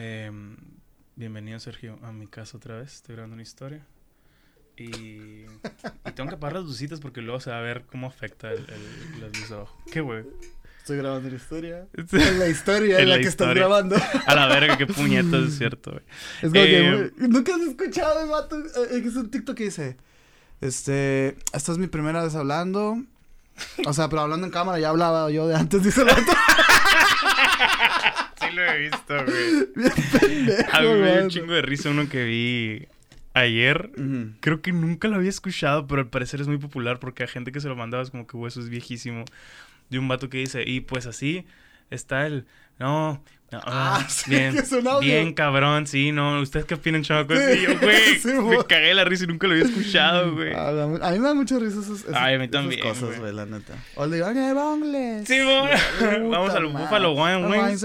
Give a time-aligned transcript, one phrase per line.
[0.00, 0.56] Em,
[1.16, 2.94] bienvenido, Sergio, a mi casa otra vez.
[2.94, 3.84] Estoy grabando una historia.
[4.76, 8.52] Y, y tengo que apagar las lucitas porque luego se va a ver cómo afecta
[8.52, 9.76] el, el, las luces abajo.
[9.90, 10.24] ¿Qué, güey?
[10.78, 11.88] Estoy grabando la historia.
[11.94, 13.96] Es la historia en la, que estás grabando.
[14.26, 16.04] A la verga, qué puñetas, es cierto, güey.
[16.42, 18.56] Es como que, eh, nunca has escuchado vato.
[18.56, 19.96] Eh, es un TikTok que dice:
[20.60, 23.02] Este, esta es mi primera vez hablando.
[23.84, 26.22] O sea, pero hablando en cámara, ya hablaba yo de antes, dice el vato.
[28.40, 29.68] sí lo he visto, güey.
[29.74, 32.88] Bien pendejo, A mí me dio un chingo de risa uno que vi
[33.34, 33.90] ayer.
[34.40, 37.52] Creo que nunca lo había escuchado, pero al parecer es muy popular porque hay gente
[37.52, 39.24] que se lo mandaba es como que, güey, eso es viejísimo.
[39.90, 41.46] De un vato que dice, y pues así
[41.90, 42.46] está el...
[42.78, 44.54] No, ah, sí, bien,
[45.00, 46.40] bien cabrón, sí, no.
[46.40, 47.34] ¿Ustedes qué opinan, chavo?
[47.34, 50.52] Sí, yo, güey, me cagué la risa y nunca lo había escuchado, güey.
[50.54, 53.20] A, a, mí me da mucha risa esas, esas, Ay, a mí también, esas cosas,
[53.20, 53.74] güey, la neta.
[53.94, 55.28] O le digo, ¿qué bongles?
[55.28, 56.28] Sí, güey.
[56.28, 57.82] Vamos al Búfalo Wine Wings.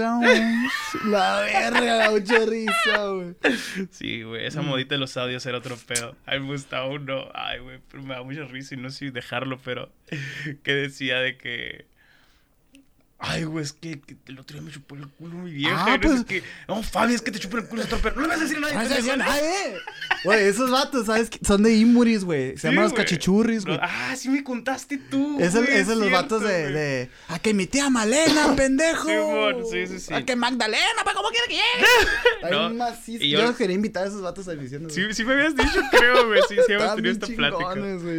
[1.06, 3.34] La verga, da mucha risa, güey.
[3.90, 6.16] Sí, güey, esa modita de los audios era otro pedo.
[6.26, 8.98] A mí me gustaba uno, ay, güey, pero me da mucha risa y no sé
[8.98, 9.90] si dejarlo, pero
[10.62, 11.86] que decía de que
[13.26, 15.94] Ay, güey, es que, el otro día me chupó el culo mi vieja.
[15.94, 16.20] Ah, pues...
[16.20, 18.16] es que, no, Fabi, es que te chupó el culo otro perro.
[18.16, 18.74] No le vas a decir a nadie.
[18.74, 19.76] No le vas a decir a nadie.
[20.24, 21.30] Güey, esos vatos, ¿sabes?
[21.42, 22.58] Son de Imuris, güey.
[22.58, 23.78] Se llaman los cachichurris, güey.
[23.80, 25.38] Ah, sí me contaste tú.
[25.40, 29.08] Esos son los vatos de, de, A que mi tía Malena, pendejo.
[29.08, 30.14] Sí, bueno, sí, sí, sí.
[30.14, 32.50] A que Magdalena, ¿para cómo quiere que llegue?
[32.54, 33.24] no, Ay, macizo.
[33.24, 33.40] Yo...
[33.40, 34.90] yo quería invitar a esos vatos a diciendo.
[34.90, 36.40] Sí, sí me habías dicho, creo, güey.
[36.48, 37.74] Sí, sí habíamos tenido esta plática.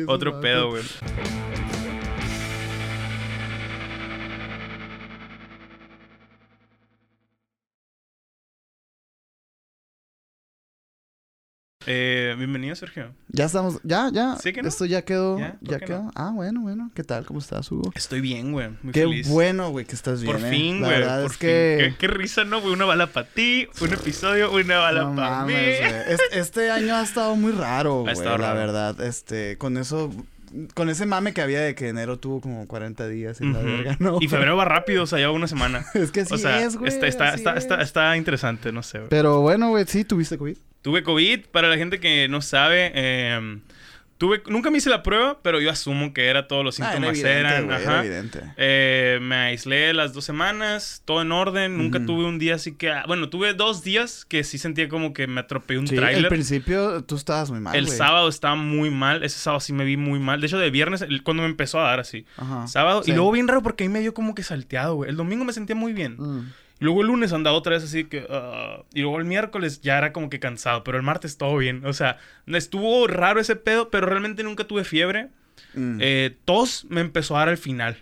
[0.07, 0.83] Otro pedo, güey.
[11.87, 13.13] Eh, bienvenido, Sergio.
[13.29, 14.37] Ya estamos, ya, ya.
[14.37, 14.67] ¿Sí que no?
[14.69, 16.11] Esto ya quedó, ya, quedó.
[16.15, 16.89] Ah, bueno, bueno.
[16.95, 17.25] ¿Qué tal?
[17.25, 17.91] ¿Cómo estás, Hugo?
[17.95, 18.69] Estoy bien, güey.
[18.81, 19.27] Muy Qué feliz.
[19.29, 20.35] bueno, güey, que estás bien.
[20.35, 20.49] Por eh.
[20.49, 21.03] fin, güey.
[21.03, 21.39] Por es fin.
[21.39, 21.77] que.
[21.91, 22.73] Qué, qué risa, ¿no, güey?
[22.73, 25.53] Una bala para ti, un episodio, una bala No para mí.
[25.55, 28.15] Es- Este año ha estado muy raro, güey.
[28.15, 28.55] La raro.
[28.57, 30.11] verdad, este, con eso,
[30.73, 33.67] con ese mame que había de que enero tuvo como 40 días y la Ujú.
[33.67, 34.17] verga, ¿no?
[34.21, 35.85] Y febrero va rápido, o sea, lleva una semana.
[35.93, 36.91] Es que sí o sea, es, güey.
[36.91, 39.09] está, está, interesante, no sé, güey.
[39.09, 40.57] Pero bueno, güey, sí, tuviste COVID.
[40.81, 43.59] Tuve COVID, para la gente que no sabe, eh,
[44.17, 47.17] tuve, nunca me hice la prueba, pero yo asumo que era todos los Ah, síntomas
[47.19, 47.71] era evidente, eran.
[47.71, 47.81] ajá.
[47.83, 48.41] era evidente.
[48.57, 51.77] Eh, me aislé las dos semanas, todo en orden.
[51.77, 52.91] Nunca tuve un día así que.
[52.91, 56.01] ah, Bueno, tuve dos días que sí sentía como que me atropellé un Sí, al
[56.01, 56.29] tráiler.
[56.29, 59.23] principio tú estabas muy mal, El sábado estaba muy mal.
[59.23, 60.39] Ese sábado sí me vi muy mal.
[60.41, 62.25] De hecho, de viernes, el- cuando me empezó a dar así.
[62.37, 62.67] Ajá.
[62.67, 63.03] Sábado.
[63.03, 63.11] Sí.
[63.11, 65.09] Y luego bien raro porque ahí me dio como que salteado, güey.
[65.09, 66.15] El domingo me sentía muy bien.
[66.17, 66.51] Mm.
[66.79, 68.27] Luego el lunes andaba otra vez así que...
[68.29, 70.83] ah, y luego el miércoles ya era como que cansado.
[70.83, 71.85] Pero el martes todo bien.
[71.85, 75.29] O sea, estuvo raro ese pedo, pero realmente nunca tuve fiebre.
[75.73, 75.97] Mm.
[76.01, 77.97] Eh, tos me empezó a dar al final.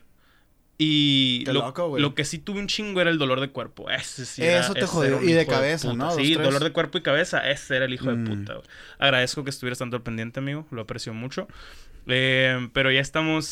[0.80, 2.02] Y lo, loco, güey.
[2.02, 3.90] lo que sí tuve un chingo era el dolor de cuerpo.
[3.92, 5.22] Ese sí era- Eso te jodió.
[5.22, 5.94] Y de cabeza.
[5.94, 6.12] ¿no?
[6.16, 6.44] Sí, tres.
[6.46, 7.48] dolor de cuerpo y cabeza.
[7.50, 8.24] Ese era el hijo Mm.
[8.24, 8.54] de puta.
[8.56, 8.66] güey.
[8.98, 10.66] Agradezco que estuvieras tanto al pendiente, amigo.
[10.72, 11.48] Lo aprecio mucho.
[12.08, 13.52] Eh, pero ya estamos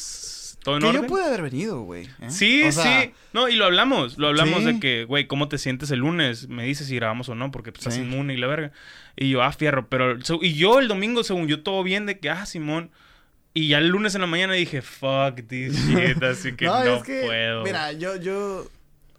[0.64, 1.02] todo en que orden.
[1.02, 2.06] yo pude haber venido, güey.
[2.22, 2.30] ¿eh?
[2.30, 3.12] Sí, O sea, sí.
[3.34, 4.18] No, y lo hablamos.
[4.18, 4.66] Lo hablamos Sí.
[4.74, 6.48] de que, güey, ¿cómo te sientes el lunes?
[6.50, 8.02] Me dices si grabamos o no, porque pues, estás Sí.
[8.02, 8.72] inmune y la verga.
[9.16, 9.88] Y yo, ah, fierro.
[9.90, 12.92] Pero, y yo el domingo, según yo, todo bien de que, ah, Simón.
[13.54, 16.22] Y ya el lunes en la mañana dije, fuck this shit.
[16.24, 17.64] Así que no, es que, puedo.
[17.64, 18.66] Mira, yo, yo,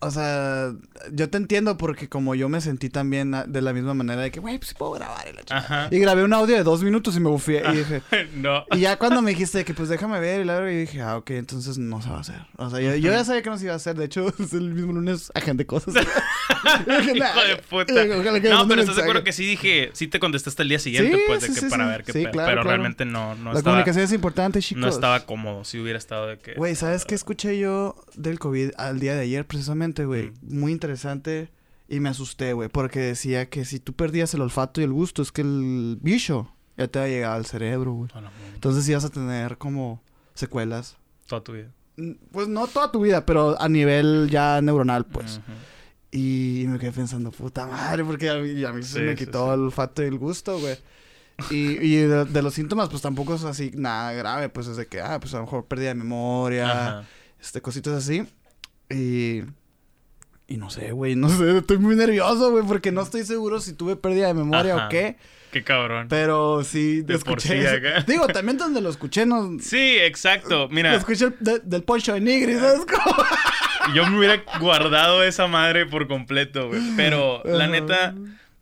[0.02, 0.72] o sea,
[1.12, 4.40] yo te entiendo porque como yo me sentí también de la misma manera de que,
[4.40, 5.56] güey, pues puedo grabar y la.
[5.56, 5.88] Ajá.
[5.92, 8.02] Y grabé un audio de dos minutos y me bufié y dije...
[8.34, 8.64] no.
[8.72, 11.18] Y ya cuando me dijiste que pues déjame ver y la verdad, y dije, ah,
[11.18, 12.40] ok, entonces no se va a hacer.
[12.56, 13.96] O sea, yo, yo ya sabía que no se iba a hacer.
[13.96, 15.94] De hecho, es el mismo lunes agente cosas.
[15.94, 17.92] Hijo de puta.
[17.92, 20.68] Ojalá que me No, pero estás de acuerdo que sí dije, sí te contestaste el
[20.68, 22.62] día siguiente, Sí, pues, de sí, que sí, para ver qué claro, pero claro.
[22.64, 24.80] realmente no, no La estaba, comunicación es importante, chicos.
[24.80, 25.64] no estaba cómodo.
[25.64, 26.54] Si hubiera estado de que.
[26.54, 30.32] Güey, ¿sabes qué escuché yo del COVID al día de ayer precisamente, güey?
[30.42, 31.50] Muy interesante
[31.88, 35.20] y me asusté, güey, porque decía que si tú perdías el olfato y el gusto,
[35.22, 38.10] es que el bicho ya te va a llegar al cerebro, güey.
[38.14, 40.02] Oh, no, Entonces ibas a tener como
[40.34, 40.96] secuelas.
[41.26, 41.68] Toda tu vida.
[41.96, 45.40] Mm, Pues no toda tu vida, pero a nivel ya neuronal, pues.
[46.10, 49.46] Y me quedé pensando, puta madre, porque a mí, a mí se me sí, quitó
[49.48, 49.54] sí.
[49.54, 50.76] el olfato y el gusto, güey.
[51.50, 54.86] Y, y de, de los síntomas, pues tampoco es así nada grave, pues es de
[54.86, 57.04] que, ah, pues a lo mejor pérdida de memoria, Ajá.
[57.40, 58.26] este, cositas así.
[58.90, 59.42] Y.
[60.52, 63.72] Y no sé, güey, no sé, estoy muy nervioso, güey, porque no estoy seguro si
[63.72, 64.86] tuve pérdida de memoria Ajá.
[64.86, 65.16] o qué.
[65.50, 66.08] Qué cabrón.
[66.10, 67.74] Pero sí, De por escuché sí eso.
[67.76, 68.04] acá.
[68.06, 69.56] Digo, también donde lo escuché, no.
[69.60, 70.50] Sí, exacto.
[70.64, 73.16] Lo Mira, escuché el- de- del poncho de Nigri, ¿sabes cómo?
[73.94, 76.82] yo me hubiera guardado esa madre por completo, güey.
[76.96, 78.14] Pero la neta,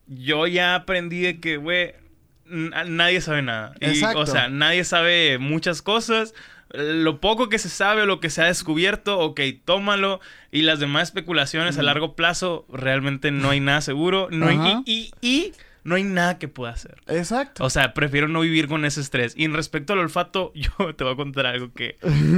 [0.07, 1.95] yo ya aprendí de que, güey,
[2.47, 3.75] nadie sabe nada.
[3.81, 4.21] Y, Exacto.
[4.21, 6.35] O sea, nadie sabe muchas cosas.
[6.73, 10.21] Lo poco que se sabe o lo que se ha descubierto, ok, tómalo.
[10.53, 14.29] Y las demás especulaciones a largo plazo, realmente no hay nada seguro.
[14.31, 15.53] No hay, y, y,
[15.85, 17.01] no hay nada que pueda hacer.
[17.09, 17.65] Exacto.
[17.65, 19.35] O sea, prefiero no vivir con ese estrés.
[19.37, 21.97] Y en respecto al olfato, yo te voy a contar algo que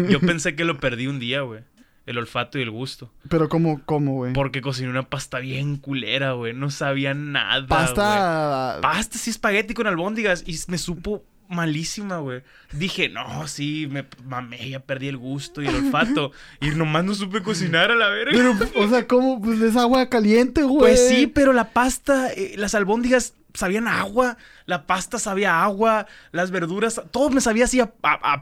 [0.09, 1.61] yo pensé que lo perdí un día, güey.
[2.05, 3.13] El olfato y el gusto.
[3.29, 4.33] Pero ¿cómo, cómo, güey?
[4.33, 6.53] Porque cociné una pasta bien culera, güey.
[6.53, 8.79] No sabía nada, Pasta...
[8.83, 10.43] Pasta, sí, espagueti con albóndigas.
[10.45, 12.43] Y me supo malísima, güey.
[12.73, 16.33] Dije, no, sí, me mamé, ya perdí el gusto y el olfato.
[16.61, 18.33] y nomás no supe cocinar a la verga.
[18.33, 19.41] Pero, o sea, ¿cómo?
[19.41, 20.81] Pues es agua caliente, güey.
[20.81, 26.51] Pues sí, pero la pasta, eh, las albóndigas sabían agua, la pasta sabía agua, las
[26.51, 27.93] verduras, todo me sabía así a,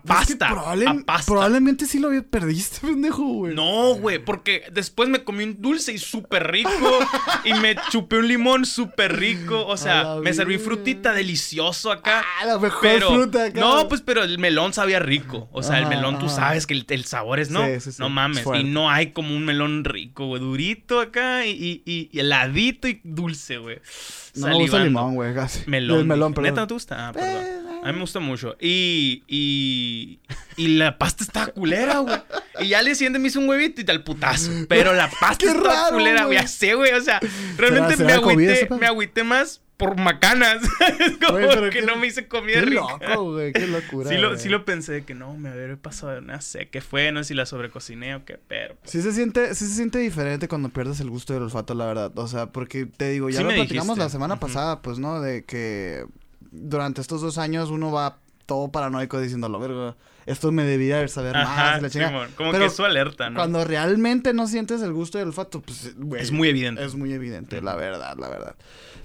[0.04, 0.50] pasta,
[1.26, 3.54] Probablemente sí lo perdiste, pendejo, güey.
[3.54, 6.70] No, güey, porque después me comí un dulce y súper rico
[7.44, 12.22] y me chupé un limón súper rico, o sea, me serví frutita delicioso acá.
[12.40, 13.60] Ah, la mejor fruta acá.
[13.60, 17.04] No, pues pero el melón sabía rico, o sea, el melón tú sabes que el,
[17.04, 17.64] sabor es no,
[17.98, 22.88] no mames, y no hay como un melón rico, güey, durito acá y, y, heladito
[22.88, 23.80] y dulce, güey.
[24.34, 25.62] No me gusta el limón, güey, casi.
[25.66, 26.06] Melón.
[26.06, 27.08] melón, ¿Neta no te gusta?
[27.08, 27.42] Ah, perdón.
[27.42, 28.56] Eh, a mí me gusta mucho.
[28.60, 30.20] Y, y,
[30.56, 32.18] y la pasta estaba culera, güey.
[32.60, 34.50] Y ya le siguiente me hizo un huevito y tal putazo.
[34.68, 36.38] Pero la pasta estaba culera, güey.
[36.38, 36.92] Ya sé, güey.
[36.92, 37.20] O sea,
[37.56, 40.62] realmente me, agüité, me agüité más por macanas.
[41.00, 41.38] es como
[41.70, 42.82] que no me hice comida qué rica.
[42.82, 43.52] loco, güey.
[43.52, 44.10] Qué locura.
[44.10, 47.24] Sí lo, sí lo pensé que no, me había pasado, no sé qué fue, no
[47.24, 48.76] sé si la sobrecociné o qué, pero.
[48.76, 51.86] Pues sí se siente, sí se siente diferente cuando pierdes el gusto del olfato, la
[51.86, 52.12] verdad.
[52.16, 55.20] O sea, porque te digo, ya lo platicamos la semana pasada, pues, ¿no?
[55.20, 56.04] De que
[56.50, 61.34] durante estos dos años uno va todo paranoico diciendo, lo verga, esto me debía saber
[61.34, 61.82] más.
[61.82, 63.36] La como que es su alerta, ¿no?
[63.36, 66.22] Cuando realmente no sientes el gusto del olfato, pues, güey.
[66.22, 66.84] Es muy evidente.
[66.84, 68.54] Es muy evidente, la verdad, la verdad.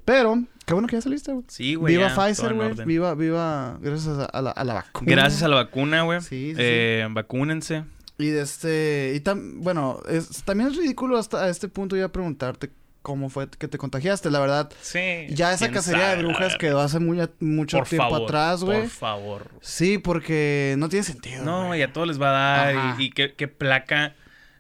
[0.03, 1.45] Pero, qué bueno que ya saliste, güey.
[1.47, 1.95] Sí, güey.
[1.95, 2.73] Viva Pfizer, güey.
[2.85, 5.11] Viva, viva, gracias a la, a la, vacuna.
[5.11, 6.21] Gracias a la vacuna, güey.
[6.21, 7.85] Sí, sí, eh, Vacúnense.
[8.17, 12.71] Y de este, y tam, bueno, es, también es ridículo hasta este punto ya preguntarte
[13.05, 14.71] cómo fue que te contagiaste, la verdad.
[14.81, 15.27] Sí.
[15.29, 18.81] Ya esa cacería de brujas quedó hace muy, mucho tiempo atrás, güey.
[18.81, 19.47] Por favor.
[19.61, 21.45] Sí, porque no tiene sentido.
[21.45, 22.99] No, y a todos les va a dar.
[22.99, 24.15] Y, y qué, qué placa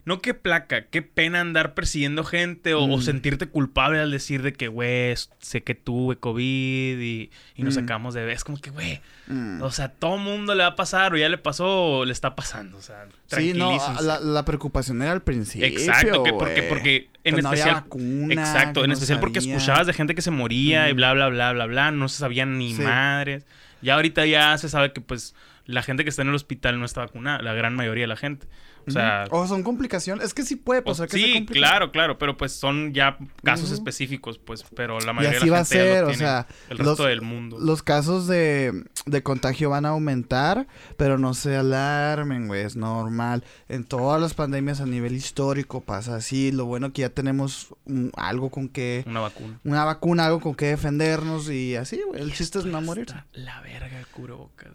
[0.05, 3.01] no qué placa, qué pena andar persiguiendo gente o, mm.
[3.01, 7.79] sentirte culpable al decir de que, güey, sé que tuve COVID y, nos mm.
[7.79, 8.31] sacamos de...
[8.31, 9.63] Es como que, güey, mm.
[9.63, 12.35] o sea, todo mundo le va a pasar o ya le pasó o le está
[12.35, 17.39] pasando, o sea, Sí, no, la, preocupación era al principio, Exacto, que porque, porque en
[17.39, 17.83] especial...
[18.29, 21.65] exacto, en especial porque escuchabas de gente que se moría y bla, bla, bla, bla,
[21.65, 23.45] bla, no se sabían ni madres.
[23.81, 25.35] Ya ahorita ya se sabe que, pues,
[25.65, 28.15] la gente que está en el hospital no está vacunada, la gran mayoría de la
[28.15, 28.47] gente.
[28.87, 29.25] O sea.
[29.31, 30.25] O son complicaciones.
[30.25, 32.17] Es que sí puede pasar que Sí, claro, claro.
[32.17, 34.63] Pero pues son ya casos específicos, pues.
[34.75, 37.57] Pero la mayoría de la va gente a ser, o sea, el resto del mundo.
[37.59, 40.67] Los casos de, de contagio van a aumentar,
[40.97, 42.61] pero no se alarmen, güey.
[42.63, 43.43] Es normal.
[43.69, 46.51] En todas las pandemias a nivel histórico pasa así.
[46.51, 47.73] Lo bueno que ya tenemos
[48.15, 49.03] algo con que.
[49.07, 49.59] Una vacuna.
[49.63, 52.21] Una vacuna, algo con que defendernos y así, güey.
[52.21, 53.07] El chiste es no morir.
[53.33, 54.71] La verga el cubrebocas.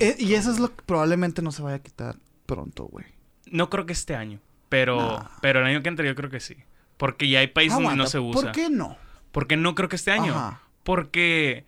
[0.00, 2.16] Eh, y eso es lo que probablemente no se vaya a quitar
[2.48, 3.04] pronto, güey.
[3.50, 6.56] No creo que este año, pero, pero el año que yo creo que sí.
[6.96, 8.42] Porque ya hay países donde no se usa.
[8.42, 8.96] ¿Por qué no?
[9.30, 10.58] Porque no creo que este año.
[10.82, 11.64] Porque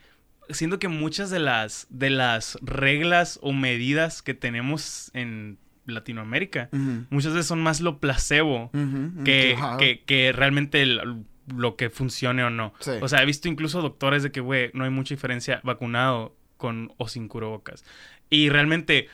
[0.48, 6.70] siento que muchas de las, de las reglas o medidas que tenemos en Latinoamérica,
[7.10, 8.70] muchas veces son más lo placebo
[9.24, 12.72] que, que, realmente lo que funcione o no.
[13.02, 16.92] O sea, he visto incluso doctores de que, güey, no hay mucha diferencia vacunado con
[16.96, 17.84] o sin cubrebocas.
[18.30, 19.08] Y realmente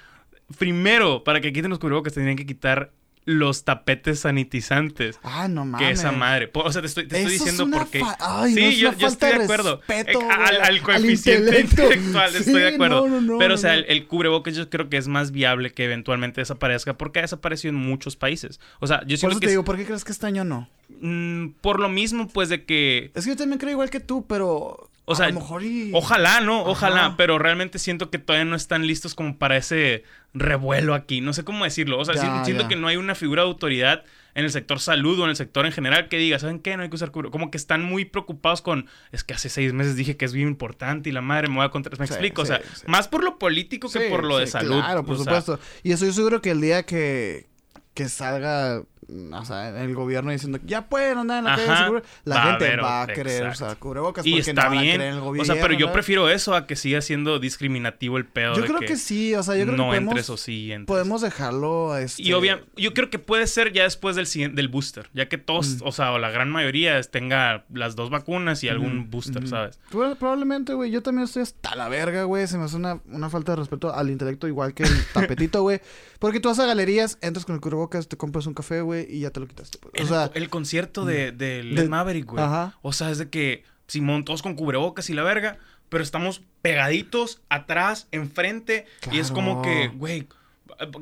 [0.59, 2.93] primero, para que quiten los cubrebocas, tenían que quitar
[3.27, 5.19] los tapetes sanitizantes.
[5.25, 5.87] Ah, no mames.
[5.87, 6.49] Que esa madre.
[6.55, 8.01] O sea, te estoy, te estoy diciendo porque.
[8.21, 9.81] Ay, sí, yo, yo estoy de acuerdo.
[9.87, 13.07] Respeto, eh, al, al, coeficiente intelectual, estoy de acuerdo.
[13.39, 17.19] Pero, o sea, el, cubrebocas yo creo que es más viable que eventualmente desaparezca porque
[17.19, 18.61] ha desaparecido en muchos países.
[18.79, 19.47] O sea, yo siento por eso que.
[19.47, 20.69] te digo, ¿por qué crees que este año no?
[21.01, 23.11] Mm, por lo mismo, pues de que.
[23.15, 24.89] Es que yo también creo igual que tú, pero.
[25.09, 26.65] O sea, a lo mejor ojalá, ¿no?
[26.65, 30.03] Ojalá, pero realmente siento que todavía no están listos como para ese
[30.35, 31.21] revuelo aquí.
[31.21, 31.99] No sé cómo decirlo.
[31.99, 35.25] O sea, siento que no hay una figura de autoridad en el sector salud o
[35.25, 36.77] en el sector en general que diga, ¿saben qué?
[36.77, 37.33] No hay que usar cubrebocas.
[37.33, 40.49] Como que están muy preocupados con, es que hace seis meses dije que es bien
[40.49, 41.99] importante y la madre me voy a contar.
[41.99, 44.81] Me explico, o sea, más por lo político que por lo de salud.
[44.81, 45.59] Claro, por supuesto.
[45.83, 47.47] Y estoy seguro que el día que,
[47.95, 52.77] que salga o sea, el gobierno diciendo ya pueden andar en la calle la gente
[52.77, 55.01] va a querer usar cubrebocas y está bien.
[55.01, 55.43] el gobierno.
[55.43, 58.55] O sea, pero yo prefiero eso a que siga siendo discriminativo el pedo.
[58.57, 61.93] Yo creo que, sí, o sea, yo creo no que podemos, o sí podemos dejarlo
[61.93, 62.23] a este...
[62.23, 65.77] Y obviamente, yo creo que puede ser ya después del del booster, ya que todos,
[65.77, 65.87] mm.
[65.87, 69.79] o sea, o la gran mayoría tenga las dos vacunas y algún booster, ¿sabes?
[69.91, 73.53] Probablemente, güey, yo también estoy hasta la verga, güey, se me hace una, una falta
[73.53, 75.81] de respeto al intelecto igual que el tapetito, güey.
[76.19, 79.21] Porque tú vas a galerías, entras con el cubrebocas, te compras un café, güey, y
[79.21, 79.79] ya te lo quitaste.
[79.79, 80.05] Pues.
[80.05, 82.45] O sea, el concierto de, de Maverick, güey.
[82.83, 87.41] O sea, es de que Simón, todos con cubrebocas y la verga, pero estamos pegaditos
[87.49, 90.27] atrás, enfrente, y es como que, güey,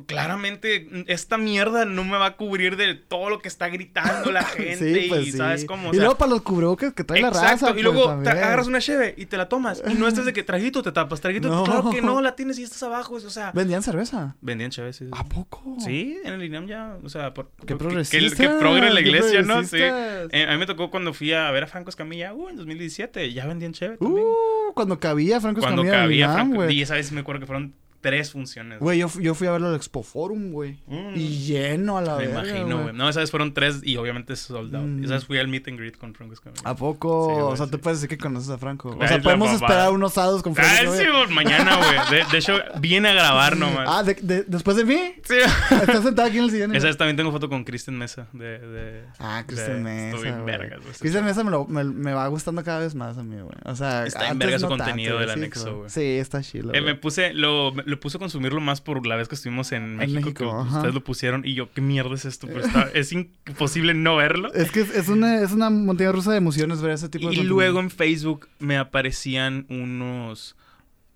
[0.05, 4.43] claramente esta mierda no me va a cubrir de todo lo que está gritando la
[4.43, 5.93] gente pues y sabes cómo.
[5.93, 7.71] y luego para los cubrebocas que trae la raza.
[7.75, 9.83] Y luego pues, te agarras una cheve y te la tomas.
[9.89, 11.63] Y no estás de que traguito te tapas, traguito.
[11.63, 13.15] Claro que no, la tienes y estás abajo.
[13.15, 13.51] O sea.
[13.53, 14.35] ¿Vendían cerveza?
[14.41, 15.07] Vendían cheve, sí.
[15.11, 15.77] ¿A poco?
[15.79, 16.97] Sí, en el INAM ya.
[17.03, 18.43] O sea, por, qué progresista.
[18.43, 19.63] Que, progre la iglesia, ¿no?
[19.63, 19.77] Sí.
[19.79, 23.33] Eh, a mí me tocó cuando fui a ver a Franco Escamilla, uh, en 2017.
[23.33, 24.25] Ya vendían cheve también.
[24.25, 25.83] Uh, cuando cabía Franco Escamilla.
[25.83, 26.69] Cuando cabía Franco.
[26.69, 27.73] Y esa vez me acuerdo que fueron
[28.05, 28.79] tres funciones.
[28.79, 30.77] Güey, yo, yo, fui a verlo al Expo Forum, güey.
[30.85, 31.15] Mm.
[31.15, 32.29] Y lleno a la vez.
[32.29, 32.93] Me imagino, güey.
[32.93, 35.03] No, esa vez fueron tres y obviamente sold out.
[35.03, 36.61] Esa vez fui al meet and greet con Franco Escamilla.
[36.63, 37.47] ¿A poco?
[37.47, 38.95] o sea, te puedes decir que conoces a Franco.
[38.95, 40.91] O sea, podemos esperar unos sábados con Franco.
[40.93, 42.21] Ah, sí, mañana, güey.
[42.31, 43.87] De, hecho, viene a grabar nomás.
[43.89, 45.15] Ah, de, ¿después de mí?
[45.23, 45.37] Sí.
[45.71, 46.75] Estás sentado aquí en el sillón.
[46.75, 48.27] Esa también tengo foto con Kristen Mesa.
[48.33, 50.17] De, de ah, Kristen Mesa.
[50.17, 50.93] Estoy vergas, güey.
[50.99, 53.55] Kristen Mesa me, lo, me, me, va gustando cada vez más a mí, güey.
[53.63, 55.89] O sea, está en verga su contenido del anexo, güey.
[55.89, 56.71] Sí, está chido.
[56.71, 59.95] Eh, me puse, lo, lo puse a consumirlo más por la vez que estuvimos en,
[59.95, 62.47] México, que ustedes lo pusieron y yo, ¿qué mierda es esto?
[62.93, 64.53] es imposible no verlo.
[64.53, 67.43] Es que es, una, es una montaña rusa de emociones ver ese tipo de Y
[67.43, 70.55] luego en Facebook me aparecían unos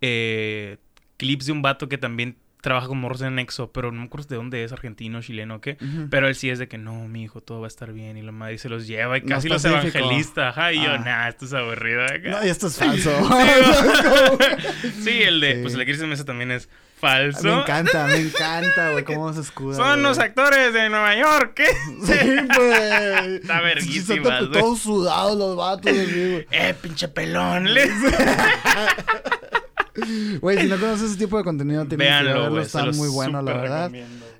[0.01, 0.77] eh,
[1.17, 4.27] clips de un vato que también trabaja con morros en Nexo, pero no me acuerdo
[4.27, 5.77] de dónde es, argentino, chileno, ¿qué?
[6.09, 8.17] Pero él sí es de que no, mi hijo, todo va a estar bien.
[8.17, 10.49] Y la madre se los lleva y casi los evangelista.
[10.49, 10.97] Ajá, y yo, ah.
[10.97, 12.01] nah, esto es aburrido.
[12.25, 13.11] No, y esto es falso.
[15.03, 17.43] sí, el de, pues el de Cristian Mesa también es falso.
[17.43, 19.77] Me encanta, me encanta, güey, cómo se escuda.
[19.77, 21.67] Son los actores de Nueva York, ¿qué?
[22.03, 23.35] Sí, güey.
[23.35, 24.51] Está verguísima, güey.
[24.51, 26.45] Todos sudados los vatos, güey.
[26.51, 27.67] Eh, pinche pelón.
[30.41, 32.61] Güey, si no conoces ese tipo de contenido, tienes que verlo.
[32.61, 33.91] Está muy bueno, la verdad.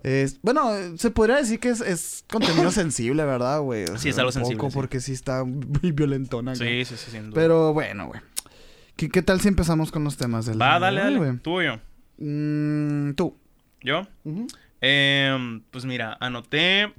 [0.04, 3.86] Es, bueno, se podría decir que es, es contenido sensible, ¿verdad, güey?
[3.98, 4.58] sí, es algo sensible.
[4.58, 6.56] Poco porque sí está muy violentona.
[6.56, 8.22] Sí, sí, sí, sin Pero bueno, güey.
[8.96, 11.40] ¿Qué, ¿Qué, tal si empezamos con los temas del Va, dale, dale.
[11.42, 11.80] Tú o yo.
[12.18, 13.36] Mm, tú.
[13.82, 14.02] ¿Yo?
[14.82, 16.94] eh, pues mira, anoté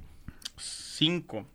[0.57, 1.45] cinco.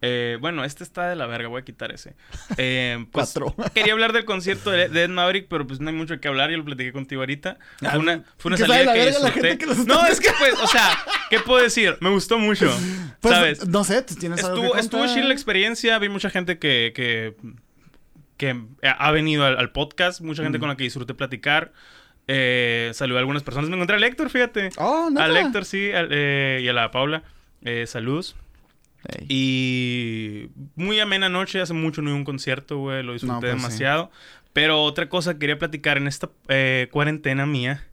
[0.00, 2.14] Eh, bueno, este está de la verga, voy a quitar ese.
[2.56, 3.54] Eh, pues, Cuatro.
[3.74, 6.56] quería hablar del concierto de, Ed Maverick, pero pues no hay mucho que hablar, yo
[6.56, 7.58] lo platiqué contigo ahorita.
[7.78, 9.58] Fue ah, una, fue una salida que disfruté.
[9.86, 10.98] no, es que pues, o sea,
[11.30, 11.96] ¿qué puedo decir?
[12.00, 12.66] Me gustó mucho,
[13.20, 13.68] pues, ¿sabes?
[13.68, 17.34] No sé, ¿tienes estuvo, algo que Estuvo chill la experiencia, vi mucha gente que, que,
[18.36, 21.72] que ha venido al, podcast, mucha gente con la que disfruté platicar.
[22.30, 23.70] Eh, saludé a algunas personas.
[23.70, 24.68] Me encontré a Héctor, fíjate.
[24.76, 27.22] Oh, A Héctor, sí, eh, y a la Paula.
[27.62, 27.86] Eh,
[29.28, 34.10] Y muy amena noche, hace mucho no iba un concierto, güey, lo disfruté pues demasiado.
[34.52, 37.86] Pero otra cosa quería platicar, en esta eh, cuarentena mía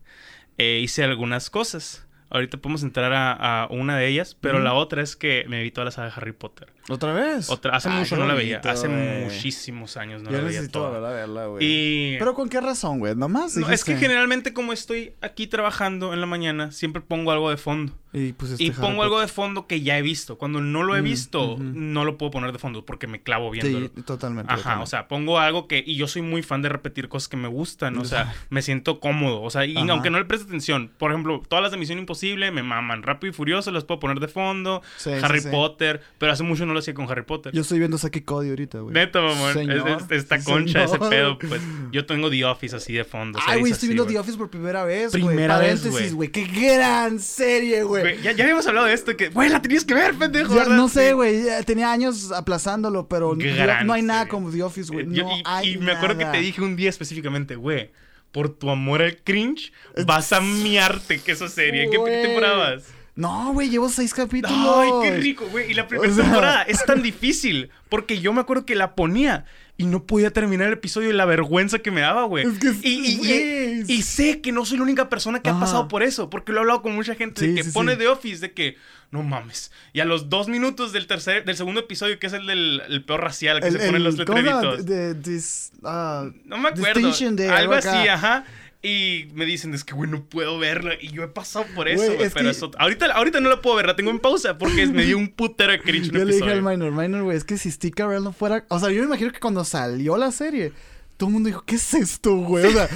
[0.58, 2.08] eh, hice algunas cosas.
[2.30, 5.86] Ahorita podemos entrar a, una de ellas, pero la otra es que me vi toda
[5.86, 6.74] la saga de Harry Potter.
[6.90, 7.50] ¿Otra vez?
[7.50, 8.62] Otra, hace mucho no la veía.
[8.64, 12.18] Hace muchísimos años no la veía necesito verla, güey.
[12.18, 13.16] ¿Pero con qué razón, güey?
[13.16, 13.58] ¿Nomás?
[13.58, 17.58] No, es que generalmente como estoy aquí trabajando en la mañana, siempre pongo algo de
[17.58, 17.94] fondo.
[18.16, 20.38] Y, pues este pongo algo de fondo que ya he visto.
[20.38, 23.52] Cuando no lo he mm, visto, no lo puedo poner de fondo porque me clavo
[23.52, 23.92] viéndolo.
[23.94, 24.54] Sí, totalmente.
[24.54, 25.84] Ajá, o sea, pongo algo que...
[25.86, 27.98] Y yo soy muy fan de repetir cosas que me gustan.
[27.98, 29.42] O sea, me siento cómodo.
[29.42, 30.92] O sea, y aunque no le preste atención.
[30.98, 33.04] Por ejemplo, todas las de Misión Imposible me maman.
[33.04, 34.82] Rápido y Furioso las puedo poner de fondo.
[35.22, 36.02] Harry Potter.
[36.18, 37.52] Pero hace mucho no lo hacía con Harry Potter.
[37.54, 38.94] Yo estoy viendo Saki Cody ahorita, güey.
[38.94, 39.72] Neto, mamón.
[40.12, 41.40] esta concha, ese pedo.
[41.40, 43.40] Pues yo tengo The Office así de fondo.
[43.46, 45.26] Ay, güey, estoy viendo The Office por primera vez, güey.
[45.26, 46.30] Primera vez, güey.
[46.30, 48.22] Qué gran serie, güey.
[48.22, 50.54] Ya, ya habíamos hablado de esto que, güey, la tenías que ver, pendejo.
[50.66, 51.44] no sé, güey.
[51.66, 55.06] Tenía años aplazándolo, pero no, hay nada como The Office, güey.
[55.06, 57.92] No y, hay y me acuerdo que te dije un día específicamente, güey,
[58.32, 59.72] por tu amor al cringe,
[60.06, 61.86] vas a miarte que esa serie.
[61.86, 62.84] ¿En qué temporada vas?
[63.16, 64.52] No, güey, llevo seis capítulos.
[64.76, 65.72] Ay, qué rico, güey.
[65.72, 67.70] Y la primera temporada es tan difícil.
[67.88, 69.46] Porque yo me acuerdo que la ponía
[69.78, 72.46] y no podía terminar el episodio y la vergüenza que me daba, güey.
[72.46, 76.02] Es que y, y, sé que no soy la única persona que ha pasado por
[76.04, 78.78] eso, porque lo he hablado con mucha gente de que pone de Office, de que
[79.12, 79.72] no mames.
[79.94, 83.22] Y a los dos minutos del tercer, del segundo episodio, que es el del peor
[83.22, 85.72] racial, que se ponen los letreritos.
[85.84, 87.12] Ah, no me acuerdo.
[87.50, 88.46] algo así, ajá.
[88.86, 90.94] Y me dicen, es que, güey, no puedo verla.
[91.02, 92.30] Y yo he pasado por eso, güey.
[92.32, 95.18] Pero eso, ahorita, ahorita no la puedo ver, la tengo en pausa porque me dio
[95.18, 96.12] un putero de cringe.
[96.12, 98.64] yo le dije al Minor, Minor, güey, es que si Steve Carell no fuera.
[98.70, 100.72] O sea, yo me imagino que cuando salió la serie,
[101.18, 102.66] todo el mundo dijo, ¿qué es esto, güey?
[102.66, 102.88] O sea,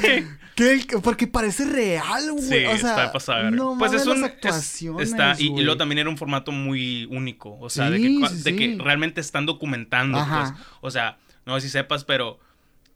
[0.55, 0.85] ¿qué?
[1.01, 2.43] Porque parece real, güey.
[2.43, 4.23] Sí, o sea, está pasada, no Pues es un.
[4.23, 7.57] actuaciones, está, y, y, luego también era un formato muy único.
[7.59, 10.53] O sea, de, que, de que realmente están documentando, pues.
[10.81, 11.17] O sea,
[11.47, 12.39] no sé si sepas, pero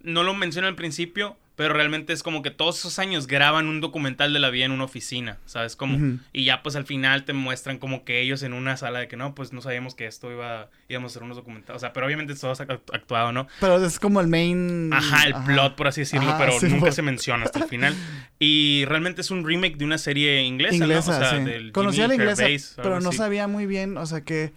[0.02, 3.80] no lo menciono al principio, pero realmente es como que todos esos años graban un
[3.80, 5.76] documental de la vida en una oficina, ¿sabes?
[5.76, 9.08] Como, y ya pues al final te muestran como que ellos en una sala de
[9.08, 11.94] que no, pues no sabíamos que esto iba, íbamos a hacer unos documentales, o sea,
[11.94, 13.48] pero obviamente todo ha actuado, ¿no?
[13.60, 14.92] Pero es como el main...
[14.92, 17.96] Ajá, el plot, por así decirlo, pero nunca se menciona hasta el final.
[18.40, 21.26] Y realmente es un remake de una serie inglesa, inglesa ¿no?
[21.26, 22.46] O sea, del Conocía la inglesa,
[22.76, 24.52] pero no sabía muy bien, o sea que...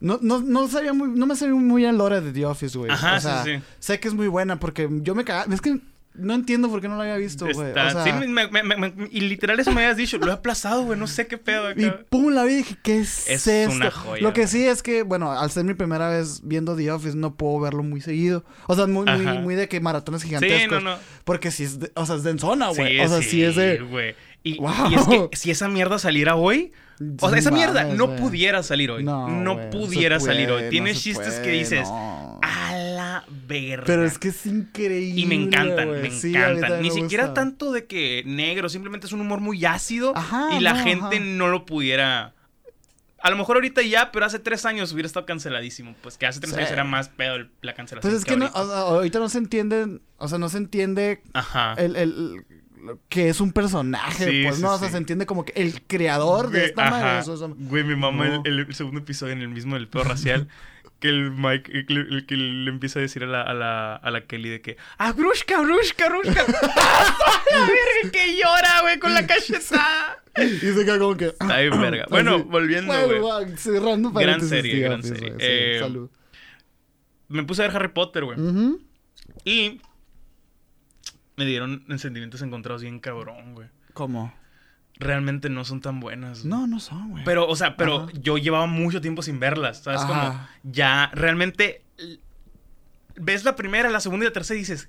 [0.00, 2.78] No, no, no sabía muy, no me sabía muy bien la hora de The Office,
[2.78, 2.90] güey.
[2.90, 3.62] Ajá, o sea, sí, sí.
[3.80, 5.52] Sé que es muy buena porque yo me cagaba.
[5.52, 5.80] Es que
[6.18, 7.70] no entiendo por qué no lo había visto, güey.
[7.70, 8.04] O sea...
[8.04, 8.10] sí,
[9.10, 10.18] y literal eso me habías dicho.
[10.18, 10.98] Lo he aplazado, güey.
[10.98, 11.68] No sé qué pedo.
[11.68, 11.80] Acá.
[11.80, 13.74] Y pum, la vi y dije, ¿qué es, es esto?
[13.74, 14.22] una joya.
[14.22, 17.34] Lo que sí es que, bueno, al ser mi primera vez viendo The Office, no
[17.34, 18.44] puedo verlo muy seguido.
[18.66, 20.78] O sea, muy, muy, muy de que maratones gigantescos.
[20.78, 20.98] Sí, no, no.
[21.24, 22.98] Porque si es, de, o sea, es de zona, güey.
[22.98, 23.78] Sí, o sea, sí, es de...
[23.78, 24.14] güey.
[24.54, 26.72] Y, y, es que si esa mierda saliera hoy...
[27.20, 29.04] O sea, esa mierda no pudiera salir hoy.
[29.04, 30.68] No, no pudiera salir hoy.
[30.68, 33.84] Tiene chistes que dices, a la verga.
[33.86, 35.20] Pero es que es increíble.
[35.20, 36.82] Y me encantan, me encantan.
[36.82, 40.12] Ni siquiera tanto de que negro, simplemente es un humor muy ácido
[40.56, 42.34] y la gente no lo pudiera.
[43.20, 45.94] A lo mejor ahorita ya, pero hace tres años hubiera estado canceladísimo.
[46.02, 48.12] Pues que hace tres años era más pedo la cancelación.
[48.12, 51.74] Pues es que, no, ahorita no se entiende, o sea, no se entiende Ajá.
[51.74, 52.44] el, el
[53.08, 54.74] que es un personaje, pues, ¿no?
[54.74, 57.54] o sea, se entiende como que el creador de esta madre.
[57.58, 60.48] Güey, mi mamá, el, segundo episodio en el mismo del peor racial,
[61.00, 64.26] que el Mike, el, que le empieza a decir a la, a la, a la
[64.26, 66.44] Kelly de que, ¡Ah, Brushka, Brushka, Brushka!
[67.52, 70.22] ¡La verga que llora, güey, con la cachetada!
[70.36, 71.26] Y se queda como que.
[71.26, 72.06] Está bien, verga.
[72.10, 73.56] Bueno, volviendo, güey.
[73.56, 75.34] Cerrando Gran serie, gran serie.
[75.38, 76.10] Eh, salud.
[77.28, 78.38] Me puse a ver Harry Potter, güey.
[79.44, 79.80] Y
[81.38, 83.68] me dieron sentimientos encontrados bien cabrón, güey.
[83.94, 84.34] ¿Cómo?
[84.96, 86.44] Realmente no son tan buenas.
[86.44, 87.24] No, no son, güey.
[87.24, 90.02] Pero, o sea, pero yo llevaba mucho tiempo sin verlas, ¿sabes?
[90.02, 91.84] Como ya realmente
[93.14, 94.88] ves la primera, la segunda y la tercera y dices,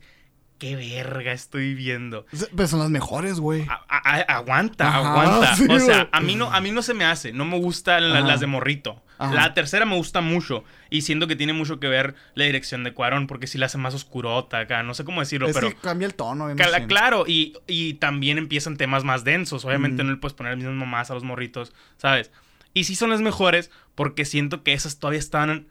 [0.59, 2.25] qué verga estoy viendo.
[2.55, 3.65] Pero son las mejores, güey.
[3.87, 5.55] Aguanta, aguanta.
[5.73, 7.31] o sea, a mí, no, a mí no se me hace.
[7.31, 9.01] No me gustan las de morrito.
[9.19, 10.63] La tercera me gusta mucho.
[10.89, 13.77] Y siento que tiene mucho que ver la dirección de Cuarón, porque si la hace
[13.77, 14.83] más oscurota acá.
[14.83, 15.69] No sé cómo decirlo, es pero.
[15.69, 16.47] Que cambia el tono,
[16.87, 19.65] Claro, y, y, también empiezan temas más densos.
[19.65, 22.31] Obviamente no le puedes poner el mismo mamás a los morritos, ¿sabes?
[22.73, 25.67] Y sí son las mejores, porque siento que esas todavía están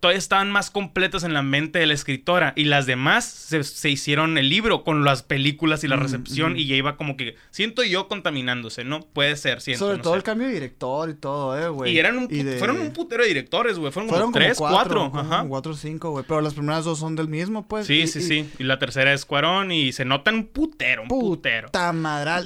[0.00, 4.38] todavía estaban más completas en la mente de la escritora y las demás se, hicieron
[4.38, 8.08] el libro con las películas y la recepción y ya iba como que siento yo
[8.08, 9.00] contaminándose, ¿no?
[9.00, 9.86] Puede ser, siento.
[9.86, 11.92] Sobre todo el cambio de director y todo, eh, güey.
[11.92, 15.44] Y eran un fueron un putero de directores, güey, fueron, como tres, cuatro, ajá.
[15.48, 17.86] Cuatro o cinco, güey, pero las primeras dos son del mismo, pues.
[17.86, 18.48] Sí, sí, sí.
[18.58, 21.68] Y la tercera es Cuarón y se notan un putero, un putero.
[21.68, 22.44] Puta madral.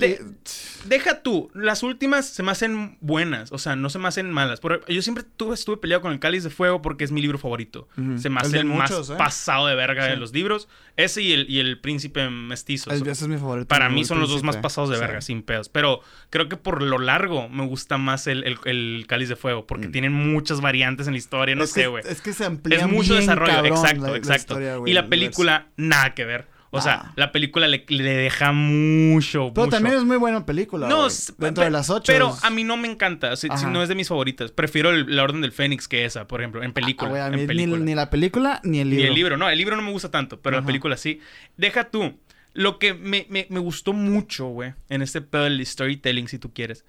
[0.86, 4.60] deja tú, las últimas se me hacen buenas, o sea, no se me hacen malas.
[4.88, 7.88] yo siempre tuve, estuve peleado con el Cáliz de Fuego porque es mi libro favorito.
[8.16, 9.14] Se me hace el, más ¿eh?
[9.18, 10.68] pasado de verga de los libros.
[10.96, 12.90] Ese y el, y el Príncipe Mestizo.
[12.90, 13.68] ese es mi favorito.
[13.68, 15.68] Para mí son los dos más pasados de verga, sin pedos.
[15.68, 16.00] Pero
[16.30, 19.92] creo que por lo largo me gusta más el, el, Cáliz de Fuego, porque mm.
[19.92, 22.02] tienen muchas variantes en la historia, no sé, güey.
[22.06, 24.86] Es que se amplía Es mucho desarrollo, exacto, exacto.
[24.86, 26.51] y la película, nada que ver.
[26.74, 29.52] O sea, la película le, deja mucho.
[29.54, 30.88] Pero también es muy buena película.
[30.88, 31.06] No,
[31.36, 32.04] dentro de las ocho.
[32.06, 33.36] Pero a mí no me encanta.
[33.36, 34.52] Si, no es de mis favoritas.
[34.52, 37.28] Prefiero La Orden del Fénix que esa, por ejemplo, en película.
[37.28, 39.02] Ni, la película ni el libro.
[39.02, 39.50] Ni el libro, no.
[39.50, 41.20] El libro no me gusta tanto, pero la película sí.
[41.58, 42.18] Deja tú.
[42.54, 46.86] Lo que me, gustó mucho, güey, en este pedo del storytelling, si tú quieres.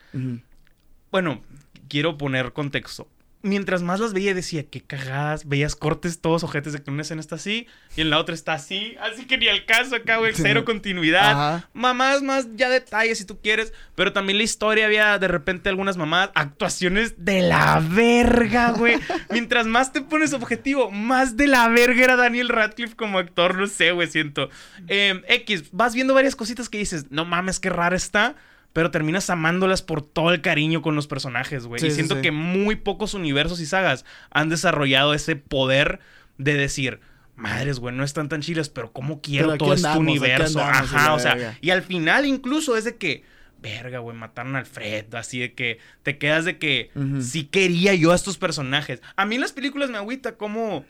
[1.12, 1.43] Bueno,
[1.89, 3.10] quiero poner contexto
[3.43, 7.19] mientras más las veía decía, qué cagadas, veías cortes todos ojetes de que una escena
[7.19, 10.34] está así y en la otra está así, así que ni al caso acá, güey,
[10.34, 11.65] cero continuidad.
[11.73, 15.97] Mamás más ya detalles si tú quieres, pero también la historia había de repente algunas
[15.97, 18.97] mamás, actuaciones de la verga, güey.
[19.29, 23.67] mientras más te pones objetivo, más de la verga era Daniel Radcliffe como actor, no
[23.67, 24.49] sé, güey, siento.
[24.88, 28.36] Em, X, vas viendo varias cositas que dices, no mames, qué rara está
[28.73, 31.86] pero terminas amándolas por todo el cariño con los personajes, güey.
[31.86, 35.99] y siento que muy pocos universos y sagas han desarrollado ese poder
[36.39, 36.99] de decir,
[37.36, 40.59] madres, güey, no están tan chiles, pero ¿cómo quiero todo este universo?
[40.59, 43.23] Ajá, o sea, y al final incluso es de que,
[43.62, 46.89] verga, güey, mataron a Alfred, así de que te quedas de que
[47.21, 49.01] sí quería yo a estos personajes.
[49.15, 50.83] A mí en las películas me agüita como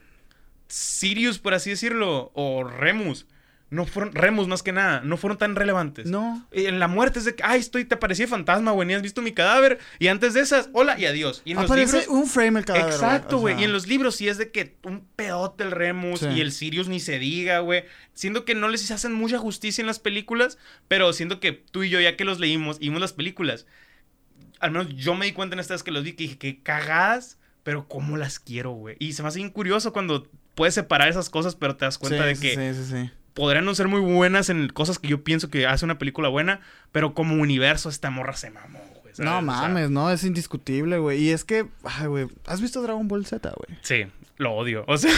[0.68, 3.26] Sirius, por así decirlo, o Remus
[3.74, 6.06] no fueron, Remus más que nada, no fueron tan relevantes.
[6.06, 6.46] No.
[6.52, 9.20] En la muerte es de que, ay, estoy, te parecía fantasma, güey, ni has visto
[9.20, 9.80] mi cadáver.
[9.98, 11.42] Y antes de esas, hola y adiós.
[11.44, 12.92] Y en Aparece los libros, un frame el cadáver.
[12.92, 13.60] Exacto, güey.
[13.60, 16.86] Y en los libros sí es de que un pedote el Remus y el Sirius
[16.86, 17.84] ni se diga, güey.
[18.12, 20.56] Siento que no les hacen mucha justicia en las películas,
[20.86, 23.66] pero siento que tú y yo, ya que los leímos y vimos las películas,
[24.60, 27.38] al menos yo me di cuenta en estas que los vi que dije, que cagadas,
[27.64, 28.94] pero cómo las quiero, güey.
[29.00, 32.24] Y se me hace bien curioso cuando puedes separar esas cosas, pero te das cuenta
[32.24, 35.50] de que sí, sí, sí podrían no ser muy buenas en cosas que yo pienso
[35.50, 36.60] que hace una película buena,
[36.92, 39.14] pero como universo esta morra se mamó, güey.
[39.18, 41.20] No mames, no, es indiscutible, güey.
[41.20, 43.78] Y es que, ay, güey, ¿has visto Dragon Ball Z, güey?
[43.82, 44.84] Sí, lo odio.
[44.86, 45.12] O sea,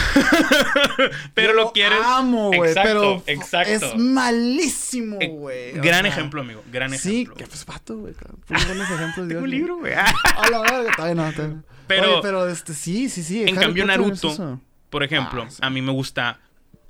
[1.33, 1.99] pero lo, quieres.
[2.03, 2.73] amo, güey.
[2.73, 3.71] Pero exacto.
[3.71, 5.71] es malísimo, eh, güey.
[5.73, 6.63] gran ejemplo, amigo.
[6.71, 7.33] Gran ejemplo.
[7.33, 8.13] Sí, que pues pato, güey.
[8.47, 9.93] buenos ejemplos, Tengo un libro, güey.
[9.93, 13.43] A la verdad, todavía no, todavía Pero, pero este, sí, sí, sí.
[13.43, 16.39] En cambio, Naruto, por ejemplo, ah, a mí me gusta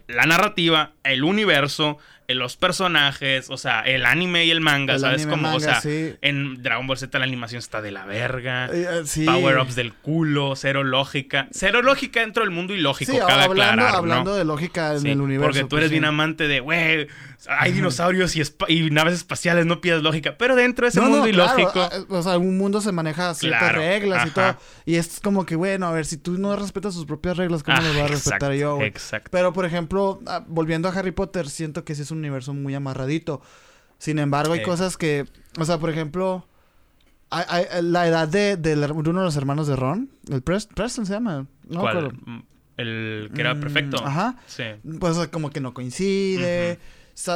[0.07, 1.97] la narrativa, el universo,
[2.35, 5.25] los personajes, o sea, el anime y el manga, ¿sabes?
[5.25, 8.65] Como, o sea, en Dragon Ball Z la animación está de la verga.
[8.65, 11.47] Eh, eh, Power-ups del culo, cero lógica.
[11.51, 15.07] Cero lógica dentro del mundo y lógico, sí, cabe hablando, aclarar, hablando de lógica en
[15.07, 15.47] el universo.
[15.47, 17.07] Porque tú pues eres bien amante de, güey,
[17.47, 20.37] hay dinosaurios y, naves espaciales, no pidas lógica.
[20.37, 21.79] Pero dentro de ese mundo ilógico.
[21.79, 24.57] Ah, o sea, un mundo se maneja ciertas reglas y todo.
[24.85, 27.77] Y es como que, bueno, a ver, si tú no respetas sus propias reglas, ¿cómo
[27.77, 28.81] las voy a respetar yo?
[28.81, 29.29] Exacto.
[29.31, 32.75] Pero, por ejemplo, ah, volviendo a Harry Potter, siento que sí es un universo muy
[32.75, 33.41] amarradito.
[33.97, 35.25] Sin embargo, hay cosas que,
[35.59, 36.45] o sea, por ejemplo,
[37.29, 38.57] hay, la edad de,
[38.93, 42.13] uno de los hermanos de Ron, el Preston se llama, no ¿Cuál?
[42.77, 44.05] El que era mm, perfecto.
[44.05, 44.35] Ajá.
[44.45, 44.63] Sí.
[44.99, 46.77] Pues como que no coincide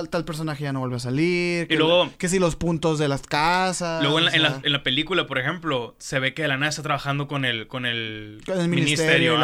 [0.10, 1.68] tal personaje ya no vuelve a salir.
[1.68, 2.10] Que, y luego.
[2.18, 4.02] Que si los puntos de las casas.
[4.02, 6.84] Luego en la, en la, película, por ejemplo, se ve que de la nada está
[6.84, 9.38] trabajando con el, con el, ministerio.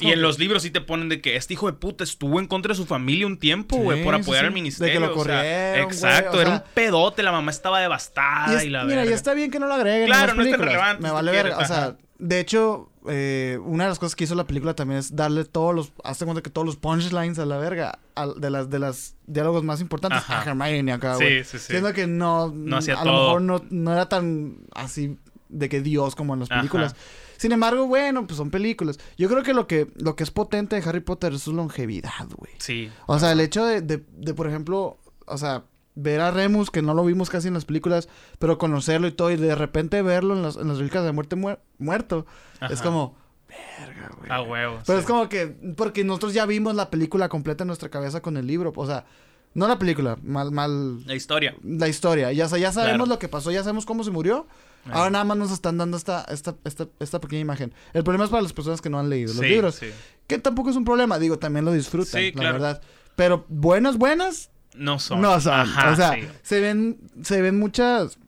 [0.00, 2.46] y, en los libros sí te ponen de que este hijo de puta estuvo en
[2.46, 4.94] contra de su familia un tiempo, güey, por apoyar al ministerio.
[4.94, 5.90] De que lo corrieron.
[5.90, 9.58] exacto, era un pedote, la mamá estaba devastada y, la Mira, y está bien que
[9.58, 10.06] no lo agreguen.
[10.06, 11.02] Claro, no es tan relevante.
[11.02, 11.52] Me vale ver.
[11.52, 15.16] O sea, de hecho, eh, una de las cosas que hizo la película también es
[15.16, 17.98] darle todos los, hazte cuenta que todos los punchlines a la verga,
[18.36, 21.42] de las de las diálogos más importantes a Hermione acá, güey.
[21.42, 21.66] Sí, sí, sí.
[21.72, 25.16] Siendo que no, no a lo mejor no, no, era tan así
[25.48, 26.94] de que Dios como en las películas.
[27.38, 28.98] Sin embargo, bueno, pues son películas.
[29.16, 32.28] Yo creo que lo que, lo que es potente de Harry Potter es su longevidad,
[32.36, 32.52] güey.
[32.58, 32.90] Sí.
[33.06, 36.82] O sea, el hecho de, de, de, por ejemplo, o sea, ver a Remus, que
[36.82, 40.34] no lo vimos casi en las películas, pero conocerlo y todo, y de repente verlo
[40.34, 41.36] en las, en las de muerte
[41.78, 42.26] muerto,
[42.70, 43.16] es como,
[43.48, 44.30] verga, güey.
[44.30, 44.82] A huevos.
[44.86, 48.36] Pero es como que, porque nosotros ya vimos la película completa en nuestra cabeza con
[48.36, 49.04] el libro, o sea,
[49.52, 51.04] no la película, mal, mal.
[51.06, 51.56] La historia.
[51.62, 54.46] La historia, ya, ya sabemos lo que pasó, ya sabemos cómo se murió.
[54.90, 57.74] Ahora nada más nos están dando esta, esta, esta, esta pequeña imagen.
[57.92, 59.80] El problema es para las personas que no han leído los libros.
[60.26, 62.82] Que tampoco es un problema, digo, también lo disfrutan, la verdad.
[63.16, 65.20] Pero buenas, buenas, no son.
[65.20, 65.60] No son.
[65.60, 68.18] o sea, se ven, se ven muchas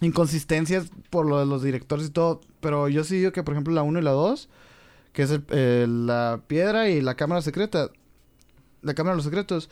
[0.00, 2.40] inconsistencias por lo de los directores y todo.
[2.60, 4.48] Pero yo sí digo que, por ejemplo, la 1 y la 2,
[5.12, 7.90] que es la piedra y la cámara secreta,
[8.82, 9.70] la cámara de los secretos,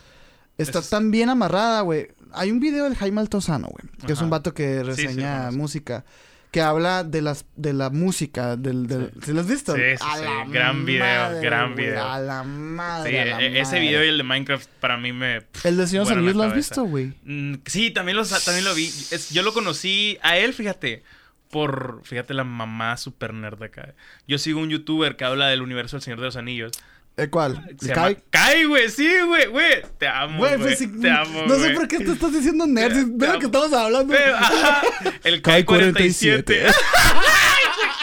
[0.57, 2.09] está tan bien amarrada, güey.
[2.31, 6.05] Hay un video del Jaime Altozano, güey, que es un vato que reseña música
[6.51, 9.75] que habla de las de la música del, del ¿sí lo has visto?
[9.75, 10.51] Sí, sí, sí.
[10.51, 12.03] gran video, gran video.
[12.03, 13.11] A la madre.
[13.11, 16.11] Sí, a e, ese video y el de Minecraft para mí me El de Señor
[16.11, 17.13] Unidos lo has visto, güey.
[17.23, 18.91] Mm, sí, también lo también lo vi.
[19.31, 21.03] yo lo conocí a él, fíjate,
[21.51, 23.93] por fíjate la mamá super nerd acá.
[24.27, 26.71] Yo sigo un youtuber que habla del universo del Señor de los Anillos
[27.19, 27.61] ¿El cuál?
[27.81, 28.17] ¿El Kai?
[28.29, 29.81] Kai, güey, sí, güey, güey.
[29.97, 30.57] Te amo, güey.
[30.57, 33.07] Pues te amo, No sé por qué te estás diciendo nerd.
[33.09, 34.13] Veo que estamos hablando.
[34.15, 34.81] ajá,
[35.23, 36.65] el Kai 47.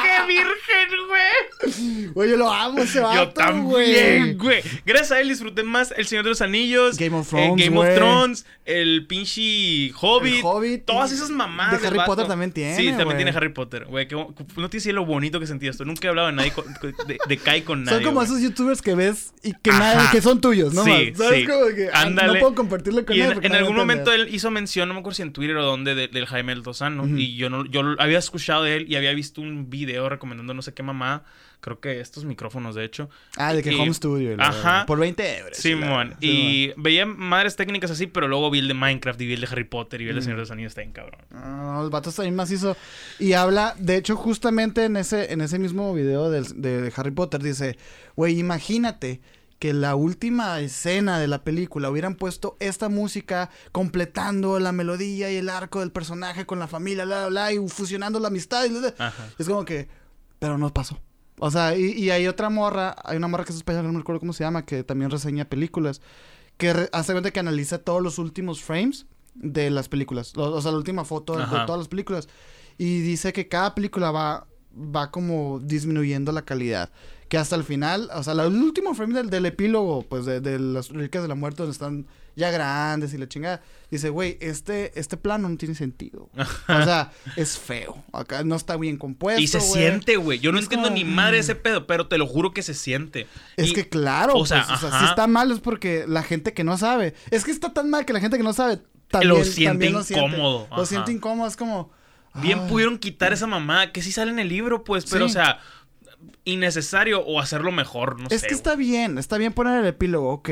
[0.02, 2.11] ¡Qué virgen, güey!
[2.12, 4.62] Güey, yo lo amo ese vato, Yo también, güey.
[4.85, 6.96] Gracias a él disfruté más El Señor de los Anillos.
[6.96, 8.46] Game of Thrones, Game of Thrones.
[8.64, 10.37] El pinche Hobbit.
[10.37, 10.85] El Hobbit.
[10.85, 13.87] Todas esas mamadas de Harry Potter también tiene, Sí, también tiene Harry Potter.
[13.87, 14.09] Güey,
[14.57, 15.85] no te decía lo bonito que sentí esto.
[15.85, 16.52] Nunca he hablado de, nadie
[17.07, 20.20] de, de Kai con nadie, Son como esos youtubers que ves y que, nadie, que
[20.20, 20.84] son tuyos, ¿no?
[20.84, 21.40] Sí, ¿Sabes?
[21.40, 21.46] sí.
[21.46, 23.32] Como que no puedo compartirlo con él.
[23.32, 25.94] En, en algún momento él hizo mención, no me acuerdo si en Twitter o dónde,
[25.94, 27.06] del Jaime El Tosano.
[27.16, 30.62] Y yo no, yo había escuchado de él y había visto un video recomendando no
[30.62, 31.24] sé qué mamá.
[31.66, 33.11] Creo que estos micrófonos, de hecho.
[33.37, 34.37] Ah, de que Home Studio.
[34.38, 34.87] Ajá.
[34.87, 35.59] Por 20 euros.
[35.59, 36.14] Sí, man.
[36.20, 39.48] y veía madres técnicas así, pero luego vi el de Minecraft y vi el de
[39.50, 40.70] Harry Potter y vi el de Señor de los Anillos.
[40.70, 41.20] Está bien cabrón.
[41.33, 42.76] Ah, el vato está bien macizo.
[43.18, 47.42] Y habla, de hecho, justamente en ese, en ese mismo video de, de Harry Potter,
[47.42, 47.76] dice,
[48.14, 49.20] güey, imagínate
[49.59, 55.37] que la última escena de la película hubieran puesto esta música completando la melodía y
[55.37, 58.66] el arco del personaje con la familia, bla, bla, y fusionando la amistad.
[58.66, 58.76] Y
[59.37, 59.88] Es como que,
[60.38, 61.00] pero no pasó.
[61.38, 64.20] O sea, y, hay otra morra, hay una morra que es española, no me recuerdo
[64.20, 66.01] cómo se llama, que también reseña películas,
[66.57, 70.33] que hace cuenta que analiza todos los últimos frames de las películas.
[70.37, 72.29] o sea, la última foto de todas las películas.
[72.79, 76.90] Y dice que cada película va, va como disminuyendo la calidad.
[77.28, 80.90] Que hasta el final, o sea, el último frame del, epílogo, pues de, de las
[80.90, 83.62] reliquias de la muerte, donde están ya grandes y la chingada.
[83.90, 86.28] Dice, güey, este, este plano no tiene sentido.
[86.36, 88.04] o sea, es feo.
[88.12, 89.40] Acá no está bien compuesto.
[89.40, 90.38] Y se siente, güey.
[90.38, 91.62] Yo no entiendo ni madre ese mm".
[91.62, 93.26] pedo, pero te lo juro que se siente.
[93.56, 96.76] Es que claro, o, sea, pues, si está mal es porque la gente que no
[96.76, 97.14] sabe.
[97.30, 100.68] Es que está tan mal que la gente que no sabe también lo siente incómodo.
[100.76, 101.90] Lo siente incómodo, es como.
[102.42, 105.58] Bien pudieron quitar esa mamá, que sí sale en el libro, pues, pero o sea,
[106.44, 108.35] innecesario o hacerlo mejor, no es sé.
[108.37, 110.48] Es que está bien, está bien poner el epílogo, ok.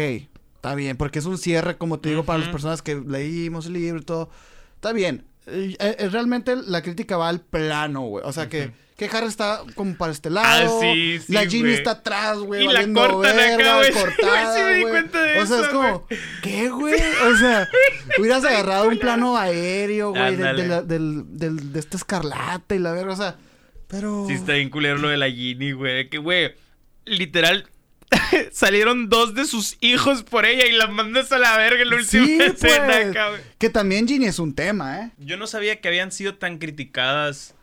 [0.56, 3.74] Está bien, porque es un cierre, como te digo, para las personas que leímos el
[3.74, 4.30] libro y todo.
[4.76, 5.26] Está bien.
[5.46, 8.24] Eh, eh, realmente la crítica va al plano, güey.
[8.26, 10.78] O sea que, que Harry está como para este lado.
[10.78, 12.64] Ah, sí, sí, la Ginny está atrás, güey.
[12.64, 13.92] Y la cortan acá, güey.
[13.92, 16.06] Cortada, sí me di cuenta de o sea, es como,
[16.42, 16.94] ¿qué, güey?
[16.94, 17.68] O sea,
[18.18, 23.12] hubieras agarrado un plano aéreo, güey, de, de, del, de este escarlata y la verga,
[23.12, 23.36] o sea,
[23.94, 24.26] pero.
[24.26, 26.08] Sí, está bien culero lo de la Ginny, güey.
[26.08, 26.54] Que, güey,
[27.04, 27.68] literal,
[28.52, 31.96] salieron dos de sus hijos por ella y las mandas a la verga en la
[31.96, 35.10] última escena, pues, Que también Ginny es un tema, ¿eh?
[35.18, 37.54] Yo no sabía que habían sido tan criticadas.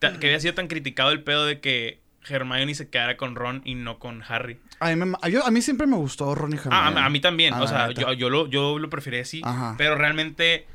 [0.00, 3.74] que había sido tan criticado el pedo de que Hermione se quedara con Ron y
[3.74, 4.58] no con Harry.
[4.80, 5.12] A mí,
[5.44, 6.76] a mí siempre me gustó Ron y Hermione.
[6.76, 7.54] Ah, a, mí también.
[7.54, 9.42] o sea, yo, lo, yo lo preferí así.
[9.78, 10.66] Pero realmente,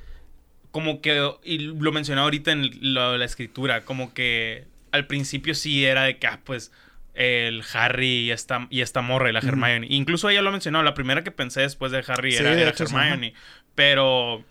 [0.71, 1.31] como que.
[1.43, 3.81] Y lo mencionaba ahorita en la escritura.
[3.81, 4.65] Como que
[4.97, 6.71] al principio sí era de que, ah, pues
[7.13, 9.87] el Harry y esta, y esta morra y la Hermione.
[9.89, 13.33] Incluso ella lo mencionó, la primera que pensé después de Harry era, Hermione.
[13.73, 14.43] Pero,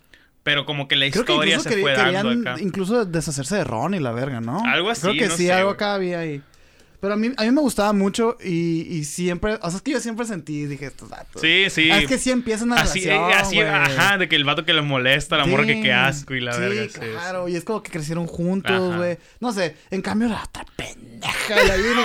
[0.43, 2.61] pero como que la historia se fue dando acá.
[2.61, 4.61] Incluso deshacerse de Ron y la verga, ¿no?
[4.65, 5.01] Algo así.
[5.01, 6.41] Creo que sí, algo acá había ahí.
[6.99, 9.91] Pero a mí, a mí me gustaba mucho y, y, siempre, o sea, es que
[9.91, 11.41] yo siempre sentí, dije, estos datos.
[11.41, 11.91] Sí, sí.
[11.91, 14.81] es que sí empiezan a así, relación, así ajá, de que el vato que le
[14.81, 16.83] molesta, la morra que qué asco y la sí, verga.
[16.91, 19.17] Sí, claro, y es como que crecieron juntos, güey.
[19.39, 22.01] No sé, en cambio la otra pendeja, la viene...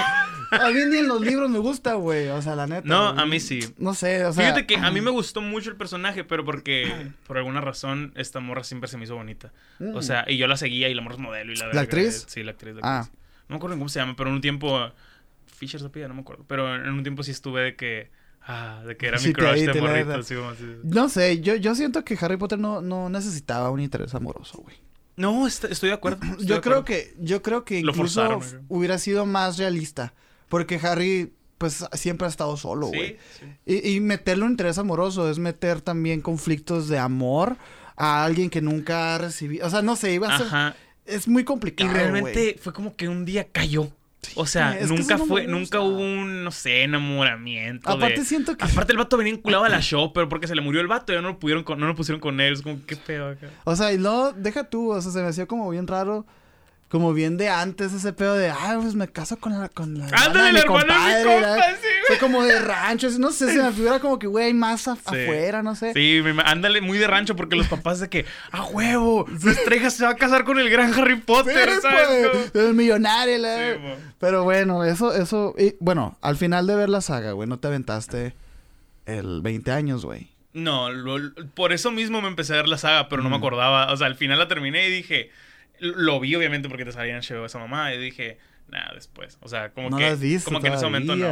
[0.53, 2.29] A mí ni en los libros me gusta, güey.
[2.29, 2.87] O sea, la neta.
[2.87, 3.61] No, a mí sí.
[3.79, 4.45] No sé, o sea.
[4.45, 8.41] Fíjate que a mí me gustó mucho el personaje, pero porque por alguna razón esta
[8.41, 9.51] morra siempre se me hizo bonita.
[9.81, 10.03] O mm.
[10.03, 12.27] sea, y yo la seguía y la morra es modelo y la ¿La actriz?
[12.29, 12.75] Sí, la actriz.
[12.83, 13.09] ah.
[13.49, 14.93] No me acuerdo cómo se llama, pero en un tiempo
[15.47, 16.45] Fisher Sophia, no me acuerdo.
[16.49, 18.11] Pero en un tiempo sí estuve de que.
[18.45, 20.65] Ah, de que era mi crush de morrito, así como así.
[20.83, 24.77] No sé, yo, yo siento que Harry Potter no, no necesitaba un interés amoroso, güey.
[25.17, 26.21] No, estoy de acuerdo.
[26.41, 30.15] yo creo que, yo creo que incluso hubiera sido más realista.
[30.49, 33.17] Porque Harry, pues, siempre ha estado solo, güey.
[33.65, 37.57] Y, y meterle un interés amoroso es meter también conflictos de amor
[37.97, 39.67] a alguien que nunca ha recibido.
[39.67, 40.75] O sea, no sé, iba a ser.
[41.07, 41.91] Es muy complicado.
[41.91, 43.91] Y realmente fue como que un día cayó.
[44.37, 47.91] O sea, nunca fue, nunca hubo un, no sé, enamoramiento.
[47.91, 48.65] Aparte siento que.
[48.65, 51.13] Aparte el vato venía enculado a la show, pero porque se le murió el vato,
[51.13, 52.53] ya no lo pudieron no lo pusieron con él.
[52.55, 53.49] Es como, qué feo acá.
[53.65, 56.25] O sea, y no, deja tú, o sea, se me hacía como bien raro
[56.93, 60.09] como bien de antes ese pedo de, ah, pues me caso con la con la
[60.09, 61.25] Ándale, mi compadre,
[61.81, 65.75] sí, como de rancho, no sé, se me figura como que güey, más afuera, no
[65.75, 65.93] sé.
[65.93, 70.05] Sí, ándale muy de rancho porque los papás de que, ah, huevo, su estrella se
[70.05, 72.29] va a casar con el gran Harry Potter, ¿sabes?
[72.53, 73.77] Pues, el millonario, la...
[74.19, 77.69] Pero bueno, eso eso y bueno, al final de ver la saga, güey, no te
[77.69, 78.35] aventaste
[79.07, 80.29] el 20 años, güey.
[80.53, 80.89] No,
[81.55, 84.07] por eso mismo me empecé a ver la saga, pero no me acordaba, o sea,
[84.07, 85.31] al final la terminé y dije,
[85.79, 89.39] lo vi obviamente porque te salía en show esa mamá y dije, nada, después.
[89.41, 91.27] O sea, como que como que en ese momento no,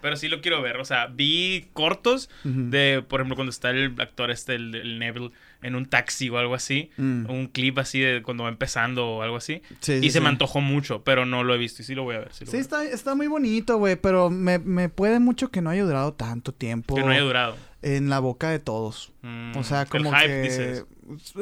[0.00, 3.94] Pero sí lo quiero ver, o sea, vi cortos de, por ejemplo, cuando está el
[3.98, 5.32] actor este, el, Neville,
[5.62, 7.28] en un taxi o algo así, mm.
[7.28, 9.62] un clip así de cuando va empezando o algo así.
[9.86, 12.20] y se me antojó mucho, pero no lo he visto y sí lo voy a
[12.20, 12.32] ver.
[12.32, 16.14] Sí, Está, está muy bonito, güey, pero me, me puede mucho que no haya durado
[16.14, 16.94] tanto tiempo.
[16.94, 17.56] Que no haya durado.
[17.82, 19.12] En la boca de todos.
[19.22, 20.84] Mm, o sea, como que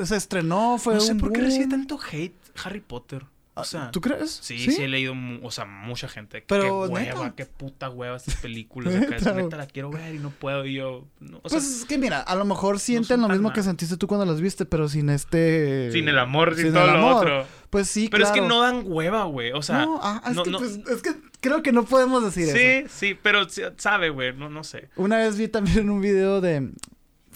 [0.03, 3.25] se estrenó, fue no sé por qué recibe tanto hate Harry Potter.
[3.59, 4.39] O sea, ¿Tú crees?
[4.43, 6.45] Sí, sí, he leído, o sea, mucha gente.
[6.47, 8.95] Pero, qué hueva, qué puta hueva estas películas.
[8.95, 10.67] Acá, neta, la quiero ver y no puedo.
[10.67, 11.07] Y yo.
[11.43, 14.43] pues es que mira, a lo mejor sienten lo mismo que sentiste tú cuando las
[14.43, 15.91] viste, pero sin este.
[15.91, 17.47] Sin el amor, sin, todo lo otro.
[17.71, 19.53] Pues sí, Pero es que no dan hueva, güey.
[19.53, 19.87] O sea.
[19.87, 22.57] No, ah, es, que, Pues, es que creo que no podemos decir eso.
[22.59, 23.47] Sí, sí, pero
[23.79, 24.35] sabe, güey.
[24.35, 24.91] No, no sé.
[24.97, 26.73] Una vez vi también un video de.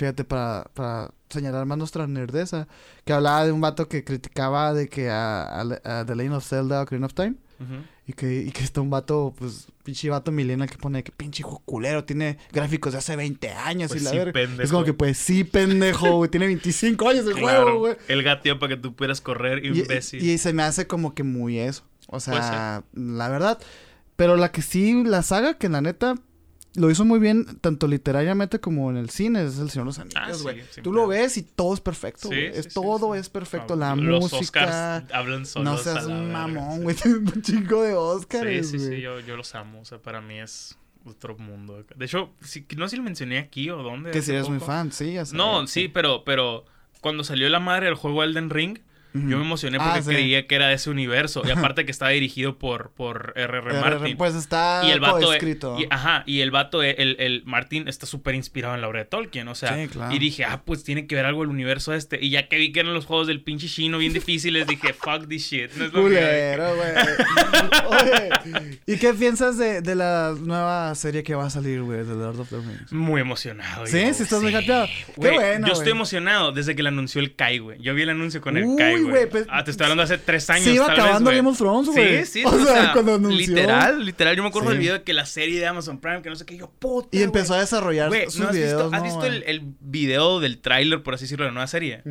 [0.01, 2.67] Fíjate, para, para señalar más nuestra nerdeza,
[3.05, 5.63] que hablaba de un vato que criticaba de que a,
[6.07, 7.35] The Lane of Zelda o Green of Time.
[8.07, 11.43] Y que, y que está un vato, pues, pinche vato millennial que pone que pinche
[11.43, 14.65] hijo culero, tiene gráficos de hace 20 años pues y la sí, verga.
[14.65, 17.97] Es como que, pues sí, pendejo, güey, tiene 25 años el juego, güey.
[18.09, 20.25] El gatillo para que tú puedas correr, imbécil.
[20.25, 21.85] Y, y, se me hace como que muy eso.
[22.07, 23.59] O sea, la verdad.
[24.17, 26.15] Pero la que sí, la saga que la neta
[26.75, 29.99] lo hizo muy bien, tanto literariamente como en el cine, es el Señor de los
[29.99, 30.63] Anillos, ah, güey.
[30.83, 33.75] Tú lo ves y todo es perfecto, es, todo es perfecto.
[33.75, 34.65] la los música.
[34.65, 36.97] Oscars hablan solos No seas mamón, güey.
[37.05, 39.01] un chingo de Oscars, Sí, sí, sí.
[39.01, 39.81] Yo, yo los amo.
[39.81, 41.85] O sea, para mí es otro mundo.
[41.97, 42.31] De hecho,
[42.77, 44.11] no sé si lo mencioné aquí o dónde.
[44.13, 45.15] Que si eres muy fan, sí.
[45.15, 46.65] Ya no, sí, pero, pero
[47.01, 48.79] cuando salió la madre del juego Elden Ring,
[49.13, 51.43] yo me emocioné porque ah, creía que era de ese universo.
[51.45, 53.81] Y aparte que estaba dirigido por, por R.R.
[53.81, 54.17] Martin.
[54.17, 55.77] Pues está y el vato escrito.
[55.79, 59.05] Y, ajá, y el vato, el, el Martin está súper inspirado en la obra de
[59.07, 59.79] Tolkien, o sea.
[60.11, 62.19] Y dije, ah, pues tiene que ver algo el universo este.
[62.23, 65.29] Y ya que vi que eran los juegos del pinche chino bien difíciles, dije, fuck
[65.29, 65.73] this shit.
[65.75, 66.91] No es lo Culero, güey.
[68.03, 72.15] Oye, ¿y qué piensas de, de, la nueva serie que va a salir, güey, de
[72.15, 72.93] Lord of the Rings?
[72.93, 73.87] Muy emocionado.
[73.87, 74.15] ¿Sí?
[74.15, 74.53] ¿Sí estás muy?
[74.53, 77.81] Qué bueno, Yo estoy emocionado desde que le anunció el Kai, güey.
[77.81, 79.29] Yo vi el anuncio con el Kai, güey.
[79.29, 80.65] Pues, ah, te estoy hablando hace tres años.
[80.65, 82.25] Se iba acabando Game of Thrones, güey.
[82.25, 82.45] Sí, sí.
[82.51, 83.55] O, sea, cuando anunció.
[83.55, 84.37] Literal, literal.
[84.37, 86.45] Yo me acuerdo del video de que la serie de Amazon Prime, que no sé
[86.45, 87.09] qué, yo, puta.
[87.13, 88.83] Y empezó a desarrollar sus ¿no has videos.
[88.83, 92.03] Visto, ¿Has visto el, el, video del tráiler, por así decirlo, de la nueva serie?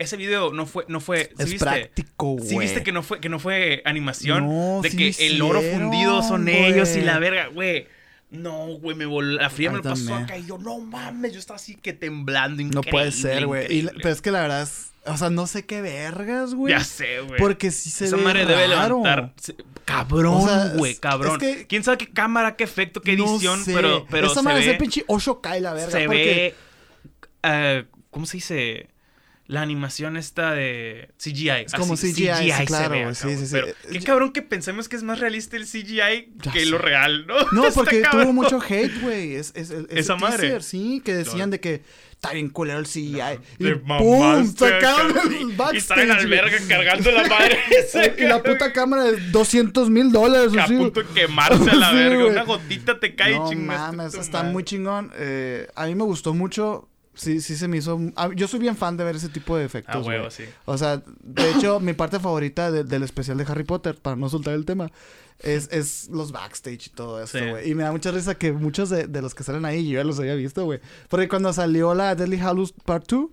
[0.00, 1.30] Ese video no fue, no fue.
[1.38, 2.48] es práctico, güey.
[2.48, 4.80] Sí viste que no fue, que no fue animación.
[4.82, 7.86] de que el oro fundido son ellos y la verga, güey.
[8.30, 9.40] No, güey, me voló.
[9.40, 12.62] La fría me pasó acá y yo, no mames, yo estaba así que temblando.
[12.62, 13.88] No puede ser, güey.
[13.96, 16.74] Pero es que la verdad es o sea, no sé qué vergas, güey.
[16.74, 17.38] Ya sé, güey.
[17.38, 19.32] Porque si se Esa ve madre debe levantar.
[19.84, 21.40] Cabrón, güey, cabrón.
[21.68, 23.62] ¿Quién sabe qué cámara, qué efecto, qué edición?
[23.64, 24.66] Pero, pero Esa madre, ve...
[24.66, 25.90] ese pinche 8K la verga.
[25.90, 26.54] Se ve...
[27.42, 28.88] Uh, ¿Cómo se dice?
[29.50, 31.64] La animación esta de CGI.
[31.66, 33.52] Es como CGI, CGI claro, sí, sí, sí.
[33.52, 37.34] Pero qué cabrón que pensemos que es más realista el CGI que lo real, ¿no?
[37.50, 39.34] No, porque tuvo mucho hate, güey.
[39.34, 40.62] Es, es, Esa madre.
[40.62, 41.82] sí, que decían de que
[42.12, 43.40] está bien culero el CGI.
[43.58, 44.46] y ¡pum!
[44.54, 45.74] Sacaron el backstage.
[45.74, 47.58] Y está en alberga cargando la madre.
[48.18, 50.52] y la puta cámara de 200 mil dólares.
[50.56, 52.26] a punto de quemarse a la verga.
[52.26, 55.10] Una gotita te cae no, mames, está muy chingón.
[55.16, 56.89] Eh, a mí me gustó mucho.
[57.20, 58.00] Sí, sí se me hizo...
[58.34, 60.44] Yo soy bien fan de ver ese tipo de efectos, Ah, huevo, sí.
[60.64, 64.54] O sea, de hecho, mi parte favorita del especial de Harry Potter, para no soltar
[64.54, 64.90] el tema,
[65.38, 67.70] es, es los backstage y todo eso, güey.
[67.70, 70.04] Y me da mucha risa que muchos de, de, los que salen ahí yo ya
[70.04, 70.80] los había visto, güey.
[71.10, 73.28] Porque cuando salió la Deadly Hallows Part 2,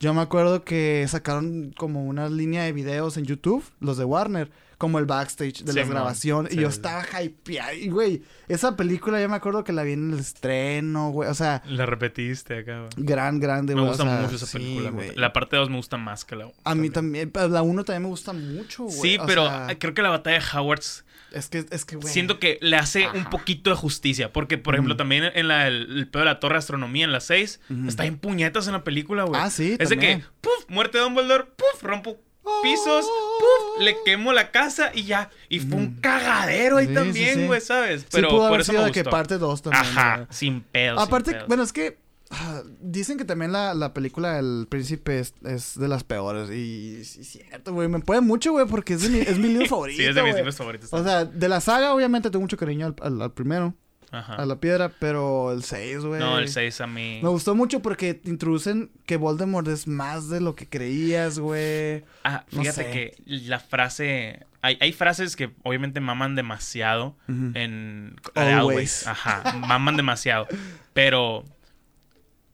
[0.00, 4.50] yo me acuerdo que sacaron como una línea de videos en YouTube, los de Warner,
[4.82, 6.48] como el backstage de la grabación.
[6.50, 7.72] y yo estaba hypeado.
[7.72, 11.30] Y, güey, esa película yo me acuerdo que la vi en el estreno, güey.
[11.30, 11.62] O sea.
[11.68, 12.90] La repetiste acá, güey.
[12.96, 13.84] Gran, grande, güey.
[13.84, 15.14] Me gusta mucho esa película, güey.
[15.14, 16.54] La parte 2 me gusta más que la 1.
[16.64, 17.30] A mí también.
[17.32, 18.98] La 1 también me gusta mucho, güey.
[18.98, 22.12] Sí, pero creo que la batalla de Howards es que, es que, güey.
[22.12, 24.32] Siento que le hace un poquito de justicia.
[24.32, 27.20] Porque, por ejemplo, también en la, el, pedo de la Torre de Astronomía, en la
[27.20, 29.40] 6, está en puñetas en la película, güey.
[29.40, 29.76] Ah, sí.
[29.78, 32.18] Es de que, puf, muerte de Dumbledore, puf, rompo
[32.62, 35.30] pisos, puf, le quemo la casa y ya.
[35.48, 38.06] Y fue un cagadero ahí también, güey, ¿sabes?
[38.10, 39.84] Pero por eso me de que parte 2 también.
[39.84, 40.98] Ajá, sin pedo.
[40.98, 42.02] Aparte, bueno, es que
[42.34, 46.50] Ah, dicen que también la, la película El Príncipe es, es, de las peores.
[46.50, 47.88] Y sí, cierto, güey.
[47.88, 49.96] Me puede mucho, güey, porque es, mi, es mi libro favorito.
[50.02, 50.90] sí, es de mis libros favoritos.
[50.92, 53.74] O sea, de la saga, obviamente, tengo mucho cariño al, al, primero.
[54.12, 54.34] Ajá.
[54.34, 56.20] A la piedra, pero el 6, güey.
[56.20, 57.20] No, el 6 a mí.
[57.22, 62.04] Me gustó mucho porque te introducen que Voldemort es más de lo que creías, güey.
[62.22, 64.46] Ah, fíjate que la frase.
[64.60, 68.16] Hay, hay, frases que obviamente maman demasiado en.
[68.34, 69.06] Always.
[69.06, 70.46] Ajá, maman demasiado.
[70.92, 71.44] Pero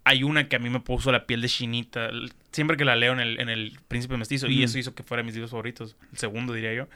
[0.08, 2.08] hay una que a mí me puso la piel de chinita.
[2.50, 5.22] Siempre que la leo en el, en el Príncipe Mestizo, y eso hizo que fuera
[5.22, 6.88] mis libros favoritos, el segundo diría yo,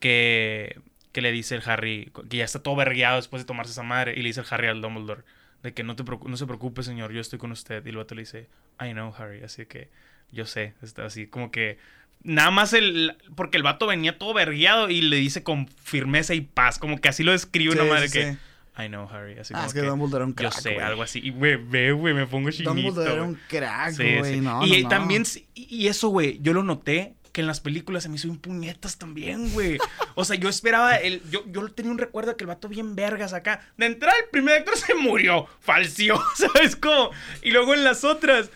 [0.00, 0.80] que,
[1.12, 4.12] que le dice el Harry, que ya está todo vergueado después de tomarse esa madre,
[4.12, 5.22] y le dice el Harry al Dumbledore,
[5.62, 7.84] de que no, te no se preocupe, señor, yo estoy con usted.
[7.84, 8.48] Y luego te le dice,
[8.80, 9.88] I know, Harry, así que
[10.30, 11.78] yo sé, está así como que
[12.22, 13.16] nada más el.
[13.34, 16.78] Porque el vato venía todo vergueado y le dice con firmeza y paz.
[16.78, 18.36] Como que así lo describe una madre que.
[18.82, 19.36] I know, Harry.
[19.38, 20.54] Así ah, es que, Dumbledore era un crack.
[20.54, 21.20] Yo sé, algo así.
[21.20, 22.74] Y, güey, ve, güey, me pongo chinito.
[22.74, 24.40] Dumbledore era un crack, güey.
[24.40, 28.08] No, y no, también, y eso, güey, yo lo noté que en las películas se
[28.08, 29.78] me hizo un puñetas también, güey.
[30.16, 33.32] O sea, yo esperaba, el, yo, yo tenía un recuerdo que el vato bien vergas
[33.32, 33.60] acá.
[33.76, 37.10] De entrada, el primer actor se murió, falció, ¿sabes cómo?
[37.42, 38.50] Y luego en las otras,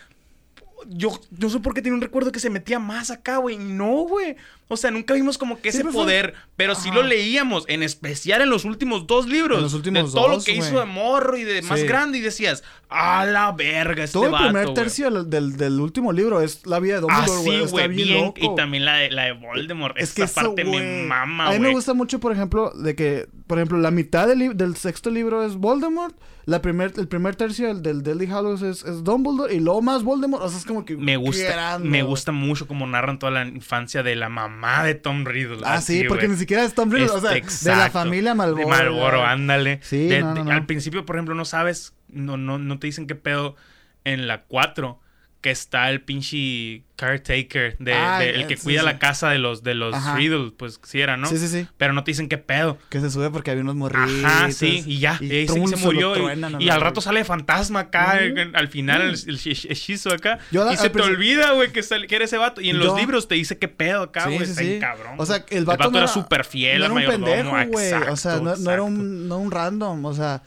[0.85, 3.57] yo no sé por qué tiene un recuerdo que se metía más acá, güey.
[3.57, 4.35] No, güey.
[4.73, 8.49] O sea, nunca vimos como que ese poder, pero sí lo leíamos, en especial en
[8.49, 9.57] los últimos dos libros.
[9.57, 12.17] En los últimos de todo lo que hizo de morro y de más grande.
[12.17, 16.65] Y decías, a la verga, este Todo el primer tercio del, del, último libro es
[16.65, 17.67] la vida de Dumbledore, güey.
[17.67, 18.33] güey, bien.
[18.35, 19.97] Y también la de, la de Voldemort.
[19.97, 23.27] Es que esa parte me mama, A mí me gusta mucho, por ejemplo, de que
[23.47, 27.67] por ejemplo, la mitad del, del sexto libro es Voldemort, la primer, el primer tercio
[27.67, 30.85] del, del Deadly Hallows es, es, Dumbledore y luego más Voldemort, o sea, es como
[30.85, 30.95] que...
[30.95, 34.29] Me gusta, me gusta mucho como narran toda la infancia de la
[34.63, 35.61] mamá de Tom Riddle.
[35.63, 38.63] Ah, sí, porque ni siquiera es Tom Riddle, o sea, de la familia Malboro.
[38.63, 39.79] De Malboro, ándale.
[39.83, 43.55] Sí, Al principio, por ejemplo, no sabes, no, no, no te dicen qué pedo
[44.03, 44.99] en la 4
[45.43, 49.75] que está el pinche caretaker de, ah, el que cuida la casa de los de
[49.75, 51.27] los Riddle, pues sí era, ¿no?
[51.27, 51.67] Sí, sí, sí.
[51.75, 52.77] Pero no te dicen qué pedo.
[52.89, 54.23] Que se sube porque había unos morritos.
[54.23, 55.17] Ajá, sí, y ya.
[55.19, 56.15] Y, se, murió.
[56.59, 58.21] y, al rato sale fantasma acá,
[58.53, 60.39] al final el, hechizo acá.
[60.49, 62.61] y se te olvida, güey, que, que, era ese vato.
[62.61, 64.79] Y en los libros te dice qué pedo acá, güey.
[64.79, 65.15] Cabrón.
[65.17, 67.91] O sea, el vato, era súper fiel no era un pendejo, güey.
[67.93, 70.41] O sea, no, no, era un, no un random, o sea...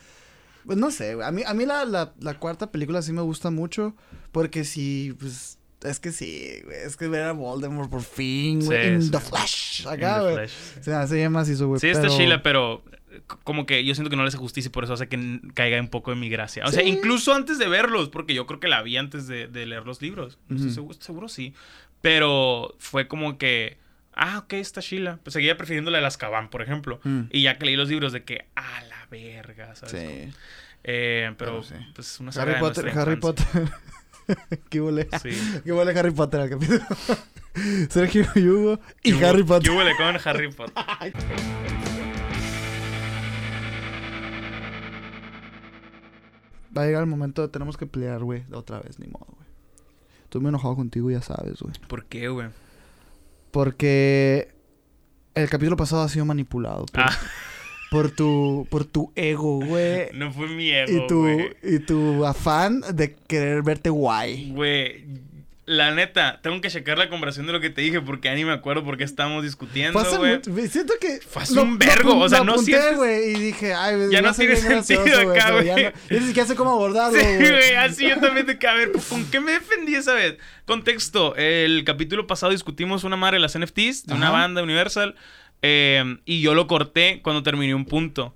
[0.67, 3.51] Pues no sé, a mí, a mí la, la, la cuarta película sí me gusta
[3.51, 3.95] mucho.
[4.33, 5.59] Porque sí, pues.
[5.83, 6.77] Es que sí, güey.
[6.85, 8.95] Es que ver a Voldemort por fin, güey.
[8.95, 9.87] in The Flash.
[9.87, 10.49] Acá, güey.
[10.81, 11.81] Se hace llama así su güey.
[11.81, 12.83] Sí, está chila, pero
[13.45, 15.81] como que yo siento que no le hace justicia y por eso hace que caiga
[15.81, 16.65] un poco de mi gracia.
[16.67, 19.85] O sea, incluso antes de verlos, porque yo creo que la vi antes de, leer
[19.87, 20.39] los libros.
[21.01, 21.55] seguro, sí.
[22.01, 23.79] Pero fue como que,
[24.15, 25.19] ah, ok, está Sheila.
[25.23, 27.01] Pues seguía prefiriendo la de las Azkaban, por ejemplo.
[27.05, 27.23] Mm.
[27.31, 29.93] Y ya que leí los libros de que, ah, la verga, ¿sabes?
[29.93, 30.33] Sí.
[30.85, 31.63] Eh, pero,
[31.95, 33.47] pues una Harry Potter, Harry Potter.
[34.69, 35.09] ¿Qué huele?
[35.23, 35.61] Sí.
[35.65, 36.81] ¿Qué huele Harry Potter al capítulo?
[37.89, 39.71] Sergio y Hugo y Harry Potter.
[39.71, 40.75] ¿Qué huele con Harry Potter?
[46.77, 49.47] Va a llegar el momento, tenemos que pelear, güey, otra vez, ni modo, güey.
[50.25, 51.73] Estoy muy enojado contigo, ya sabes, güey.
[51.89, 52.49] ¿Por qué, güey?
[53.51, 54.53] Porque
[55.35, 56.85] el capítulo pasado ha sido manipulado.
[56.95, 57.17] ah
[57.91, 60.09] por tu, por tu ego, güey.
[60.13, 61.29] No fue mi ego, y tu,
[61.63, 64.51] Y tu afán de querer verte guay.
[64.51, 65.05] Güey,
[65.67, 68.45] la neta, tengo que checar la conversación de lo que te dije porque ya ni
[68.45, 70.69] me acuerdo por qué estábamos discutiendo, güey.
[70.69, 71.19] Siento que...
[71.21, 72.97] Fue un vergo, o sea, no sientes...
[72.97, 75.67] güey, y dije, ay, Ya no, tiene sentido acá, güey.
[75.67, 78.65] No, ni siquiera sé cómo abordarlo, Sí, güey, así yo también te...
[78.67, 80.37] A ver, ¿con qué me defendí esa vez?
[80.67, 85.17] Contexto, el capítulo pasado discutimos una madre de las NFTs, de una banda Universal...
[85.63, 88.35] Em, y yo lo corté cuando terminé un punto.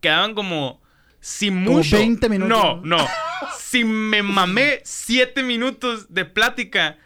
[0.00, 0.80] Quedaban como.
[1.20, 1.96] Sin mucho.
[1.96, 2.82] 20 minutos.
[2.82, 3.06] No, no.
[3.58, 6.98] si me mamé 7 minutos de plática.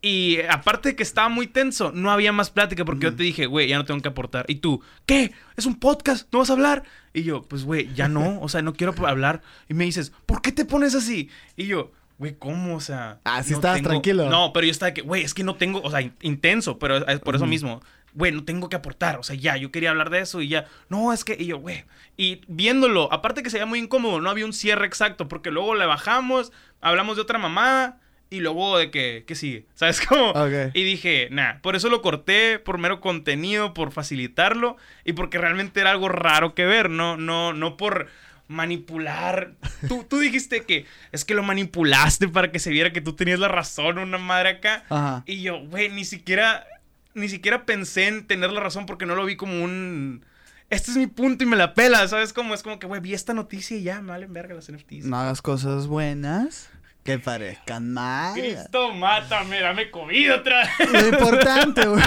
[0.00, 3.46] Y aparte de que estaba muy tenso, no había más plática porque yo te dije,
[3.46, 4.44] güey, ya no tengo que aportar.
[4.48, 5.32] Y tú, ¿qué?
[5.56, 6.30] ¿Es un podcast?
[6.30, 6.82] ¿No vas a hablar?
[7.14, 8.38] Y yo, pues, güey, ya no.
[8.42, 9.40] O sea, no quiero hablar.
[9.66, 11.30] Y me dices, ¿por qué te pones así?
[11.56, 12.76] Y yo, güey, ¿cómo?
[12.76, 13.20] O sea.
[13.24, 14.28] Ah, sí estabas tranquilo.
[14.28, 17.20] No, pero yo estaba que, güey, es que no tengo, o sea, intenso, pero es
[17.20, 17.80] por eso mismo
[18.14, 19.18] güey, no tengo que aportar.
[19.18, 20.66] O sea, ya, yo quería hablar de eso y ya.
[20.88, 21.84] No, es que, y yo, güey.
[22.16, 25.86] Y viéndolo, aparte que sería muy incómodo, no había un cierre exacto, porque luego le
[25.86, 28.00] bajamos, hablamos de otra mamada.
[28.30, 29.66] Y luego de que, ¿qué sigue?
[29.74, 30.32] ¿Sabes cómo?
[30.72, 35.80] Y dije, nah, por eso lo corté, por mero contenido, por facilitarlo y porque realmente
[35.80, 38.08] era algo raro que ver, no, no, no por
[38.48, 39.52] manipular.
[39.88, 43.38] Tú, tú dijiste que es que lo manipulaste para que se viera que tú tenías
[43.38, 45.22] la razón, una madre acá.
[45.26, 46.66] Y yo, güey, ni siquiera
[47.14, 50.24] ni siquiera pensé en tener la razón porque no lo vi como un...
[50.70, 52.32] Este es mi punto y me la pela, ¿sabes?
[52.32, 55.04] Como es como que, güey, vi esta noticia y ya, me valen verga las NFTs.
[55.04, 56.70] No hagas cosas buenas
[57.04, 58.32] que parezcan mal.
[58.32, 60.90] Cristo, mátame, dame comida otra vez.
[60.90, 62.02] Lo importante, güey.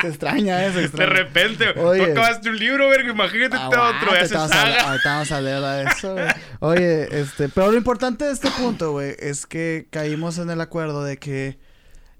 [0.00, 1.10] Te extraña eso, extraña.
[1.10, 4.80] De repente, Oye, tú acabaste un libro, verga, imagínate todo otro, saga.
[4.88, 6.26] ahorita vamos a leer a eso, güey.
[6.60, 11.04] Oye, este, pero lo importante de este punto, güey, es que caímos en el acuerdo
[11.04, 11.58] de que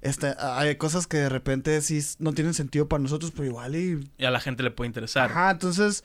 [0.02, 4.08] este, hay cosas que de repente sí no tienen sentido para nosotros, pero igual y...
[4.16, 5.30] Y a la gente le puede interesar.
[5.30, 6.04] Ajá, entonces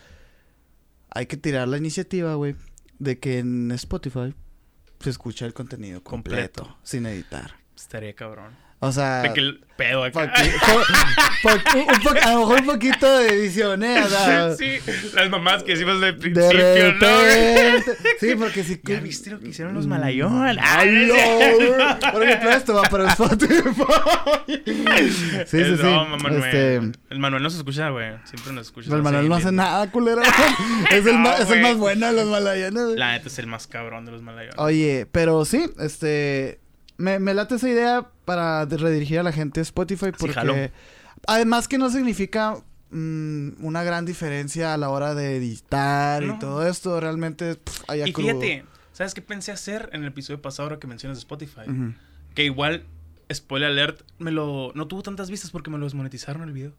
[1.09, 2.55] hay que tirar la iniciativa, güey,
[2.99, 4.33] de que en Spotify
[4.99, 6.77] se escucha el contenido completo.
[6.83, 7.55] sin editar.
[7.75, 8.55] Estaría cabrón.
[8.85, 9.21] O sea.
[9.23, 10.31] De que el pedo acá.
[12.23, 14.03] a lo mejor un poquito de edición, ¿eh?
[14.57, 14.77] sí,
[15.13, 17.07] las mamás que hicimos de principio, ¿no?
[18.19, 18.79] Sí, porque si.
[18.83, 20.57] ¿Ya viste lo que hicieron los Malayón?
[20.61, 22.11] ¡Ay, no!
[22.11, 23.53] Por ejemplo, esto va para Spotify.
[25.45, 25.83] sí, sí, sí.
[25.83, 26.43] No, Manuel.
[26.43, 26.75] Este...
[27.09, 28.11] El Manuel no se escucha, güey.
[28.25, 28.95] Siempre nos escucha.
[28.95, 30.21] El Manuel no hace nada, culero.
[30.91, 32.97] es, el más, es el más bueno de los Malayones.
[32.97, 34.59] La neta es el más cabrón de los Malayones.
[34.59, 36.59] Oye, pero sí, este
[36.97, 40.71] me, me late esa idea para redirigir a la gente a Spotify porque
[41.27, 42.57] además que no significa
[42.91, 48.13] mm, una gran diferencia a la hora de editar y todo esto, realmente hay Y
[48.13, 51.61] fíjate, ¿sabes qué pensé hacer en el episodio pasado ahora que mencionas Spotify?
[52.33, 52.85] Que igual,
[53.33, 56.73] spoiler alert, me lo no tuvo tantas vistas porque me lo desmonetizaron el video.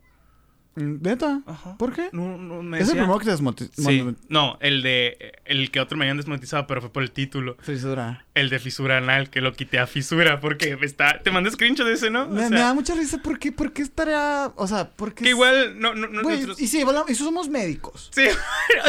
[0.77, 1.41] ¿Neta?
[1.47, 1.77] Ajá.
[1.79, 2.09] ¿Por qué?
[2.13, 3.01] No, no, me es decía...
[3.01, 3.71] el primero que te desmonetizó.
[3.83, 4.05] Sí.
[4.29, 5.33] No, el de...
[5.45, 7.57] El que otro me habían desmonetizado, pero fue por el título.
[7.61, 8.25] Fisura.
[8.35, 11.21] El de fisura anal, que lo quité a fisura, porque está...
[11.23, 12.29] Te mandé screenshot de ese, ¿no?
[12.29, 14.53] Me, me da mucha risa porque, porque estaría...
[14.57, 15.25] O sea, porque...
[15.25, 15.81] Que igual...
[15.81, 18.11] No, no, no, nuestros- y sí, y somos médicos.
[18.15, 18.27] Sí.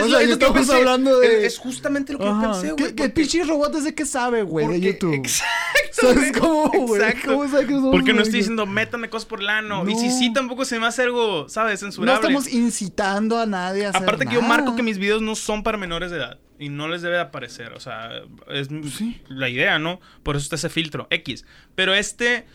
[0.03, 2.85] O sea, y estamos hablando de- Es justamente lo que yo pensé, ¿Qué, güey.
[2.87, 5.13] qué porque- pinche robot desde que sabe, güey, de YouTube?
[5.13, 5.47] Exacto.
[5.91, 7.01] ¿Sabes cómo, güey?
[7.01, 7.31] exacto.
[7.31, 9.87] ¿Cómo sabe que somos Porque no estoy diciendo, métame cosas por el ano.
[9.89, 11.76] Y si sí, tampoco se me hace algo, ¿sabes?
[11.81, 12.13] No Censurable.
[12.15, 15.63] estamos incitando a nadie a hacer Aparte que yo marco que mis videos no son
[15.63, 16.39] para menores de edad.
[16.59, 17.73] Y no les debe de aparecer.
[17.73, 18.09] O sea,
[18.49, 19.21] es Sí.
[19.27, 19.99] la idea, ¿no?
[20.23, 21.45] Por eso está ese filtro, X.
[21.75, 22.45] Pero este,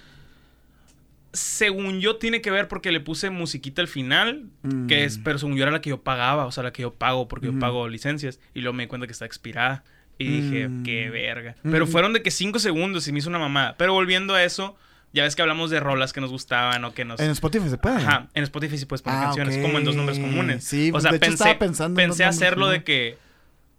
[1.32, 4.46] según yo, tiene que ver porque le puse musiquita al final.
[4.62, 4.86] Mm.
[4.86, 6.46] Que es, pero según yo era la que yo pagaba.
[6.46, 8.38] O sea, la que yo pago porque yo pago licencias.
[8.54, 9.84] Y luego me di cuenta que está expirada.
[10.18, 10.82] Y dije, Mm.
[10.82, 11.56] qué verga.
[11.62, 11.88] Pero Mm.
[11.88, 13.76] fueron de que cinco segundos y me hizo una mamada.
[13.78, 14.76] Pero volviendo a eso,
[15.12, 17.20] ya ves que hablamos de rolas que nos gustaban o que nos...
[17.20, 17.96] En Spotify se puede.
[17.96, 20.64] Ajá, en Spotify sí puedes poner Ah, canciones, como en dos nombres comunes.
[20.64, 23.18] Sí, o sea, de hecho pensé, estaba pensando en pensé hacerlo de que,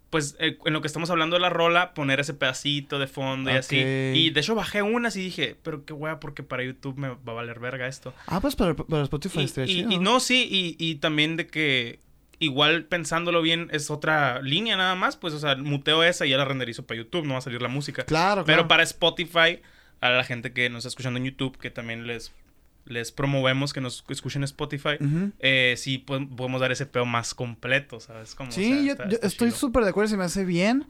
[0.10, 3.50] pues, eh, en lo que estamos hablando de la rola, poner ese pedacito de fondo
[3.52, 3.78] y así.
[3.78, 7.18] Y de hecho bajé unas y dije, pero qué wea, porque para YouTube me va
[7.26, 8.14] a valer verga esto.
[8.28, 9.92] Ah, pues para, para Spotify Y, estaría y- chido.
[9.92, 12.00] y no, sí, y, y también de que
[12.40, 16.38] igual pensándolo bien es otra línea nada más, pues, o sea, muteo esa y ya
[16.38, 18.04] la renderizo para YouTube, no va a salir la música.
[18.04, 18.46] Claro, claro.
[18.46, 19.62] Pero para Spotify,
[20.06, 22.32] a la gente que nos está escuchando en YouTube, que también les,
[22.86, 24.98] les promovemos que nos escuchen en Spotify,
[25.40, 28.36] eh, sí po- podemos dar ese peo más completo, ¿sabes?
[28.36, 30.44] Como, o Sí, sea, yo, está- yo está estoy súper de acuerdo, se me hace
[30.46, 30.86] bien.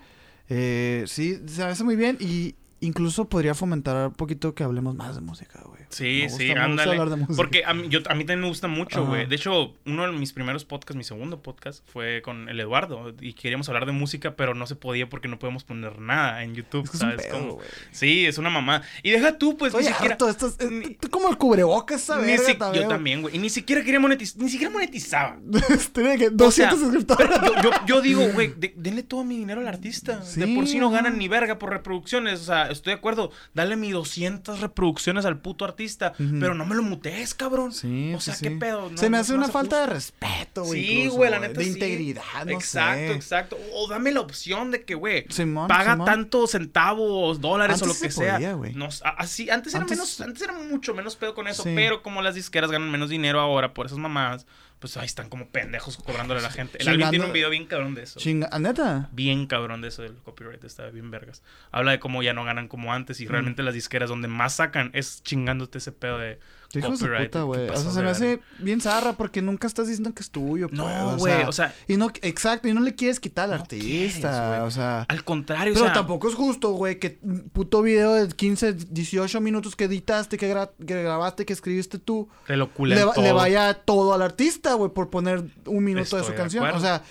[0.50, 2.56] Eh, sí, se me hace muy bien y
[2.86, 5.82] incluso podría fomentar un poquito que hablemos más de música, güey.
[5.90, 6.92] Sí, Me gusta- sí, me gusta ándale.
[6.92, 7.36] hablar de música.
[7.36, 9.28] Porque a mí, yo, a mí también me gusta mucho, güey.
[9.28, 13.14] De hecho, uno de mis primeros podcasts, mi segundo podcast, fue con el Eduardo.
[13.22, 16.56] Y queríamos hablar de música, pero no se podía porque no podemos poner nada en
[16.56, 17.26] YouTube, Es que es un ¿sabes?
[17.28, 17.68] pedo, Como- güey.
[17.92, 18.82] Sí, es una mamá.
[19.04, 20.14] Y deja tú, pues, Estoy ni siquiera...
[20.16, 22.42] harto, estás- ni- tú como el cubrebocas, si- también,
[22.74, 23.36] yo también, güey.
[23.36, 24.42] Y ni siquiera quería monetizar.
[24.42, 25.38] Ni siquiera monetizaba.
[25.94, 27.30] Tiene que O 200 sea, suscriptores.
[27.30, 30.22] Yo, yo, yo digo, güey, de- denle todo mi dinero al artista.
[30.36, 32.42] de por sí no ganan ni verga por reproducciones.
[32.42, 33.32] O sea, estoy de acuerdo.
[33.54, 36.14] Dale mi 200 reproducciones al puto artista.
[36.18, 37.72] Pero no me lo mutees, cabrón.
[37.72, 38.56] Sí, O sea, sí, ¿qué sí.
[38.58, 38.90] pedo?
[38.90, 40.84] No- se me no hace una falta de respeto, güey.
[40.86, 43.14] Sí, güey, la neta De integridad, no exacto, sé.
[43.14, 43.58] exacto.
[43.74, 45.24] O dame la opción de que, güey,
[45.68, 46.06] paga Simón.
[46.06, 48.34] tantos centavos, dólares o lo que se sea.
[48.36, 48.56] podía.
[48.76, 52.22] No, así, antes, era Antes- menos, antes era mucho menos pedo con eso, pero como
[52.22, 54.46] las disqueras ganan menos dinero ahora por esas mamadas,
[54.84, 56.78] pues ahí están como pendejos cobrándole a la gente.
[56.82, 58.20] El Alvin tiene un video bien cabrón de eso.
[58.20, 59.08] Chinga, ¿ah, neta?
[59.14, 61.42] bien cabrón de eso del copyright, está bien vergas.
[61.72, 64.92] Habla de cómo ya no ganan como antes y realmente las disqueras donde más sacan
[64.94, 66.38] es chingándote ese pedo de
[66.80, 67.70] Hijos de puta, ¿qué güey.
[67.70, 70.78] O sea, se me hace bien zarra porque nunca estás diciendo que es tuyo, pues,
[70.78, 74.50] No, güey, o sea, Y no, exacto, y no le quieres quitar al No artista,
[74.50, 75.02] quieres, o sea...
[75.08, 77.20] al contrario, Pero o sea, tampoco es justo, güey, que
[77.54, 82.28] puto video de 15, 18 minutos que editaste, que, gra- que grabaste, que escribiste tú,
[82.48, 83.24] te lo culen le, va- todo.
[83.24, 86.64] le vaya todo al artista, güey, por poner un minuto de su canción.
[86.66, 87.04] O sea,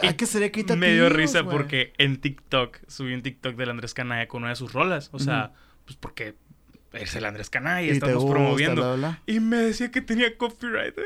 [0.00, 3.94] hay que ser equitativos, Me dio risa porque en TikTok subí un TikTok del Andrés
[3.94, 5.08] Canaya con una de sus rolas.
[5.12, 5.52] O sea,
[5.84, 6.36] pues porque
[6.94, 8.82] es el Andrés Canaya y, Y te estamos gusta, promoviendo.
[8.82, 9.22] bla, bla.
[9.26, 11.02] Y me decía que tenía copyright, ¿eh?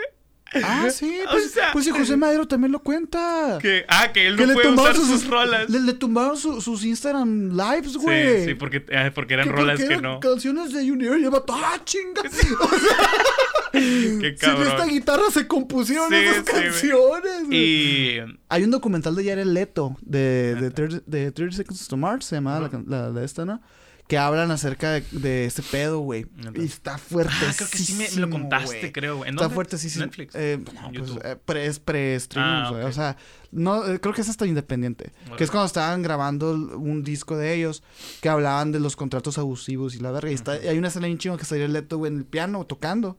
[0.62, 3.58] Ah, sí, O pues, sea, pues si José Madero también lo cuenta.
[3.60, 5.68] Que, ah, que él Que no le puede usar tumbaron sus, rolas.
[5.68, 8.40] Le, le tumbaron su- sus Instagram lives, güey.
[8.40, 10.20] Sí, sí, porque, ah, porque eran Que rolas que eran no.
[10.20, 12.22] Canciones de Junior lleva ¡Ah, chinga!
[13.72, 14.68] Qué Si en cabrón.
[14.68, 17.42] esta guitarra se compusieron Sí, esas sí, canciones.
[17.50, 18.18] Y
[18.48, 20.74] Hay un documental de Jared Leto de, de, Neta.
[20.74, 23.60] 30, de 30 Seconds to Mars, se llamaba la can- la, la, esta, ¿no?
[24.08, 26.26] Que hablan acerca de, de ese pedo, güey.
[26.54, 27.32] Y está fuerte.
[27.42, 29.16] Ah, creo que sí me, me lo contaste, creo.
[29.16, 29.28] güey.
[29.30, 29.54] ¿En Está dónde?
[29.54, 29.98] fuerte, sí, sí.
[29.98, 30.34] Netflix.
[30.36, 32.86] Eh, no, pues, eh, pre, es pre-streaming, Ah.
[32.86, 33.16] O sea,
[33.50, 35.12] no, eh, creo que es hasta independiente.
[35.36, 37.82] Que es cuando estaban grabando un disco de ellos
[38.20, 40.30] que hablaban de los contratos abusivos y la verga.
[40.30, 42.24] Y, está, y hay una escena bien chingo que salió el Leto, güey, en el
[42.24, 43.18] piano tocando.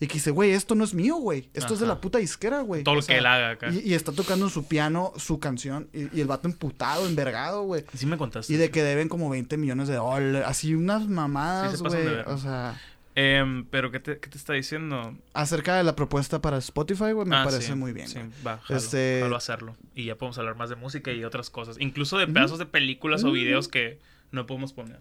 [0.00, 1.48] Y que dice, güey, esto no es mío, güey.
[1.54, 1.94] Esto es de Ajá.
[1.94, 2.82] la puta disquera, güey.
[2.82, 3.70] Todo lo sea, que él haga acá.
[3.70, 5.88] y, y está tocando en su piano su canción.
[5.92, 7.84] Y, y el vato emputado, envergado, güey.
[7.94, 8.52] Sí me contaste.
[8.52, 10.42] Y de que deben como 20 millones de dólares.
[10.46, 12.18] Así unas mamadas, Sí se güey.
[12.26, 12.80] O sea,
[13.16, 15.14] Em, pero ¿qué te, ¿qué te está diciendo?
[15.34, 18.08] acerca de la propuesta para Spotify, güey, me Ah, parece sí, muy bien.
[18.08, 18.30] Sí, güey.
[18.44, 19.76] va, jalo, Este- jalo a hacerlo.
[19.94, 21.76] Y ya podemos hablar más de música y otras cosas.
[21.78, 24.00] Incluso de pedazos de películas o videos que
[24.32, 24.98] no podemos poner.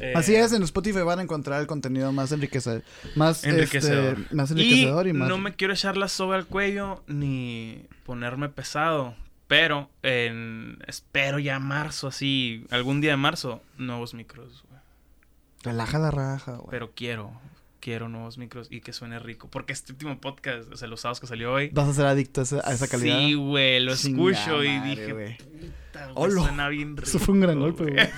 [0.00, 2.82] Eh, Así es, en Spotify van a encontrar el contenido más enriquecedor.
[3.14, 4.18] Más Enriquecedor.
[4.20, 5.28] este, más enriquecedor y, Y más.
[5.28, 9.14] no me quiero echar la soga al cuello ni ponerme pesado.
[9.48, 14.64] Pero en, espero ya marzo, así, algún día de marzo, nuevos micros.
[14.68, 14.80] güey.
[15.62, 16.68] Relaja la raja, güey.
[16.70, 17.38] Pero quiero,
[17.78, 19.48] quiero nuevos micros y que suene rico.
[19.50, 21.68] Porque este último podcast, o sea, los sábados que salió hoy.
[21.68, 23.18] Vas a ser adicto a esa, a esa calidad.
[23.18, 25.36] Sí, güey, lo escucho y dije, güey.
[25.36, 27.08] puta, güey, suena bien rico.
[27.10, 28.08] Eso fue un gran golpe, güey.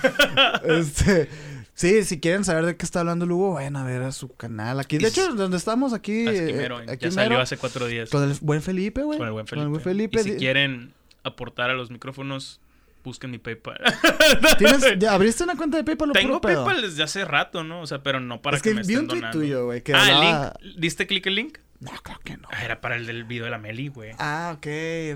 [0.79, 1.27] este.
[1.75, 4.79] Sí, si quieren saber de qué está hablando Lugo, vayan a ver a su canal.
[4.79, 6.25] Aquí, de hecho, donde estamos aquí.
[6.25, 8.09] Eh, aquí ya salió hace cuatro días.
[8.09, 9.19] Con el buen Felipe, güey.
[9.19, 9.59] Con el buen Felipe.
[9.59, 10.21] Con el buen Felipe.
[10.21, 12.61] Y si quieren aportar a los micrófonos,
[13.05, 13.77] busquen mi PayPal.
[14.57, 16.11] ¿Tienes, ya ¿Abriste una cuenta de PayPal?
[16.11, 17.81] Tengo PayPal desde hace rato, ¿no?
[17.81, 19.81] O sea, pero no para es que, que me vi un tweet tuyo, güey.
[19.93, 20.77] Ah, el link.
[20.77, 21.59] ¿Diste clic el link?
[21.79, 22.47] No, creo que no.
[22.51, 24.11] Ah, era para el del video de la Meli, güey.
[24.17, 24.67] Ah, ok,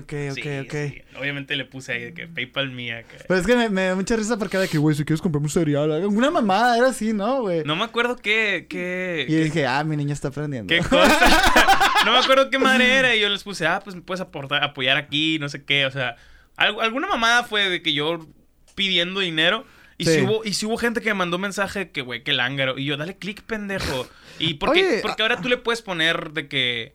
[0.02, 0.72] ok, ok, ok.
[0.72, 1.02] Sí.
[1.18, 3.02] Obviamente le puse ahí de que PayPal mía.
[3.26, 5.46] Pero es que me, da mucha risa porque era de que, güey, si quieres comprarme
[5.46, 5.90] un cereal.
[6.06, 7.64] Una mamada, era así, ¿no, güey?
[7.64, 8.66] No me acuerdo qué.
[8.68, 10.68] qué y dije, ah, mi niña está aprendiendo.
[10.72, 11.18] ¿Qué cosa?
[12.04, 13.16] no me acuerdo qué madre era.
[13.16, 15.86] Y yo les puse, ah, pues me puedes aportar, apoyar aquí, no sé qué.
[15.86, 16.16] O sea,
[16.60, 18.26] alguna mamada fue de que yo
[18.74, 19.64] pidiendo dinero.
[19.98, 22.78] Y, si hubo, y si hubo gente que me mandó mensaje que, güey, que lángaro.
[22.78, 24.08] Y yo, dale clic, pendejo.
[24.38, 26.94] Y porque, porque ahora tú le puedes poner de que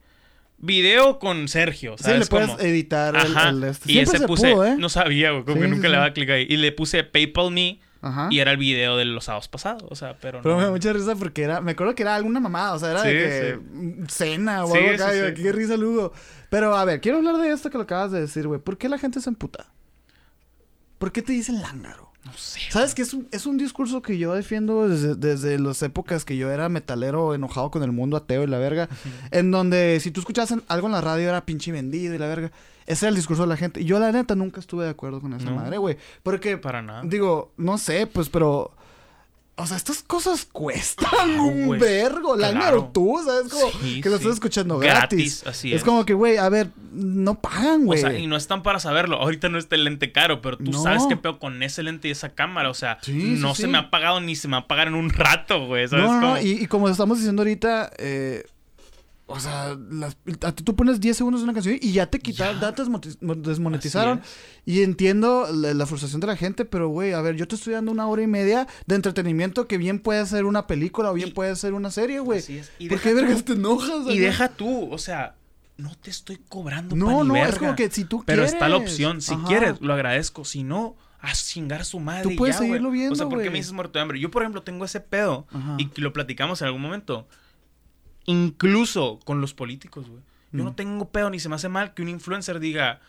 [0.57, 2.16] video con Sergio, ¿sabes?
[2.16, 3.91] Sí, le puedes editar el, este.
[3.91, 4.76] Y ese puse, ¿eh?
[4.78, 6.47] no sabía, güey, como que nunca le daba clic ahí.
[6.49, 7.80] Y le puse PayPal Me.
[8.06, 8.28] Ajá.
[8.30, 10.93] Y era el video de los sábados pasados, o sea, pero, pero me da mucha
[10.93, 13.60] risa porque era, me acuerdo que era alguna mamada, o sea, era de que
[14.08, 16.14] cena o algo acá, qué risa Lugo.
[16.51, 18.60] Pero a ver, quiero hablar de esto que lo acabas de decir, güey.
[18.60, 19.72] ¿Por qué la gente se emputa?
[20.99, 22.05] ¿Por qué te dicen lángaro?
[22.26, 22.60] No sé.
[22.70, 26.38] ¿Sabes que es un, es un discurso que yo defiendo desde, desde las épocas que
[26.38, 28.90] yo era metalero enojado con el mundo ateo y la verga?
[29.32, 32.52] En donde si tú escuchabas algo en la radio era pinche vendido y la verga.
[32.88, 33.82] Ese era el discurso de la gente.
[33.82, 35.98] Y yo la neta nunca estuve de acuerdo con esa madre, güey.
[36.22, 36.58] Porque...
[36.58, 37.02] Para nada.
[37.04, 38.72] Digo, no sé, pues, pero...
[39.58, 42.36] O sea, estas cosas cuestan un vergo.
[42.36, 42.91] Claro.
[42.93, 43.51] tú, ¿sabes?
[43.51, 45.45] Como que lo estás escuchando gratis.
[45.47, 45.78] así es.
[45.78, 48.03] Es como que, güey, a ver, no pagan, güey.
[48.03, 49.16] O sea, y no están para saberlo.
[49.18, 52.12] Ahorita no está el lente caro, pero tú sabes qué peor con ese lente y
[52.12, 52.70] esa cámara.
[52.70, 55.10] O sea, no se me ha pagado ni se me va a pagar en un
[55.10, 55.88] rato, güey.
[55.88, 56.06] ¿sabes?
[56.06, 58.43] No, no, y, y, como estamos diciendo ahorita, eh,
[59.28, 60.18] o sea, las,
[60.64, 62.84] tú pones 10 segundos de una canción y ya te quitaron, ya, te
[63.50, 64.22] desmonetizaron.
[64.66, 67.92] Y entiendo la, frustración de la gente, pero güey, a ver, yo te estoy dando
[67.92, 71.56] una hora y media de entretenimiento que bien puede ser una película o bien puede
[71.56, 72.44] ser una serie, güey.
[72.88, 74.08] ¿Por qué vergas te enojas?
[74.08, 75.36] Y deja tú, o sea,
[75.78, 79.22] no te estoy cobrando No, no, es como que si tú Pero está la opción,
[79.22, 82.22] si quieres, lo agradezco, si no a chingar su madre.
[82.22, 83.14] Tú puedes seguirlo viendo.
[83.14, 84.20] O sea, ¿por qué me dices muerto de hambre?
[84.20, 85.48] Yo, por ejemplo, tengo ese pedo
[85.80, 87.28] y lo platicamos en algún momento.
[88.26, 90.22] Incluso con los políticos, güey.
[90.52, 90.76] Yo no mm.
[90.76, 93.02] tengo pedo ni se me hace mal que un influencer diga,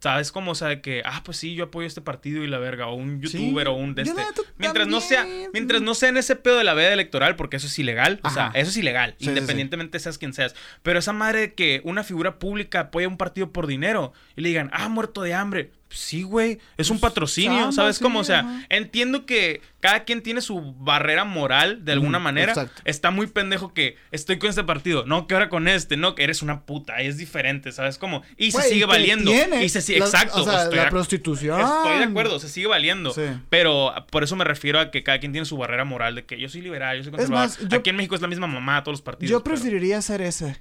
[0.00, 0.52] ¿sabes cómo?
[0.52, 3.20] O sea, que, ah, pues sí, yo apoyo este partido y la verga, o un
[3.20, 4.22] youtuber o un de este.
[4.58, 7.66] Mientras no sea, mientras no sea en ese pedo de la veda electoral, porque eso
[7.66, 10.54] es ilegal, o sea, eso es ilegal, independientemente seas quien seas.
[10.82, 14.48] Pero esa madre de que una figura pública apoya un partido por dinero y le
[14.48, 18.20] digan, ah, muerto de hambre, Sí, güey, es un pues, patrocinio, ¿sabes cómo?
[18.20, 22.54] O sea, entiendo que cada quien tiene su barrera moral de alguna manera.
[22.84, 26.22] Está muy pendejo que estoy con este partido, no, que ahora con este, no, que
[26.22, 28.22] eres una puta, es diferente, ¿sabes cómo?
[28.36, 29.32] Y se sigue valiendo.
[29.60, 30.42] Y se sigue, exacto.
[30.42, 31.60] O sea, la prostitución.
[31.60, 33.14] Estoy de acuerdo, se sigue valiendo.
[33.48, 36.38] Pero por eso me refiero a que cada quien tiene su barrera moral de que
[36.38, 37.50] yo soy liberal, yo soy conservador.
[37.74, 39.30] Aquí en México es la misma mamá todos los partidos.
[39.30, 40.60] Yo preferiría ser ese.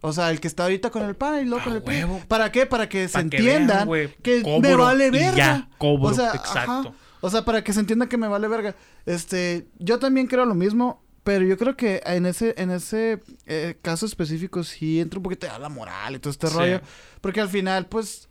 [0.00, 2.24] O sea, el que está ahorita con el pan y luego con el pan.
[2.28, 2.66] ¿Para qué?
[2.66, 3.86] Para que se entienda
[4.22, 5.36] que, me vale verga.
[5.36, 6.94] ya, cobro, o sea, exacto.
[7.20, 8.76] O sea, para que se entienda que me vale verga.
[9.06, 13.78] Este, yo también creo lo mismo, pero yo creo que en ese, en ese eh,
[13.80, 16.82] caso específico sí entra un poquito a la moral y todo este rollo.
[17.22, 18.28] Porque al final, pues,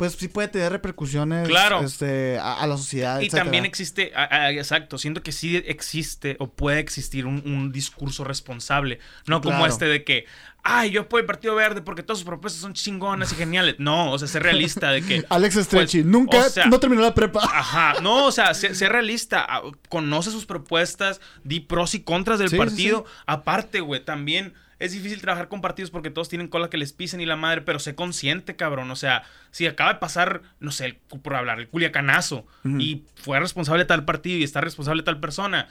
[0.00, 1.82] pues sí puede tener repercusiones claro.
[1.82, 3.20] este, a, la sociedad.
[3.20, 4.12] Y también existe,
[4.48, 10.02] exacto, siento que sí existe o puede existir un, discurso responsable, no como este de
[10.02, 10.24] que,
[10.62, 13.74] ay, yo apoyo el Partido Verde porque todas sus propuestas son chingonas y geniales.
[13.76, 15.22] No, o sea, ser realista de que...
[15.28, 17.40] Alex Stretchy, pues, nunca, no terminó la prepa.
[17.44, 19.46] Ajá, no, o sea, ser, realista,
[19.90, 23.04] conoce sus propuestas, di pros y contras del partido.
[23.26, 27.20] Aparte, güey, también es difícil trabajar con partidos porque todos tienen cola que les pisen
[27.20, 28.90] y la madre, pero sé consciente, cabrón.
[28.90, 33.84] O sea, si acaba de pasar, no sé, por hablar, el culiacanazo y fue responsable
[33.84, 35.68] de tal partido y está responsable de tal persona,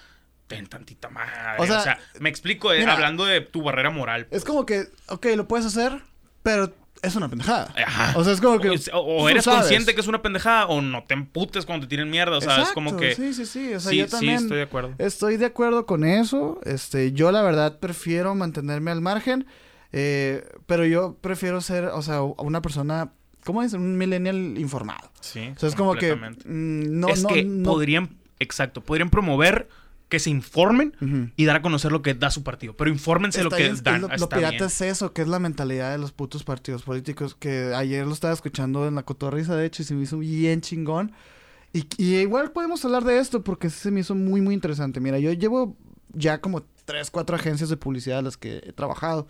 [0.47, 1.33] ten tantita madre.
[1.57, 4.27] O sea, me explico eh, hablando de tu barrera moral.
[4.29, 6.01] Es como que, ok, lo puedes hacer,
[6.43, 7.73] pero es una pendejada.
[7.85, 8.17] Ajá.
[8.17, 8.69] O sea, es como que.
[8.93, 12.37] O, eres consciente que es una pendejada o no te emputes cuando te tienen mierda.
[12.37, 13.15] O sea, es como que.
[13.15, 13.73] Sí, sí, sí.
[13.73, 14.39] O sea, yo también.
[14.39, 14.93] Sí, estoy de acuerdo.
[14.97, 16.59] Estoy de acuerdo con eso.
[16.65, 19.45] Este, yo la verdad prefiero mantenerme al margen.
[19.91, 23.11] Eh, pero yo prefiero ser, o sea, una persona.
[23.45, 23.73] ¿Cómo es?
[23.73, 25.11] Un millennial informado.
[25.21, 25.51] Sí.
[25.55, 26.15] O sea, es como que.
[26.15, 28.17] Mm, no, es que podrían.
[28.39, 28.81] Exacto.
[28.81, 29.69] Podrían promover
[30.09, 32.75] que se informen y dar a conocer lo que da su partido.
[32.75, 34.01] Pero infórmense lo que dan.
[34.01, 37.35] lo, pirata es eso, que es la mentalidad de los putos partidos políticos.
[37.35, 40.61] Que ayer lo estaba escuchando en la cotorriza, de hecho, y se me hizo bien
[40.61, 41.13] chingón.
[41.73, 41.85] Y,
[42.15, 44.99] igual podemos hablar de esto porque se me hizo muy, muy interesante.
[44.99, 45.77] Mira, yo llevo
[46.11, 49.27] ya como tres, cuatro agencias de publicidad a las que he trabajado.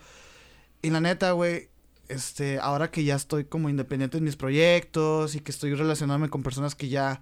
[0.80, 1.68] Y la neta, güey,
[2.08, 6.42] este, ahora que ya estoy como independiente en mis proyectos y que estoy relacionándome con
[6.42, 7.20] personas que ya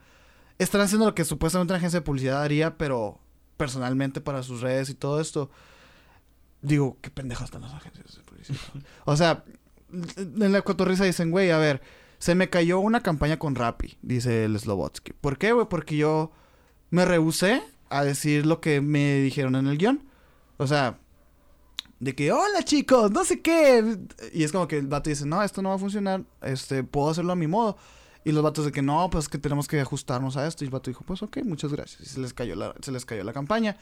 [0.58, 3.20] están haciendo lo que supuestamente una agencia de publicidad haría, pero
[3.58, 5.50] personalmente para sus redes y todo esto.
[6.62, 8.58] Digo, qué pendejas están las agencias de publicidad.
[9.04, 9.44] o sea,
[9.92, 11.82] en la cotorriza dicen, güey, a ver,
[12.18, 15.12] se me cayó una campaña con Rappi, dice el Slobotsky.
[15.12, 15.66] ¿Por qué, güey?
[15.68, 16.32] Porque yo
[16.90, 20.08] me rehusé a decir lo que me dijeron en el guion.
[20.56, 20.98] O sea,
[22.00, 23.98] de que, hola chicos, no sé qué.
[24.32, 27.10] Y es como que el vato dice, no, esto no va a funcionar, este, puedo
[27.10, 27.76] hacerlo a mi modo.
[28.24, 30.64] Y los vatos de que no, pues que tenemos que ajustarnos a esto.
[30.64, 32.00] Y el vato dijo, pues ok, muchas gracias.
[32.02, 33.76] Y se les cayó la, se les cayó la campaña.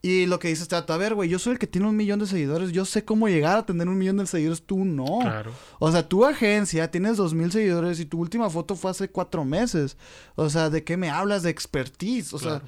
[0.00, 2.20] Y lo que dice este a ver, güey, yo soy el que tiene un millón
[2.20, 5.18] de seguidores, yo sé cómo llegar a tener un millón de seguidores, tú no.
[5.20, 5.52] Claro.
[5.80, 9.44] O sea, tu agencia tienes dos mil seguidores y tu última foto fue hace cuatro
[9.44, 9.96] meses.
[10.36, 12.32] O sea, ¿de qué me hablas de expertise?
[12.32, 12.62] O sea,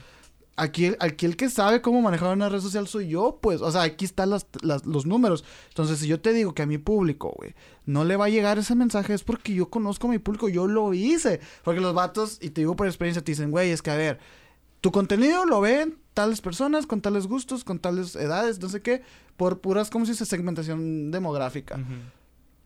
[0.61, 3.63] aquí, aquí el que sabe cómo manejar una red social soy yo, pues.
[3.63, 5.45] O sea, aquí están las, los números.
[5.69, 7.55] Entonces, si yo te digo que a mi público, güey,
[7.87, 10.67] no le va a llegar ese mensaje, es porque yo conozco a mi público, yo
[10.67, 11.41] lo hice.
[11.65, 14.19] Porque los vatos, y te digo por experiencia, te dicen, güey, es que a ver,
[14.81, 19.03] tu contenido lo ven tales personas, con tales gustos, con tales edades, no sé qué,
[19.37, 21.79] por puras, como si dice, segmentación demográfica.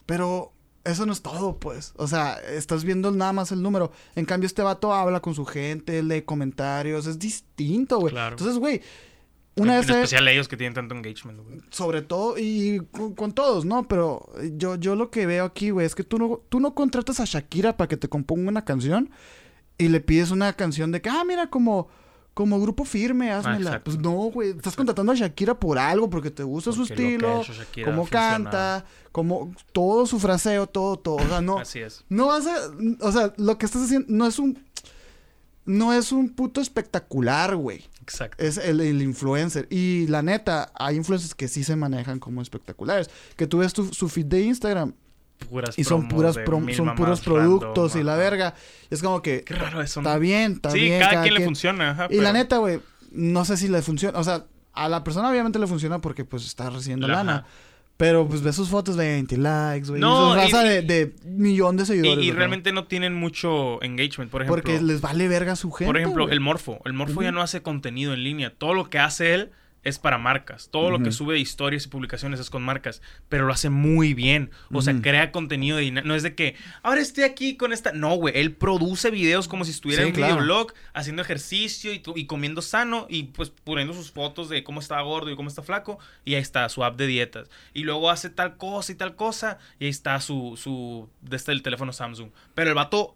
[0.07, 0.53] Pero
[0.85, 1.93] eso no es todo, pues.
[1.97, 3.91] O sea, estás viendo nada más el número.
[4.14, 8.14] En cambio, este vato habla con su gente, lee comentarios, es distinto, güey.
[8.16, 8.82] Entonces, güey.
[9.57, 9.89] Una vez.
[9.89, 11.61] En especial ellos que tienen tanto engagement, güey.
[11.70, 12.82] Sobre todo, y
[13.16, 13.87] con, todos, ¿no?
[13.89, 17.20] Pero yo, yo lo que veo aquí, güey, es que tú no, tú no contratas
[17.20, 19.11] a Shakira para que te componga una canción
[19.78, 21.89] y le pides una canción de que, ah, mira, como
[22.35, 23.82] como grupo firme, házmela.
[23.82, 24.51] pues no, güey.
[24.51, 27.43] Estás contratando a Shakira por algo, porque te gusta su estilo,
[27.85, 31.16] cómo canta, como todo su fraseo, todo, todo.
[31.16, 31.59] O sea, no.
[31.61, 32.05] Así es.
[32.09, 32.70] No vas a.
[33.01, 34.59] O sea, lo que estás haciendo no es un.
[35.64, 37.85] No es un puto espectacular, güey.
[38.03, 38.45] Exacto.
[38.45, 39.66] Es el, influencer.
[39.70, 43.09] Y la neta, hay influencers que sí se manejan como espectaculares.
[43.37, 44.93] Que tú ves tu, su feed de Instagram
[45.76, 46.36] y son puras
[46.74, 48.55] son puros productos y la verga.
[48.90, 50.01] es como que Qué raro eso.
[50.01, 51.01] Está bien, está sí, bien.
[51.01, 52.80] cada, quien, le funciona, Y la neta, güey,
[53.12, 56.45] no sé si le funciona, o sea, a la persona obviamente le funciona porque pues
[56.47, 57.45] está recibiendo lana.
[57.97, 60.01] Pero pues ve sus fotos de 20 likes, güey.
[60.01, 62.24] No, y raza de, de millón de seguidores.
[62.24, 64.62] Y, realmente no tienen mucho engagement, por ejemplo.
[64.62, 65.86] Porque les vale verga su gente.
[65.86, 66.80] Por ejemplo, el Morfo.
[66.84, 68.53] El Morfo ya no hace contenido en línea.
[68.53, 69.53] Todo lo que hace él
[69.85, 70.68] es para marcas.
[70.70, 74.14] Todo lo que sube de historias y publicaciones es con marcas, pero lo hace muy
[74.14, 74.51] bien.
[74.72, 77.93] O sea, crea contenido de no es de que ahora estoy aquí con esta.
[77.93, 82.26] No, güey, él produce videos como si estuviera en un videoblog haciendo ejercicio y, y,
[82.26, 85.99] comiendo sano y pues poniendo sus fotos de cómo está gordo y cómo está flaco
[86.24, 87.51] y ahí está su app de dietas.
[87.74, 91.62] Y luego hace tal cosa y tal cosa y ahí está su su desde el
[91.62, 92.30] teléfono Samsung.
[92.55, 93.14] Pero el vato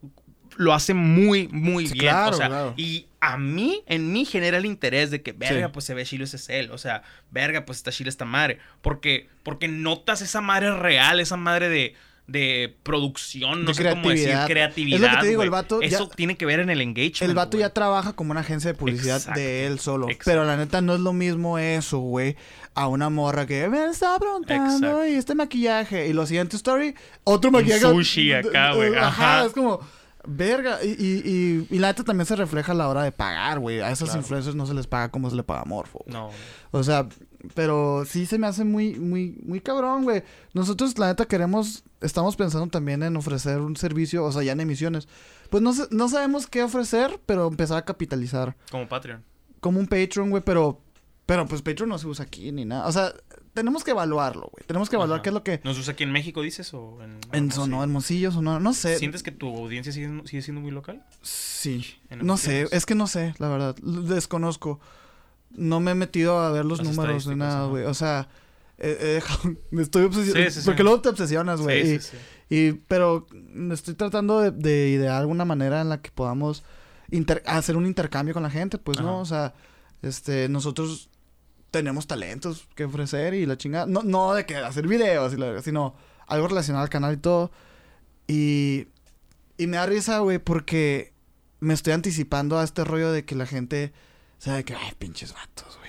[0.57, 2.14] lo hace muy, muy bien.
[2.14, 5.95] o sea, y a mí, en mí genera el interés de que, verga, pues se
[5.95, 6.71] ve ese cel.
[6.71, 8.59] O sea, verga, pues está Chile esta madre.
[8.81, 11.95] Porque, porque notas esa madre real, esa madre de,
[12.29, 14.97] de producción, no sé cómo decir, creatividad.
[14.97, 15.83] Es lo que te digo, el vato.
[15.83, 17.23] Eso tiene que ver en el engagement.
[17.23, 20.07] El vato ya trabaja como una agencia de publicidad de él solo.
[20.25, 22.37] Pero la neta no es lo mismo eso, güey,
[22.75, 26.07] a una morra que me estaba preguntando y este maquillaje.
[26.07, 26.95] Y lo siguiente story,
[27.25, 27.81] otro maquillaje.
[27.81, 28.95] sushi acá, güey.
[28.95, 29.81] Ajá, es como.
[30.31, 33.81] Verga, y, y, y, la neta también se refleja a la hora de pagar, güey.
[33.81, 36.05] A esos influencers no se les paga como se le paga a Morfo.
[36.07, 36.29] No.
[36.70, 37.09] O sea,
[37.55, 40.22] pero sí se me hace muy, muy, muy cabrón, güey.
[40.53, 44.61] Nosotros, la neta, queremos, estamos pensando también en ofrecer un servicio, o sea, ya en
[44.61, 45.09] emisiones.
[45.49, 48.55] Pues no, no sabemos qué ofrecer, pero empezar a capitalizar.
[48.70, 49.24] Como Patreon.
[49.61, 50.83] Como un Patreon, güey, pero,
[51.24, 52.87] pero pues Patreon no se usa aquí ni nada.
[52.87, 53.14] O sea,
[53.59, 54.65] tenemos que evaluarlo, güey.
[54.67, 55.61] Tenemos que evaluar qué es lo que.
[55.65, 56.73] ¿Nos usa aquí en México, dices?
[56.75, 58.99] O en, en Sonora, Hermosillo, Sonora, no sé.
[58.99, 61.05] ¿Sientes que tu audiencia sigue, siendo muy local?
[61.23, 61.97] Sí.
[62.23, 63.77] No sé, es que no sé, la verdad.
[63.83, 64.81] Desconozco.
[65.51, 67.85] No me he metido a ver los números ni nada, güey.
[67.85, 68.29] O sea,
[69.71, 70.51] me estoy obsesionando.
[70.51, 71.99] Sí, sí, porque luego te obsesionas, güey.
[72.49, 73.27] y, pero
[73.73, 76.63] estoy tratando de, de, idear alguna manera en la que podamos
[77.47, 79.19] hacer un intercambio con la gente, pues, ¿no?
[79.19, 79.55] O sea,
[80.03, 81.08] este, nosotros
[81.71, 83.87] tenemos talentos que ofrecer y la chingada.
[83.87, 85.95] No, no de que hacer videos, sino
[86.27, 87.51] algo relacionado al canal y todo.
[88.27, 88.87] Y,
[89.57, 91.12] y me da risa, güey, porque
[91.61, 93.93] me estoy anticipando a este rollo de que la gente
[94.39, 95.89] sabe que, ay, pinches vatos, güey.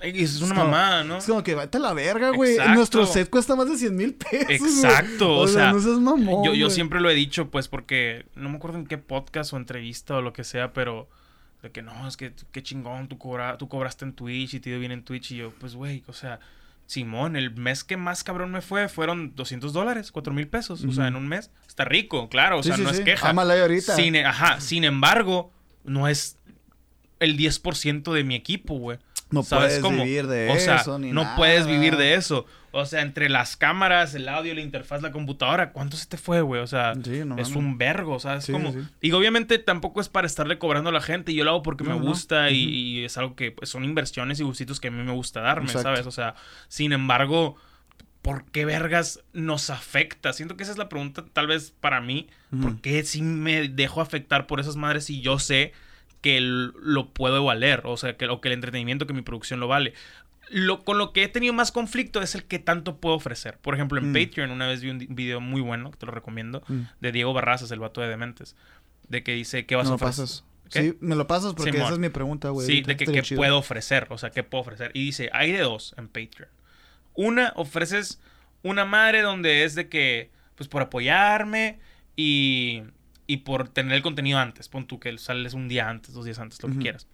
[0.00, 1.16] Es una mamada, ¿no?
[1.16, 2.58] Es como que vete a la verga, güey.
[2.74, 4.50] Nuestro set cuesta más de 100 mil pesos.
[4.50, 8.50] Exacto, o, sea, no seas mamón, yo, yo siempre lo he dicho, pues, porque no
[8.50, 11.08] me acuerdo en qué podcast o entrevista o lo que sea, pero
[11.66, 14.70] de que no, es que qué chingón, tú, cobra, tú cobraste en Twitch y te
[14.70, 15.32] dio bien en Twitch.
[15.32, 16.40] Y yo, pues, güey, o sea,
[16.86, 20.84] Simón, el mes que más cabrón me fue fueron 200 dólares, 4 mil pesos.
[20.84, 21.50] O sea, en un mes.
[21.66, 23.30] Está rico, claro, o sea, no es queja.
[23.30, 23.94] ahorita.
[23.96, 25.50] Sin, ajá, sin embargo,
[25.84, 26.36] no es
[27.20, 28.98] el 10% de mi equipo, güey.
[29.30, 32.46] No puedes vivir de o sea, eso, no puedes vivir de eso.
[32.70, 36.42] O sea, entre las cámaras, el audio, la interfaz, la computadora, ¿cuánto se te fue,
[36.42, 36.60] güey?
[36.60, 36.92] O sea,
[37.38, 38.44] es un vergo, ¿sabes?
[38.44, 38.74] Sí, como...
[39.00, 41.32] Y obviamente tampoco es para estarle cobrando a la gente.
[41.32, 44.78] Yo lo hago porque me gusta y, es algo que pues, son inversiones y gustitos
[44.78, 46.06] que a mí me gusta darme, ¿sabes?
[46.06, 46.34] O sea,
[46.68, 47.56] sin embargo,
[48.20, 50.32] ¿por qué vergas nos afecta?
[50.34, 52.28] Siento que esa es la pregunta tal vez para mí.
[52.60, 55.72] ¿Por qué si me dejo afectar por esas madres y yo sé
[56.20, 59.68] que lo puedo valer, o sea, que, o que el entretenimiento, que mi producción lo
[59.68, 59.94] vale.
[60.48, 63.58] Lo, con lo que he tenido más conflicto es el que tanto puedo ofrecer.
[63.58, 64.14] Por ejemplo, en mm.
[64.14, 66.80] Patreon una vez vi un video muy bueno, que te lo recomiendo, mm.
[67.00, 68.56] de Diego Barrazas, el vato de Dementes,
[69.08, 70.24] de que dice, ¿qué vas a ofrecer?
[70.24, 70.44] Pasas.
[70.68, 72.66] Sí, me lo pasas porque esa es mi pregunta, güey.
[72.66, 74.90] Sí, de que qué puedo ofrecer, o sea, qué puedo ofrecer.
[74.94, 76.50] Y dice, hay de dos en Patreon.
[77.14, 78.20] Una, ofreces
[78.62, 81.78] una madre donde es de que, pues por apoyarme
[82.16, 82.82] y
[83.26, 84.68] y por tener el contenido antes.
[84.68, 87.06] Pon tú que sales un día antes, dos días antes, lo que quieras.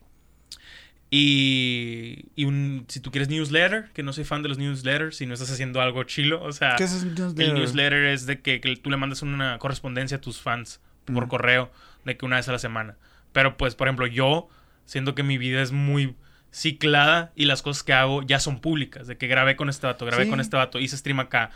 [1.15, 5.27] Y, y un, si tú quieres newsletter, que no soy fan de los newsletters, si
[5.27, 7.45] no estás haciendo algo chilo, o sea, ¿Qué es el newsletter?
[7.45, 11.71] El newsletter es de que, tú le mandas una correspondencia a tus fans por correo,
[12.07, 12.97] de que una vez a la semana.
[13.33, 14.49] Pero pues, por ejemplo, yo,
[14.87, 16.15] siento que mi vida es muy
[16.53, 19.07] ciclada y las cosas que hago ya son públicas.
[19.09, 21.51] De que grabé con este vato, grabé con este vato, hice stream acá.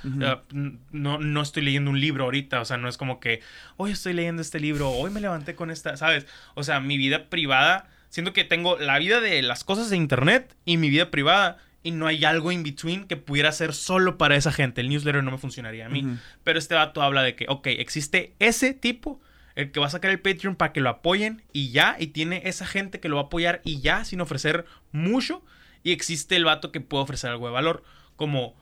[0.91, 2.61] no, no estoy leyendo un libro ahorita.
[2.61, 3.41] O sea, no es como que
[3.77, 6.27] hoy estoy leyendo este libro, hoy me levanté con esta, ¿sabes?
[6.55, 10.57] O sea, mi vida privada, siento que tengo la vida de las cosas de internet
[10.65, 11.59] y mi vida privada.
[11.83, 14.81] Y no hay algo in between que pudiera ser solo para esa gente.
[14.81, 16.05] El newsletter no me funcionaría a mí.
[16.43, 19.21] Pero este vato habla de que, ok, existe ese tipo
[19.57, 22.43] el que va a sacar el Patreon para que lo apoyen y ya, y tiene
[22.45, 25.43] esa gente que lo va a apoyar y ya, sin ofrecer mucho,
[25.83, 27.83] y existe el vato que puede ofrecer algo de valor,
[28.17, 28.55] como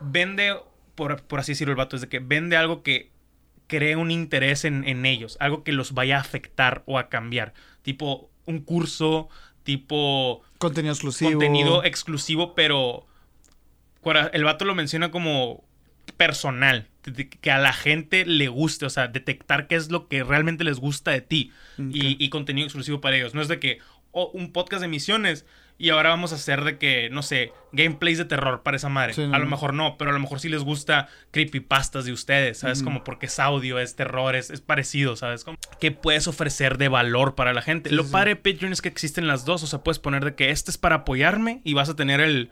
[0.00, 0.56] vende,
[0.94, 3.10] por, así decirlo el vato, es de que vende algo que
[3.66, 7.52] cree un interés en, en ellos, algo que los vaya a afectar o a cambiar,
[7.82, 9.28] tipo un curso,
[9.64, 10.42] tipo...
[10.58, 11.32] Contenido exclusivo.
[11.32, 13.06] Contenido exclusivo, pero
[14.32, 15.64] el vato lo menciona como
[16.16, 16.88] personal,
[17.40, 20.78] que a la gente le guste, o sea, detectar qué es lo que realmente les
[20.78, 23.34] gusta de ti y, contenido exclusivo para ellos.
[23.34, 23.78] No es de que
[24.12, 25.44] oh, un podcast de misiones
[25.76, 29.14] y ahora vamos a hacer de que, no sé, gameplays de terror para esa madre.
[29.32, 32.82] a lo mejor no, pero a lo mejor sí les gusta creepypastas de ustedes, ¿sabes?
[32.82, 35.42] Como porque es audio, es terror, es, parecido, ¿sabes?
[35.42, 37.90] Como ¿Qué puedes ofrecer de valor para la gente?
[37.90, 40.50] lo padre de Patreon es que existen las dos, o sea, puedes poner de que
[40.50, 42.50] este es para apoyarme y vas a tener el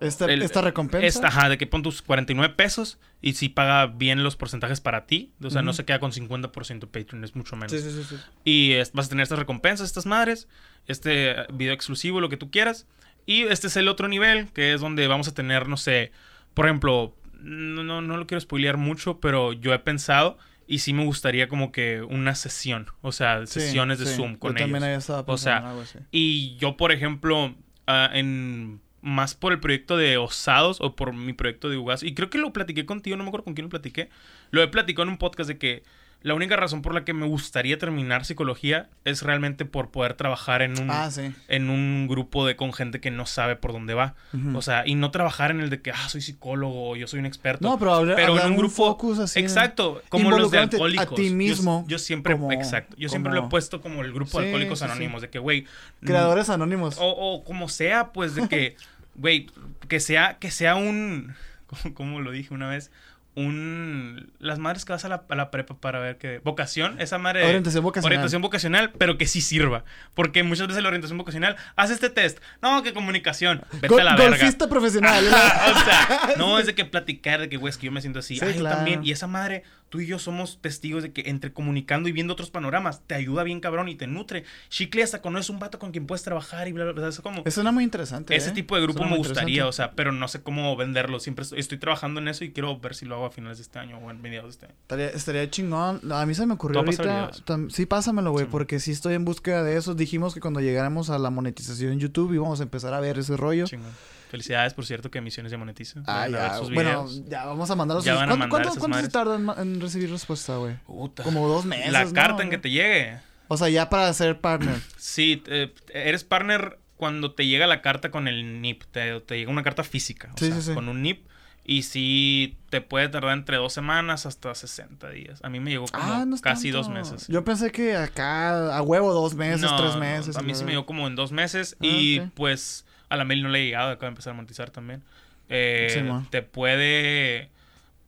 [0.00, 1.06] esta, esta recompensa.
[1.06, 5.06] Esta, ajá, de que pon tus 49 pesos y si paga bien los porcentajes para
[5.06, 5.32] ti.
[5.42, 7.72] O sea, no se queda con 50% Patreon, es mucho menos.
[7.72, 10.48] Sí, sí, sí, Y vas a tener estas recompensas, estas madres,
[10.86, 12.86] este video exclusivo, lo que tú quieras.
[13.24, 16.12] Y este es el otro nivel, que es donde vamos a tener, no sé,
[16.54, 20.92] por ejemplo, no, no, no lo quiero spoilear mucho, pero yo he pensado y sí
[20.92, 24.72] me gustaría como que una sesión, o sea, sesiones de Zoom con yo ellos.
[24.72, 25.74] También o sea,
[26.10, 27.54] y yo, por ejemplo,
[27.86, 32.02] ah, en más por el proyecto de Osados o por mi proyecto de Ugas.
[32.02, 34.10] Y creo que lo platiqué contigo, no me acuerdo con quién lo platiqué.
[34.50, 35.84] Lo he platicado en un podcast de que
[36.22, 40.60] la única razón por la que me gustaría terminar psicología es realmente por poder trabajar
[40.60, 41.08] en un, ah,
[41.46, 44.16] en un grupo de con gente que no sabe por dónde va.
[44.54, 47.26] O sea, y no trabajar en el de que, ah, soy psicólogo, yo soy un
[47.26, 47.68] experto.
[47.68, 51.06] No, pero, pero en un, grupo así, Exacto, como los de alcohólicos.
[51.06, 51.84] A ti mismo.
[51.86, 55.30] Yo, siempre, exacto, yo siempre lo he puesto como el grupo de alcohólicos anónimos, de
[55.30, 55.66] que, güey.
[56.00, 56.96] Creadores anónimos.
[56.98, 58.76] O, o como sea, pues de que,
[59.16, 59.50] güey,
[59.88, 61.34] que sea, que sea un,
[61.94, 62.90] como lo dije una vez,
[63.36, 67.18] un las madres que vas a la, a la, prepa para ver que vocación esa
[67.18, 68.12] madre orientación vocacional.
[68.12, 72.38] orientación vocacional pero que sí sirva porque muchas veces la orientación vocacional hace este test
[72.62, 74.68] no que comunicación vete a la verga.
[74.70, 78.00] profesional o sea no es de que platicar de que güey es que yo me
[78.00, 81.52] siento así sí, también y esa madre tú y yo somos testigos de que entre
[81.52, 84.44] comunicando y viendo otros panoramas te ayuda bien cabrón y te nutre.
[84.68, 87.08] Chicle hasta conoces un vato con quien puedes trabajar y bla, bla, bla.
[87.08, 87.40] Es como...
[87.40, 88.34] Eso suena muy interesante.
[88.34, 88.52] Ese ¿eh?
[88.52, 91.20] tipo de grupo me gustaría, o sea, pero no sé cómo venderlo.
[91.20, 93.78] Siempre estoy, trabajando en eso y quiero ver si lo hago a finales de este
[93.78, 95.10] año o en mediados de este año.
[95.14, 96.00] Estaría, chingón.
[96.12, 97.30] A mí se me ocurrió ahorita...
[97.68, 99.94] Sí, pásamelo, güey, porque sí estoy en búsqueda de eso.
[99.94, 103.36] Dijimos que cuando llegáramos a la monetización en YouTube íbamos a empezar a ver ese
[103.36, 103.66] rollo.
[103.66, 103.92] Chingón.
[104.36, 106.02] Felicidades, por cierto, que Emisiones ya monetiza.
[106.06, 106.60] Ah, ya.
[106.60, 108.04] Bueno, ya vamos a mandarlos.
[108.04, 110.76] Ya ¿Cuánto, ¿cuánto se tarda en, recibir respuesta, güey?
[110.84, 111.90] Como dos meses.
[111.90, 113.18] La carta en que te llegue.
[113.48, 114.78] O sea, ya para ser partner.
[114.98, 115.42] sí,
[115.88, 118.84] eres partner cuando te llega la carta con el NIP.
[118.90, 120.30] Te, llega una carta física.
[120.34, 121.26] O sea, con un NIP.
[121.68, 125.40] Y sí, te puede tardar entre dos semanas hasta 60 días.
[125.42, 127.26] A mí me llegó como ah, casi dos meses.
[127.26, 130.36] Yo pensé que acá a huevo dos meses, tres meses.
[130.36, 131.76] a mí sí me llegó como en dos meses.
[131.80, 134.70] Ah, y pues a la mail no le he llegado, acaba de empezar a monetizar
[134.70, 135.02] también.
[135.48, 137.50] Eh, te puede.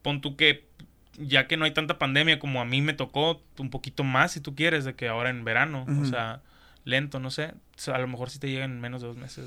[0.02, 0.68] Pon tú que.
[1.16, 4.40] Ya que no hay tanta pandemia como a mí me tocó, un poquito más si
[4.40, 5.84] tú quieres, de que ahora en verano.
[6.00, 6.42] O sea,
[6.84, 7.54] lento, no sé.
[7.92, 9.46] A lo mejor sí te llega en menos de dos meses,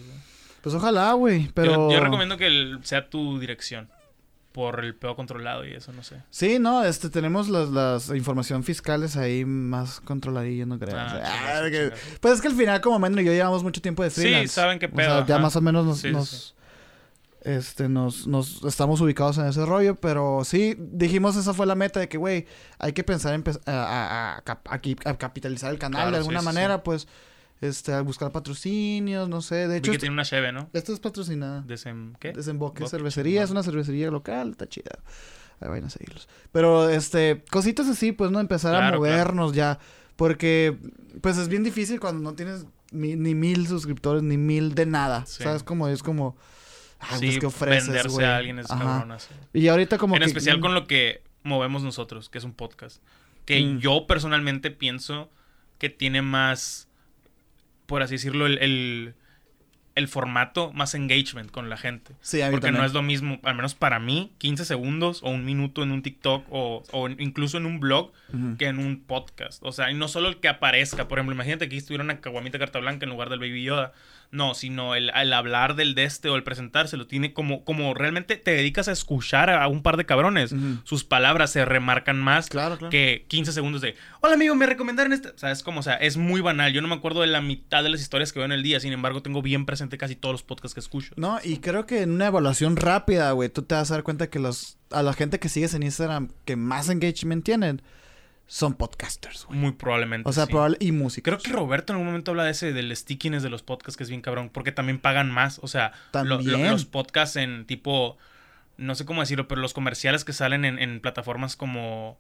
[0.62, 1.90] Pues ojalá, güey, pero...
[1.90, 3.88] Yo, recomiendo que sea tu dirección
[4.52, 6.18] por el peor controlado y eso, no sé.
[6.30, 10.98] Sí, no, este, tenemos las, las información fiscales ahí más controladillas, no creo.
[10.98, 11.62] Ah, ah,
[12.20, 14.48] pues es que al final, como Mendo y yo llevamos mucho tiempo de freelance.
[14.48, 15.26] Sí, saben qué pedo.
[15.26, 16.56] ya más o menos nos, nos
[17.44, 22.00] este, nos, nos estamos ubicados en ese rollo, pero sí, dijimos esa fue la meta
[22.00, 22.46] de que, güey,
[22.78, 27.08] hay que pensar en a, a, capitalizar el canal de alguna manera, pues,
[27.62, 29.92] este, a buscar patrocinios, no sé, de hecho...
[29.92, 30.70] que tiene una cheve, ¿no?
[30.74, 31.62] Esto es patrocinada.
[31.62, 32.34] Desem ¿Qué?
[32.34, 35.00] Desemboque cervecería, es una cervecería local, está chida.
[35.60, 36.28] Ahí vayan a seguirlos.
[36.52, 38.40] Pero, este, cositas así, pues, ¿no?
[38.40, 39.80] Empezar a movernos ya,
[40.16, 40.78] porque,
[41.22, 45.64] pues, es bien difícil cuando no tienes ni, mil suscriptores, ni mil de nada, ¿sabes?
[45.64, 46.36] Como es como
[47.02, 49.18] Ah, sí, que ofreces, venderse a alguien es cabrón.
[49.54, 53.02] Y ahorita como En especial con lo que movemos nosotros, que es un podcast.
[53.46, 53.80] Que mm.
[53.80, 55.32] yo personalmente pienso
[55.80, 56.88] que tiene más,
[57.92, 59.14] por así decirlo, el,
[59.96, 62.14] el, formato, más engagement con la gente.
[62.22, 65.84] Sí, Porque no es lo mismo, al menos para mí, 15 segundos o un minuto
[65.84, 68.14] en un TikTok o, o incluso en un blog
[68.58, 69.62] que en un podcast.
[69.64, 71.10] O sea, y no solo el que aparezca.
[71.10, 73.92] Por ejemplo, imagínate que aquí estuviera una caguamita carta blanca en lugar del Baby Yoda.
[74.32, 77.06] No, sino el, hablar del de este o el presentárselo.
[77.06, 80.56] Tiene como, como realmente te dedicas a escuchar a un par de cabrones.
[80.84, 82.50] Sus palabras se remarcan más
[82.90, 85.30] que 15 segundos de Hola amigo, me recomendaron este.
[85.30, 86.72] O sea, es como, o sea, es muy banal.
[86.72, 88.80] Yo no me acuerdo de la mitad de las historias que veo en el día.
[88.80, 91.14] Sin embargo, tengo bien presente casi todos los podcasts que escucho.
[91.18, 94.30] No, y creo que en una evaluación rápida, güey, tú te vas a dar cuenta
[94.30, 97.82] que los, a la gente que sigues en Instagram que más engagement tienen
[98.48, 99.60] son podcasters, güey.
[99.60, 100.30] Muy probablemente.
[100.30, 100.86] O sea, probablemente.
[100.86, 101.32] y música.
[101.32, 104.04] Creo que Roberto en algún momento habla de ese, del stickiness de los podcasts, que
[104.04, 105.60] es bien cabrón, porque también pagan más.
[105.64, 108.18] O sea, los podcasts en tipo.
[108.78, 112.18] No sé cómo decirlo, pero los comerciales que salen en, plataformas como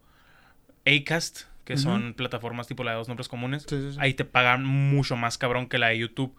[0.85, 3.65] Acast, que son plataformas tipo la de dos nombres comunes,
[3.97, 6.35] ahí te pagan mucho más cabrón que la de YouTube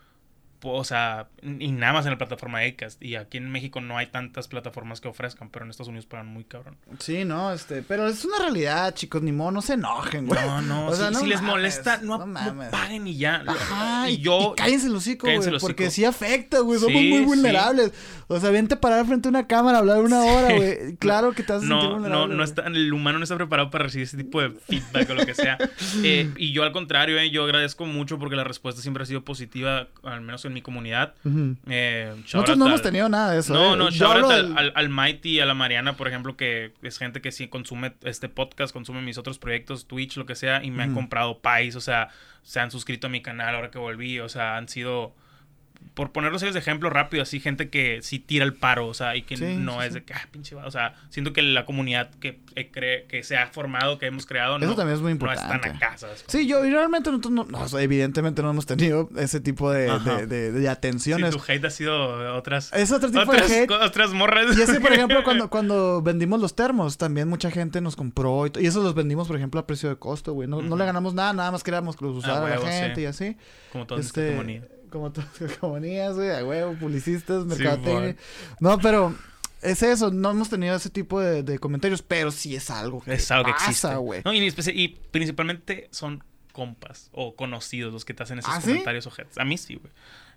[0.62, 3.02] o sea, y nada más en la plataforma de Acast.
[3.02, 6.26] Y aquí en México no hay tantas plataformas que ofrezcan, pero en Estados Unidos pagan
[6.26, 6.76] muy cabrón.
[6.98, 10.40] Sí, no, este, pero es una realidad, chicos, ni modo, no se enojen, güey.
[10.40, 12.32] No, no, o sea, si, les molesta, no,
[12.70, 13.42] paguen y ya.
[13.46, 14.54] Ajá, y, yo.
[14.56, 17.92] cállense los hijos, güey, porque sí afecta, güey, somos muy vulnerables.
[18.28, 20.96] O sea, vente a parar frente a una cámara a hablar una hora, güey.
[21.02, 22.28] Claro que te vas a sentir vulnerable.
[22.28, 25.14] No, no está, el humano no está preparado para recibir ese tipo de feedback o
[25.14, 25.58] lo que sea.
[26.04, 29.22] eh, y yo al contrario, eh, yo agradezco mucho porque la respuesta siempre ha sido
[29.24, 31.14] positiva, al menos en mi comunidad.
[31.68, 33.52] Eh, Nosotros no hemos tenido nada de eso.
[33.52, 33.76] No, eh.
[33.76, 37.48] no, yo al, al, Mighty, a la Mariana, por ejemplo, que es gente que sí
[37.48, 41.40] consume este podcast, consume mis otros proyectos, Twitch, lo que sea, y me han comprado
[41.40, 42.08] pies, o sea,
[42.42, 45.14] se han suscrito a mi canal ahora que volví, o sea, han sido
[45.94, 49.22] por ponerlos de ejemplo rápido, así gente que sí tira el paro, o sea, y
[49.22, 52.70] que no es de que, ah, pinche, o sea, siento que la comunidad que eh,
[52.70, 55.48] cree, que se ha formado, que hemos creado, Eso también es muy importante.
[55.48, 59.90] no están acá, Sí, yo realmente nosotros no, evidentemente no hemos tenido ese tipo de,
[60.26, 61.34] de, de, atenciones.
[61.34, 62.72] Sí, tu hate ha sido otras...
[62.72, 63.70] Es otro tipo de hate.
[63.70, 64.56] Otras morras.
[64.56, 68.52] Y ese, por ejemplo, cuando, cuando vendimos los termos, también mucha gente nos compró y,
[68.60, 70.48] y esos los vendimos, por ejemplo, a precio de costo, güey.
[70.48, 73.06] No, no le ganamos nada, nada más queríamos que los usara ah, la gente y
[73.06, 73.36] así.
[73.72, 74.62] Como todo este,
[74.92, 78.16] como todas las compañías, güey, a huevo, publicistas, mercadotecnia.
[78.60, 79.16] no, pero
[79.62, 83.30] es eso, no hemos tenido ese tipo de, comentarios, pero sí es algo que es
[83.30, 83.94] algo que existe.
[83.96, 84.22] güey.
[84.24, 86.22] No, y, y, principalmente son
[86.52, 89.38] compas o conocidos los que te hacen esos ¿Ah, comentarios ojetes.
[89.38, 89.92] A mí sí, güey.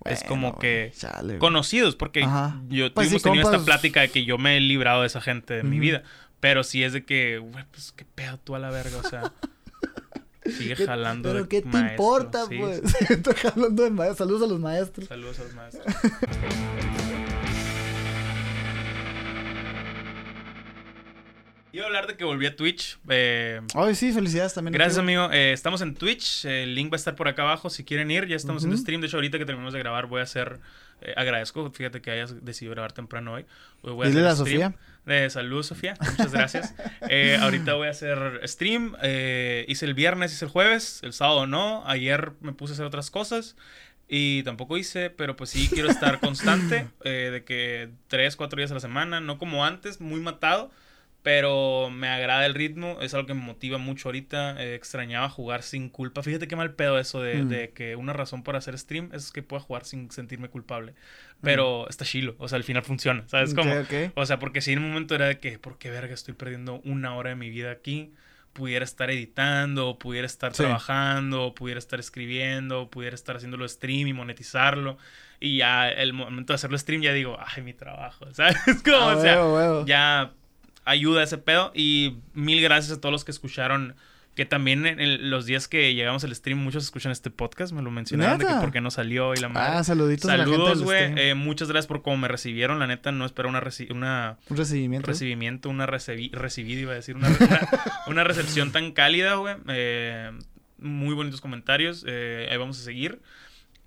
[0.06, 0.94] es como que
[1.40, 2.22] conocidos, porque
[2.70, 5.56] yo pues tuvimos tenido esta plática de que yo me he librado de esa gente
[5.56, 6.04] de mi vida.
[6.40, 9.32] Pero sí es de que, güey, pues qué pedo tú a la verga, o sea.
[10.46, 11.32] Sigue jalando.
[11.32, 12.82] Pero ¿qué te importa, pues?
[13.10, 14.18] Estoy jalando de maestros.
[14.18, 15.08] Saludos a los maestros.
[15.08, 15.86] Saludos a los maestros.
[21.76, 22.98] Iba a hablar de que volví a Twitch.
[23.10, 24.72] Eh, Ay, sí, felicidades también.
[24.72, 25.30] Gracias, amigo.
[25.34, 26.46] Eh, estamos en Twitch.
[26.46, 28.28] El link va a estar por acá abajo si quieren ir.
[28.28, 29.02] Ya estamos en stream.
[29.02, 30.62] De hecho, ahorita que terminamos de grabar, voy a hacer.
[31.02, 33.46] Eh, agradezco, fíjate que hayas decidido grabar temprano hoy.
[33.82, 34.74] Voy a Dile a Sofía.
[35.08, 35.96] Eh, saludos, Sofía.
[36.00, 36.76] Muchas gracias.
[37.10, 38.96] Eh, ahorita voy a hacer stream.
[39.02, 41.02] Eh, hice el viernes, hice el jueves.
[41.04, 41.84] El sábado no.
[41.88, 43.56] Ayer me puse a hacer otras cosas.
[44.08, 46.88] Y tampoco hice, pero pues sí quiero estar constante.
[47.04, 49.20] de que tres, cuatro días a la semana.
[49.20, 50.72] No como antes, muy matado
[51.26, 54.64] pero me agrada el ritmo, es algo que me motiva mucho ahorita.
[54.64, 56.22] Eh, extrañaba jugar sin culpa.
[56.22, 57.74] Fíjate qué mal pedo eso de, mm.
[57.74, 60.94] que una razón para hacer stream es que pueda jugar sin sentirme culpable.
[61.46, 61.90] Pero mm.
[61.90, 63.72] está chilo, o sea, al final funciona, ¿sabes cómo?
[64.16, 66.82] O sea, porque si en un momento era de que, ¿por qué verga estoy perdiendo
[66.84, 68.12] una hora de mi vida aquí?
[68.52, 74.98] Pudiera estar editando, pudiera estar trabajando, pudiera estar escribiendo, pudiera estar haciéndolo stream y monetizarlo.
[75.40, 78.58] Y ya el momento de hacerlo stream ya digo, ay, mi trabajo, ¿sabes?
[78.84, 80.32] Como, o sea, ya
[80.86, 81.72] ayuda ese pedo.
[81.76, 83.96] Y mil gracias a todos los que escucharon
[84.36, 87.90] Que también en los días que llegamos al stream, muchos escuchan este podcast, me lo
[87.90, 89.78] mencionaron de que por qué no salió y la madre.
[89.78, 91.14] Ah, saluditos Saludos, güey.
[91.16, 92.78] Eh, muchas gracias por cómo me recibieron.
[92.80, 95.08] La neta, no espero una, una un recibimiento.
[95.08, 97.16] Recibimiento, una recibida, iba a decir.
[97.16, 97.30] Una,
[98.08, 99.56] una, recepción tan cálida, güey.
[99.70, 100.32] Eh,
[100.80, 102.04] muy bonitos comentarios.
[102.06, 103.22] Eh, ahí vamos a seguir.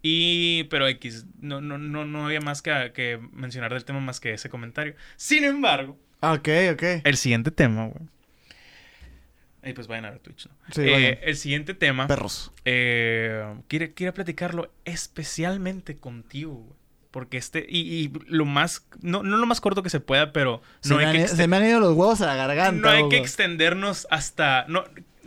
[0.01, 4.19] Y, pero X, no, no, no, no había más que, que mencionar del tema más
[4.19, 4.95] que ese comentario.
[5.17, 5.99] Sin embargo.
[6.21, 6.83] Ok, ok.
[7.05, 8.09] El siguiente tema, güey
[9.65, 10.53] y pues vayan a ver Twitch, ¿no?
[10.71, 12.07] Sí, eh, el siguiente tema.
[12.07, 12.53] Perros.
[12.65, 16.79] Eh, quiere, quiere platicarlo especialmente contigo, güey.
[17.11, 20.99] Porque este, y, lo más, no, no lo más corto que se pueda, pero no
[20.99, 22.83] hay que se me han ido los huevos a la garganta.
[22.83, 24.85] No hay que extendernos hasta, no,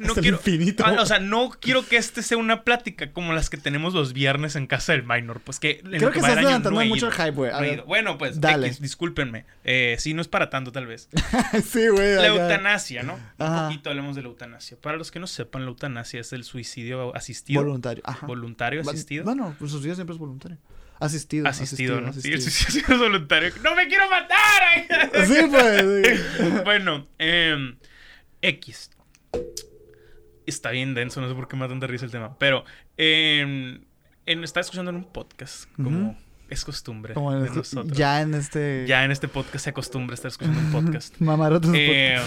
[0.08, 0.84] no quiero, infinito.
[0.86, 4.14] Ah, o sea, no quiero que este sea una plática como las que tenemos los
[4.14, 5.42] viernes en casa del minor.
[5.42, 7.52] Pues que Creo que, estás levantando mucho el hype, güey.
[7.86, 8.70] Bueno, pues, Dale.
[8.80, 9.46] discúlpenme.
[9.64, 11.10] Eh, sí, no es para tanto, tal vez.
[11.66, 12.16] sí, güey.
[12.16, 13.20] La eutanasia, ¿no?
[13.38, 14.78] Un poquito hablemos de la eutanasia.
[14.80, 17.64] Para los que no sepan, la eutanasia es el suicidio asistido.
[17.64, 18.04] Voluntario.
[18.06, 18.26] Ajá.
[18.26, 19.26] Voluntario asistido.
[19.26, 20.58] No, no, pues suicidio siempre es voluntario.
[21.00, 21.48] Asistido.
[21.48, 22.14] Asistido, ¿no?
[22.14, 23.52] Sí, el suicidio es voluntario.
[23.64, 25.26] ¡No me quiero matar!
[25.26, 26.64] sí, pues.
[26.64, 27.76] bueno, eh,
[28.42, 28.92] X
[30.52, 32.38] está bien denso, no sé por qué me da tanta risa el tema.
[32.38, 32.64] Pero
[32.98, 33.80] eh,
[34.26, 36.18] en, estaba escuchando en un podcast, como
[36.50, 37.98] es costumbre como de nosotros.
[37.98, 38.86] Ya en este...
[38.88, 41.16] Ya en este podcast se acostumbra estar escuchando un podcast.
[41.20, 42.20] Mamarotes eh,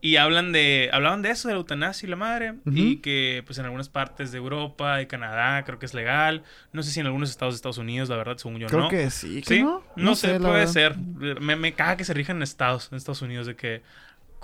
[0.00, 3.58] Y hablan de, hablaban de eso, de la eutanasia y la madre, y que pues
[3.58, 6.44] en algunas partes de Europa y Canadá creo que es legal.
[6.72, 8.88] No sé si en algunos estados de Estados Unidos, la verdad, según yo creo no.
[8.88, 9.62] Creo que sí, ¿Sí?
[9.62, 9.82] no?
[9.96, 10.96] No, sé, puede ser.
[10.96, 13.82] Me, me caga que se rijan en estados, en Estados Unidos, de que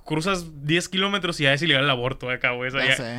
[0.04, 2.70] cruzas 10 kilómetros y ya es ilegal el aborto acá, güey.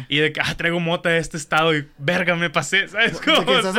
[0.09, 3.45] y de que, ah, traigo mota de este estado y verga, me pasé, ¿sabes cómo?
[3.45, 3.75] que estás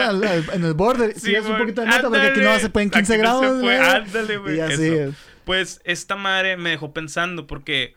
[0.53, 3.17] en el border, sí, un poquito de nota porque aquí no se puede en 15
[3.19, 3.61] grados.
[3.61, 4.57] Se ándale, güey.
[4.57, 5.15] Y así es.
[5.45, 7.95] Pues esta madre me dejó pensando porque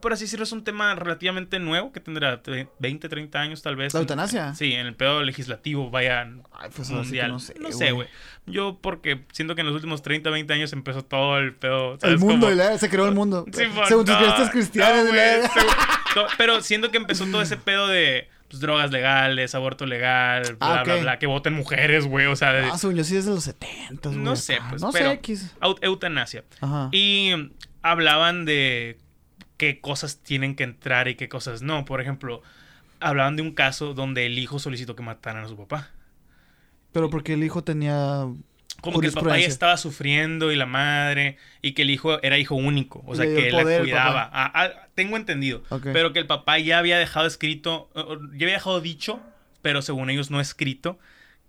[0.00, 2.40] por así decirlo, es un tema relativamente nuevo que tendrá
[2.78, 3.94] 20, 30 años tal vez.
[3.94, 4.54] ¿La eutanasia?
[4.54, 7.30] Sí, en el pedo legislativo, vaya Ay, pues mundial.
[7.32, 8.08] no sé, no sé, güey.
[8.46, 11.98] Yo porque siento que en los últimos 30, 20 años empezó todo el pedo.
[12.02, 13.44] El mundo, se creó el mundo.
[13.52, 15.50] Sí, Según tus creencias cristianas.
[16.36, 20.84] pero siento que empezó todo ese pedo de pues, drogas legales, aborto legal, bla, ah,
[20.84, 22.70] bla, bla, que voten mujeres, güey, o sea...
[22.72, 25.10] Ah, según yo sí es de los 70, No sé, pues, no pero...
[25.10, 25.54] sé, X.
[25.82, 26.44] Eutanasia.
[26.60, 26.88] Ajá.
[26.92, 27.32] Y
[27.82, 28.98] hablaban de
[29.58, 31.84] qué cosas tienen que entrar y qué cosas no.
[31.84, 32.42] Por ejemplo,
[33.00, 35.90] hablaban de un caso donde el hijo solicitó que mataran a su papá.
[36.92, 38.26] Pero porque el hijo tenía
[38.80, 42.38] como que el papá ya estaba sufriendo y la madre, y que el hijo era
[42.38, 44.30] hijo único, o sea, que él la cuidaba.
[44.32, 45.62] Ah, ah, tengo entendido.
[45.82, 49.20] Pero que el papá ya había dejado escrito, ya había dejado dicho,
[49.62, 50.98] pero según ellos no escrito,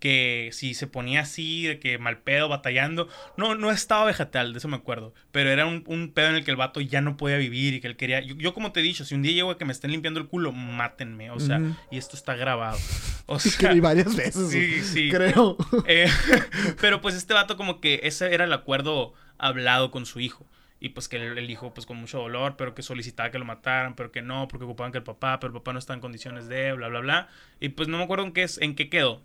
[0.00, 3.08] que si se ponía así, de que mal pedo, batallando.
[3.36, 5.14] No, no estaba vegetal, de eso me acuerdo.
[5.30, 7.86] Pero era un, pedo en el que el vato ya no podía vivir y que
[7.86, 8.20] él quería.
[8.20, 10.26] Yo, como te he dicho, si un día llego a que me estén limpiando el
[10.26, 11.30] culo, mátenme.
[11.30, 12.78] O sea, y esto está grabado.
[13.32, 13.70] O sea.
[13.70, 14.50] que varias veces.
[14.50, 15.08] Sí, sí.
[15.08, 15.56] Creo.
[15.86, 16.08] Eh,
[16.80, 20.44] pero pues este vato, como que ese era el acuerdo hablado con su hijo.
[20.80, 23.94] Y pues que el, hijo, pues con mucho dolor, pero que solicitaba que lo mataran,
[23.94, 26.48] pero que no, porque ocupaban que el papá, pero el papá no está en condiciones
[26.48, 27.28] de, bla, bla, bla.
[27.60, 29.20] Y pues no me acuerdo en qué, es, en qué quedó.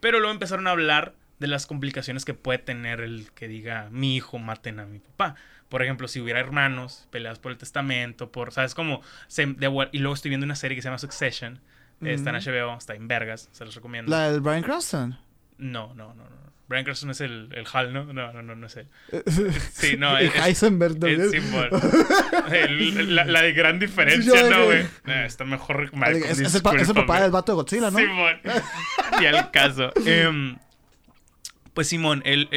[0.00, 4.16] Pero luego empezaron a hablar de las complicaciones que puede tener el que diga mi
[4.16, 5.34] hijo maten a mi papá.
[5.68, 8.74] Por ejemplo, si hubiera hermanos, peleados por el testamento, por, ¿sabes?
[8.74, 9.00] Como,
[9.92, 11.60] y luego estoy viendo una serie que se llama Succession.
[12.00, 14.10] Está en HBO, está en Vergas, se los recomiendo.
[14.10, 15.18] ¿La del Brian Cranston?
[15.56, 16.52] No, no, no, no.
[16.66, 18.04] Brian Cranston es el, el Hal, ¿no?
[18.12, 18.88] No, no, no, no es él.
[19.72, 20.16] Sí, no.
[20.16, 21.20] el Heisenberg el,
[22.52, 24.80] el, la, la, de gran diferencia, ¿no, güey?
[25.06, 27.98] Eh, está mejor Malcolm, es, es, el, es el papá del vato de Godzilla, ¿no?
[27.98, 28.36] Simón.
[29.20, 29.92] y al caso.
[30.06, 30.56] Eh,
[31.74, 32.48] pues Simón, el...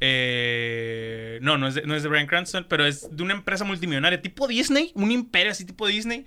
[0.00, 3.64] eh, no, no es, de, no es de Brian Cranston, pero es de una empresa
[3.64, 6.24] multimillonaria tipo Disney, un imperio así tipo Disney.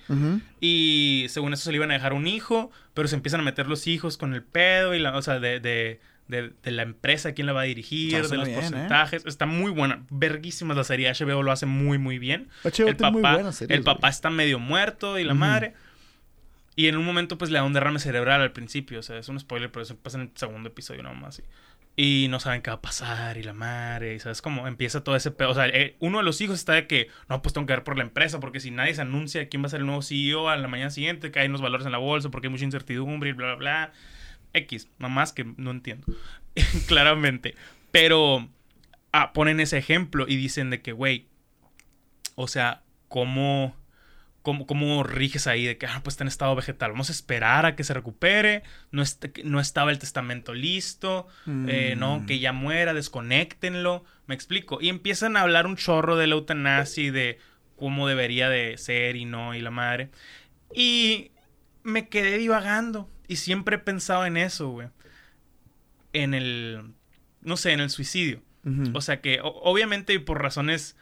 [0.59, 3.67] Y según eso se le iban a dejar un hijo, pero se empiezan a meter
[3.67, 5.99] los hijos con el pedo y la, o sea, de, de
[6.29, 8.53] de, la empresa, quién la va a dirigir, de los ¿eh?
[8.53, 9.25] porcentajes.
[9.25, 10.05] Está muy buena.
[10.11, 11.11] Verguísimas la serie.
[11.11, 12.49] HBO lo hace muy, muy bien.
[12.63, 15.73] el papá, el papá está medio muerto y la madre.
[16.75, 18.99] Y en un momento, pues le da un derrame cerebral al principio.
[18.99, 21.41] O sea, es un spoiler, pero eso pasa en el segundo episodio nomás.
[21.97, 23.37] Y, y no saben qué va a pasar.
[23.37, 24.13] Y la madre.
[24.13, 25.49] Y sabes cómo empieza todo ese pedo.
[25.49, 27.83] O sea, eh, uno de los hijos está de que no, pues tengo que ver
[27.83, 28.39] por la empresa.
[28.39, 30.91] Porque si nadie se anuncia quién va a ser el nuevo CEO a la mañana
[30.91, 33.93] siguiente, caen los valores en la bolsa, porque hay mucha incertidumbre y bla, bla, bla.
[34.53, 36.07] X, mamás que no entiendo,
[36.87, 37.55] claramente.
[37.91, 38.47] Pero
[39.11, 41.27] ah, ponen ese ejemplo y dicen de que, güey,
[42.35, 43.75] o sea, ¿cómo,
[44.41, 45.65] cómo, cómo riges ahí?
[45.65, 48.63] De que, ah, pues está en estado vegetal, vamos a esperar a que se recupere,
[48.91, 49.03] no,
[49.43, 51.27] no estaba el testamento listo,
[51.67, 52.25] eh, no, mm.
[52.25, 54.79] que ya muera, desconéctenlo, me explico.
[54.81, 57.39] Y empiezan a hablar un chorro de la eutanasia y de
[57.75, 60.09] cómo debería de ser y no, y la madre.
[60.73, 61.31] Y
[61.83, 63.09] me quedé divagando.
[63.29, 64.87] Y siempre he pensado en eso, güey.
[66.13, 66.95] En el,
[67.41, 68.41] no sé, en el suicidio.
[68.93, 70.97] O sea que, obviamente, por razones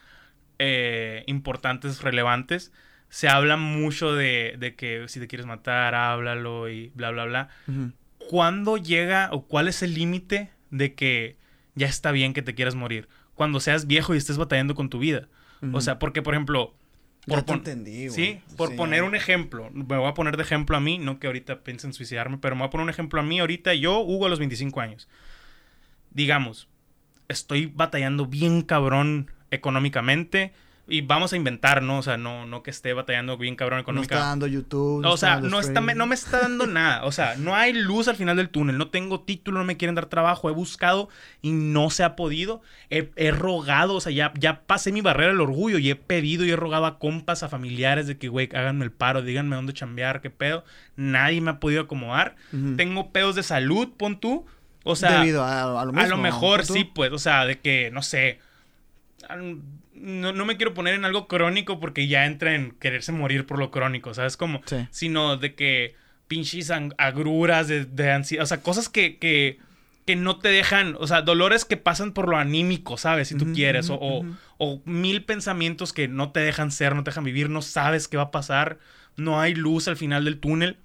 [0.59, 2.71] eh, importantes, relevantes,
[3.09, 7.49] se habla mucho de, que si te quieres matar, háblalo y bla, bla, bla.
[8.29, 11.37] ¿Cuándo llega o cuál es el límite de que
[11.75, 13.07] ya está bien que te quieras morir?
[13.35, 15.29] Cuando seas viejo y estés batallando con tu vida.
[15.71, 16.75] O sea, porque, por ejemplo...
[17.27, 19.69] Por ya entendí, Sí, por poner un ejemplo.
[19.71, 22.55] Me voy a poner de ejemplo a mí, no que ahorita piense en suicidarme, pero
[22.55, 25.09] me voy a poner un ejemplo a mí ahorita, yo, Hugo, a los 25 años.
[26.11, 26.69] Digamos,
[27.27, 30.53] estoy batallando bien cabrón económicamente
[30.89, 31.97] y vamos a inventar, ¿no?
[31.97, 34.15] O sea, no, no que esté batallando bien cabrón económicamente.
[34.15, 35.05] No está dando YouTube.
[35.05, 37.03] o sea, no, está, no me está dando nada.
[37.03, 38.77] O sea, no hay luz al final del túnel.
[38.77, 40.49] No tengo título, no me quieren dar trabajo.
[40.49, 41.09] He buscado
[41.41, 42.61] y no se ha podido.
[42.89, 46.51] He, rogado, o sea, ya, ya pasé mi barrera del orgullo y he pedido y
[46.51, 50.21] he rogado a compas, a familiares de que, güey, háganme el paro, díganme dónde chambear,
[50.21, 50.63] qué pedo.
[50.95, 52.37] Nadie me ha podido acomodar.
[52.77, 54.45] Tengo pedos de salud, pon tú.
[54.83, 57.91] O sea, Debido a, lo mismo, A lo mejor sí, pues, o sea, de que,
[57.91, 58.39] no sé
[60.01, 63.59] no, no, me quiero poner en algo crónico porque ya entra en quererse morir por
[63.59, 64.37] lo crónico, ¿sabes?
[64.37, 64.61] Como,
[64.91, 65.95] sino de que
[66.27, 69.59] pinches agruras, de, de ansiedad, o sea, cosas que, que,
[70.05, 73.29] que, no te dejan, o sea, dolores que pasan por lo anímico, ¿sabes?
[73.29, 74.25] Si tú quieres, o,
[74.57, 78.17] o, mil pensamientos que no te dejan ser, no te dejan vivir, no sabes qué
[78.17, 78.79] va a pasar,
[79.15, 80.77] no hay luz al final del túnel.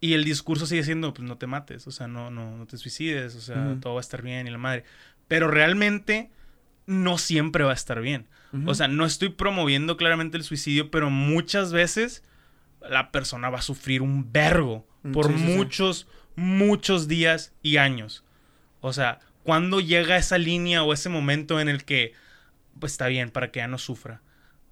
[0.00, 2.76] Y el discurso sigue siendo, pues no te mates, o sea, no, no, no te
[2.76, 4.84] suicides, o sea, todo va a estar bien y la madre.
[5.26, 6.30] Pero realmente
[6.88, 8.26] no siempre va a estar bien.
[8.64, 12.24] O sea, no estoy promoviendo claramente el suicidio, pero muchas veces
[12.80, 18.24] la persona va a sufrir un vergo mm, por muchos, muchos días y años.
[18.80, 22.14] O sea, cuando llega esa línea o ese momento en el que,
[22.80, 24.22] pues está bien, para que ya no sufra.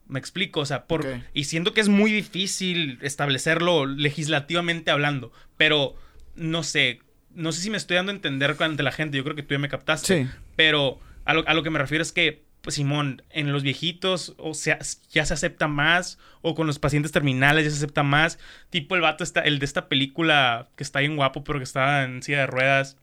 [0.09, 1.07] Me explico, o sea, por...
[1.35, 5.97] Y siento que es muy difícil establecerlo legislativamente hablando, pero
[6.35, 7.01] no sé,
[7.35, 9.53] no sé si me estoy dando a entender ante la gente, yo creo que tú
[9.53, 10.31] ya me captaste, sí.
[10.55, 14.79] pero a lo, que me refiero es que, pues, Simón, en los viejitos o sea,
[15.11, 18.39] ya se acepta más, o con los pacientes terminales ya se acepta más.
[18.71, 22.05] Tipo el vato, está, el de esta película que está bien guapo, pero que está
[22.05, 22.97] en silla de ruedas.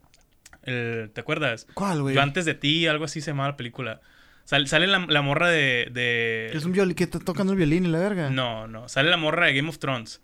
[0.63, 1.67] ¿Te acuerdas?
[1.73, 2.15] ¿Cuál, güey?
[2.15, 4.01] Yo antes de ti, algo así se llamaba la película.
[4.45, 6.51] Sale, la, morra de, de...
[6.53, 8.29] Es un violín que está tocando el violín y la verga.
[8.29, 8.89] No, no.
[8.89, 10.21] Sale la morra de Game of Thrones.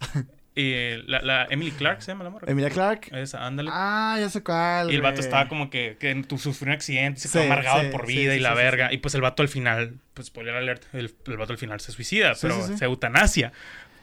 [0.60, 2.50] Y la, la, Emily Clark se llama la morra.
[2.50, 3.08] Emilia Clark.
[3.12, 3.70] Esa, ándale.
[3.72, 4.90] Ah, ya sé cuál.
[4.90, 8.36] Y el vato estaba como que, que sufrió un accidente, se quedó amargado por vida
[8.36, 8.92] y la verga.
[8.92, 11.92] Y pues el vato al final, pues spoiler alert, el, el vato al final se
[11.92, 13.52] suicida, pero se eutanasia.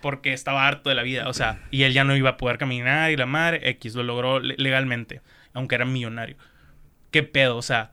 [0.02, 1.28] Porque estaba harto de la vida.
[1.28, 4.04] O sea, y él ya no iba a poder caminar y la madre, X, lo
[4.04, 5.22] logró legalmente,
[5.54, 6.38] aunque era millonario.
[7.12, 7.58] ¿Qué pedo?
[7.58, 7.92] O sea,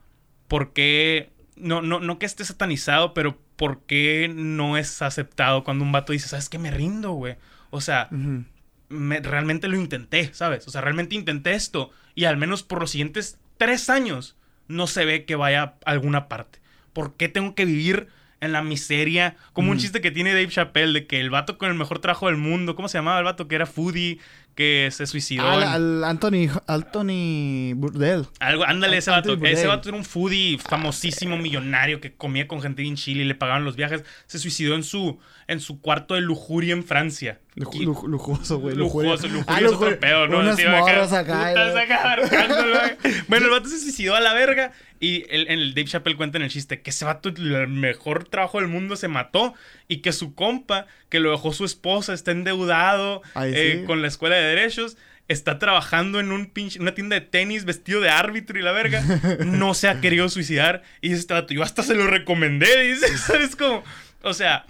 [0.49, 1.31] ¿por qué?
[1.57, 6.13] No, no, no que esté satanizado, pero ¿por qué no es aceptado cuando un vato
[6.13, 6.59] dice, ¿sabes qué?
[6.59, 7.37] Me rindo, güey.
[7.71, 8.09] O sea,
[9.23, 10.67] realmente lo intenté, ¿sabes?
[10.67, 14.37] O sea, realmente intenté esto y al menos por los siguientes tres años
[14.69, 16.61] no se ve que vaya a alguna parte.
[16.93, 18.09] ¿Por qué tengo que vivir
[18.41, 19.37] en la miseria?
[19.53, 22.27] Como un chiste que tiene Dave Chappelle de que el vato con el mejor trabajo
[22.27, 24.21] del mundo, ¿cómo se llamaba el vato que era foodie?
[24.55, 25.49] que se suicidó.
[25.49, 28.27] Al, Anthony, Anthony Burdell.
[28.41, 29.37] Algo, ándale, ese vato.
[29.43, 33.35] Ese vato era un foodie famosísimo, millonario, que comía con gente en Chile y le
[33.35, 34.05] pagaban los viajes.
[34.27, 35.19] Se suicidó en su,
[35.49, 37.41] en su cuarto de lujuria en Francia.
[37.55, 38.75] Lujoso, güey.
[38.75, 40.41] Lujoso, lujoso, ah, lujoso peor, ¿no?
[40.41, 41.53] Unas morras acá.
[43.29, 44.73] bueno, el vato se suicidó a la verga.
[44.99, 48.59] Y el, el Dave Chappelle cuenta en el chiste que ese vato, el mejor trabajo
[48.59, 49.55] del mundo, se mató.
[49.87, 54.37] Y que su compa, que lo dejó su esposa, está endeudado eh, con la escuela
[54.37, 58.63] de derechos está trabajando en un pinche, una tienda de tenis vestido de árbitro y
[58.63, 59.03] la verga,
[59.47, 60.83] no se ha querido suicidar.
[61.01, 63.83] Y dice este yo hasta se lo recomendé, dice, ¿sabes cómo?
[64.23, 64.67] O sea...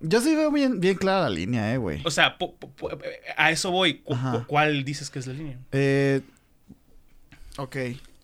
[0.00, 2.00] Yo sí veo bien, bien clara la línea, eh, güey.
[2.04, 2.36] O sea,
[3.36, 4.02] a eso voy.
[4.46, 5.58] ¿Cuál dices que es la línea?
[5.72, 6.22] Eh,
[7.56, 7.76] ok.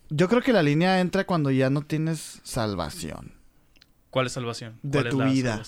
[0.09, 3.33] Yo creo que la línea entra cuando ya no tienes salvación.
[4.09, 4.79] ¿Cuál es salvación?
[4.81, 5.61] de tu vida.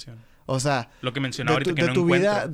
[0.46, 0.90] O sea...
[1.02, 2.50] Lo que mencionaba ahorita que de tu vida...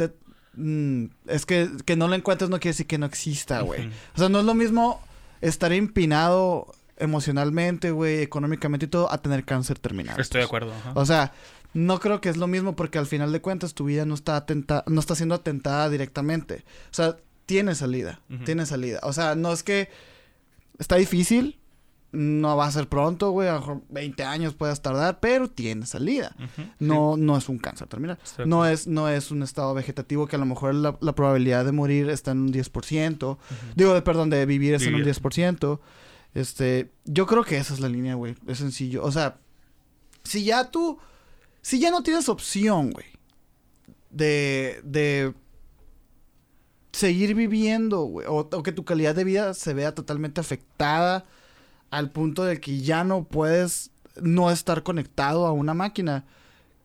[0.57, 3.87] Mm, es que, que no lo encuentres no quiere decir que no exista, güey.
[4.15, 5.01] O sea, no es lo mismo
[5.41, 10.19] estar empinado emocionalmente, güey, económicamente y todo, a tener cáncer terminal.
[10.19, 10.71] Estoy de acuerdo.
[10.93, 11.33] O sea,
[11.75, 14.37] no creo que es lo mismo porque al final de cuentas tu vida no está
[14.37, 16.63] atenta, no está siendo atentada directamente.
[16.89, 19.01] O sea, tiene salida, tiene salida.
[19.03, 19.89] O sea, no es que
[20.79, 21.59] está difícil,
[22.13, 25.85] no va a ser pronto, güey, a lo mejor 20 años puedes tardar, pero tiene
[25.85, 26.33] salida.
[26.79, 28.17] no, no es un cáncer terminal.
[28.45, 32.09] No es, no es un estado vegetativo que a lo mejor la, probabilidad de morir
[32.09, 33.37] está en un 10%.
[33.75, 35.79] Digo, de, perdón, de vivir es en un 10%.
[36.35, 38.35] Este, yo creo que esa es la línea, güey.
[38.47, 39.03] Es sencillo.
[39.03, 39.39] O sea,
[40.23, 40.99] si ya tú,
[41.65, 43.07] si ya no tienes opción, güey,
[44.11, 45.33] de, de
[46.91, 48.27] seguir viviendo, güey.
[48.29, 51.25] O, que tu calidad de vida se vea totalmente afectada
[51.89, 53.89] al punto de que ya no puedes
[54.21, 56.25] no estar conectado a una máquina.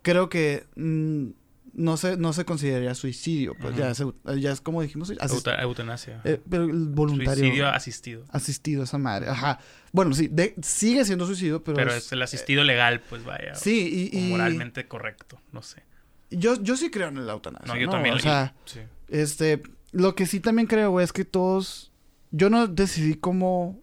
[0.01, 1.33] Creo que mm,
[1.73, 3.55] no se, no se consideraría suicidio.
[3.61, 4.03] Pues ya, es,
[4.39, 5.13] ya es como dijimos.
[5.61, 6.21] eutanasia.
[6.25, 7.45] Eh, pero voluntario.
[7.45, 8.25] Suicidio asistido.
[8.31, 9.29] Asistido, esa madre.
[9.29, 9.59] Ajá.
[9.93, 10.31] Bueno, sí,
[10.63, 11.77] sigue siendo suicidio, pero.
[11.77, 13.55] Pero es, el asistido legal, pues vaya.
[13.55, 14.31] Sí, y.
[14.31, 15.83] moralmente correcto, no sé.
[16.31, 17.67] Yo, yo sí creo en la eutanasia.
[17.67, 18.15] No, yo también.
[18.15, 18.55] O sea,
[19.09, 19.63] este.
[19.93, 21.93] Lo que sí también creo, güey, es que todos.
[22.31, 23.83] Yo no decidí cómo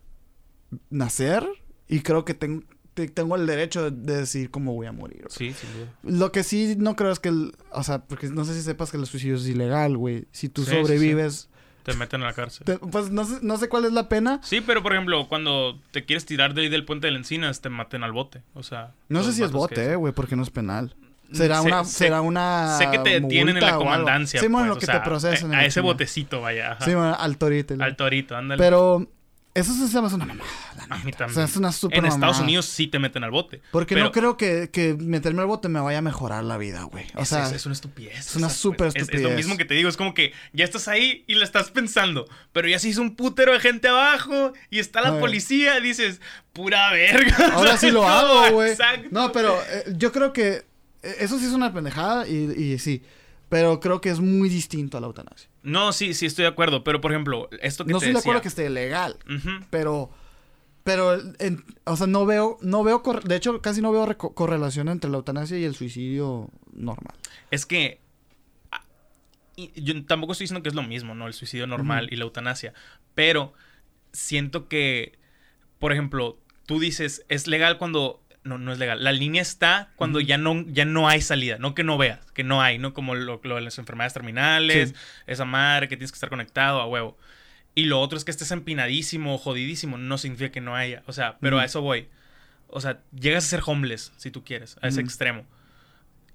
[0.89, 1.45] nacer
[1.87, 2.63] y creo que tengo,
[3.05, 5.25] tengo el derecho de, decidir cómo voy a morir.
[5.29, 6.17] Sí, sin duda.
[6.17, 8.89] Lo que sí no creo es que el, o sea, porque no sé si sepas
[8.89, 10.25] que el suicidio es ilegal, güey.
[10.31, 11.49] Si tú sobrevives...
[11.83, 12.65] Te meten a la cárcel.
[12.91, 14.41] pues no sé, no sé cuál es la pena.
[14.43, 17.61] Sí, pero por ejemplo, cuando te quieres tirar de ahí del puente de la encinas,
[17.61, 18.41] te maten al bote.
[18.55, 18.91] O sea.
[19.07, 20.97] No sé si es bote, eh, güey, porque no es penal.
[21.31, 22.77] Será una, será una.
[22.77, 24.39] Sé que te detienen en la comandancia.
[24.39, 25.53] Sí, bueno, pues, lo que te procesan.
[25.53, 26.77] A, ese botecito, vaya.
[26.81, 27.75] Sí, bueno, al torito.
[27.79, 28.61] Al torito, ándale.
[28.61, 29.07] Pero
[29.59, 30.49] eso se llama una mamada.
[30.89, 31.31] A mí también.
[31.31, 33.61] O sea, es una super En Estados Unidos sí te meten al bote.
[33.71, 37.05] Porque no creo que, que, meterme al bote me vaya a mejorar la vida, güey.
[37.15, 38.19] O es, sea, es, una estupidez.
[38.19, 39.15] Es una super estupidez.
[39.15, 39.89] Es, lo mismo que te digo.
[39.89, 42.27] Es como que ya estás ahí y la estás pensando.
[42.51, 45.79] Pero ya se hizo un putero de gente abajo y está la policía.
[45.79, 46.21] Y dices,
[46.53, 47.35] pura verga.
[47.53, 48.75] Ahora sí lo hago, güey.
[49.09, 50.65] No, pero eh, yo creo que
[51.01, 53.01] eh, eso sí es una pendejada y, y sí.
[53.49, 55.49] Pero creo que es muy distinto a la eutanasia.
[55.67, 56.85] No, sí, sí estoy de acuerdo.
[56.85, 59.17] Pero, por ejemplo, esto que no te estoy de acuerdo que esté legal.
[59.69, 60.09] Pero...
[60.83, 61.19] Pero,
[61.83, 65.57] o sea, no veo, no veo, de hecho, casi no veo correlación entre la eutanasia
[65.59, 67.13] y el suicidio normal.
[67.51, 67.99] Es que
[68.71, 68.85] ah,
[69.75, 71.27] yo tampoco estoy diciendo que es lo mismo, ¿no?
[71.27, 72.73] El suicidio normal y la eutanasia.
[73.15, 73.51] Pero
[74.13, 75.19] siento que,
[75.77, 79.03] por ejemplo, tú dices, es legal cuando no, no es legal.
[79.03, 82.43] La línea está cuando ya, no, ya no hay salida, no que no veas, que
[82.43, 82.93] no hay, ¿no?
[82.93, 84.95] Como lo, de las enfermedades terminales,
[85.27, 87.17] esa madre que tienes que estar conectado a huevo.
[87.75, 91.03] Y lo otro es que estés empinadísimo o jodidísimo, no significa que no haya.
[91.05, 92.07] O sea, pero a eso voy.
[92.69, 95.45] O sea, llegas a ser homeless, si tú quieres, a ese extremo.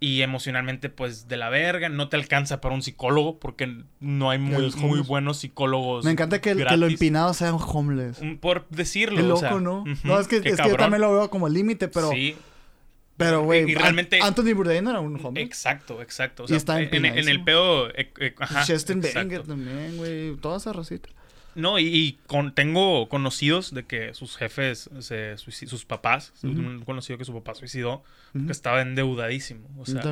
[0.03, 4.39] Y emocionalmente, pues, de la verga, no te alcanza para un psicólogo, porque no hay
[4.41, 6.05] muy, muy buenos psicólogos.
[6.05, 8.21] Me encanta que, que lo empinado sea homeless.
[8.41, 9.17] Por decirlo.
[9.17, 9.85] Qué loco, ¿no?
[10.03, 12.11] no, es, que, es que, yo también lo veo como límite, pero.
[12.11, 12.35] Sí.
[13.17, 14.19] Pero, güey, realmente...
[14.21, 15.47] Anthony Bourdain era un homeless.
[15.47, 16.43] Exacto, exacto.
[16.43, 17.89] O sea, y está en, en, el pedo...
[17.91, 18.65] Eh, eh, ajá,
[19.47, 20.35] también, güey.
[20.39, 21.11] Toda esa rosita.
[21.55, 27.25] No, y, con, tengo conocidos de que sus jefes, se, sus papás, un conocido que
[27.25, 29.69] su papá suicidó, que estaba endeudadísimo.
[29.79, 30.03] O sea,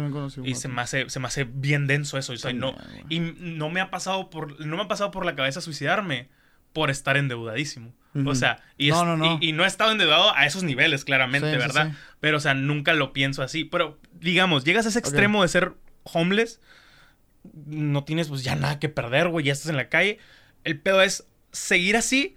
[0.44, 2.34] y se me, hace, se me hace bien denso eso.
[2.52, 2.76] no,
[3.08, 6.28] y no me ha pasado por, no me ha pasado por la cabeza suicidarme
[6.72, 7.92] por estar endeudadísimo.
[8.26, 11.92] O sea, y, no, no, Y, no he estado endeudado a esos niveles, claramente, ¿verdad?
[12.18, 13.64] Pero, o sea, nunca lo pienso así.
[13.64, 16.60] Pero, digamos, llegas a ese extremo de ser homeless,
[17.66, 20.18] no tienes pues ya nada que perder, güey, ya estás en la calle.
[20.64, 22.36] El pedo es seguir así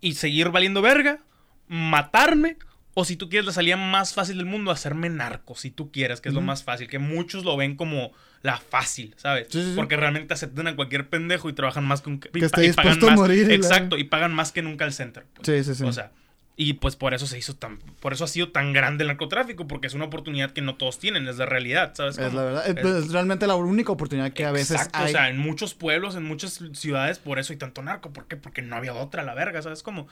[0.00, 1.20] y seguir valiendo verga,
[1.68, 2.56] matarme,
[2.94, 6.20] o si tú quieres la salida más fácil del mundo, hacerme narco, si tú quieres,
[6.20, 8.12] que es lo más fácil, que muchos lo ven como
[8.42, 9.48] la fácil, ¿sabes?
[9.74, 12.20] Porque realmente aceptan a cualquier pendejo y trabajan más que un...
[12.20, 13.50] Que está dispuesto a morir.
[13.50, 15.24] Exacto, y pagan más que nunca el center.
[15.34, 15.46] Pues.
[15.46, 15.84] Sí, sí, sí.
[15.84, 16.12] O sea,
[16.56, 19.66] y pues por eso se hizo tan, por eso ha sido tan grande el narcotráfico,
[19.66, 22.16] porque es una oportunidad que no todos tienen, es la realidad, ¿sabes?
[22.16, 25.06] Es la verdad, es, realmente la única oportunidad que a veces hay.
[25.06, 28.36] o sea, en muchos pueblos, en muchas ciudades, por eso hay tanto narco, ¿por qué?
[28.36, 29.82] Porque no había otra, la verga, ¿sabes?
[29.82, 30.06] Como,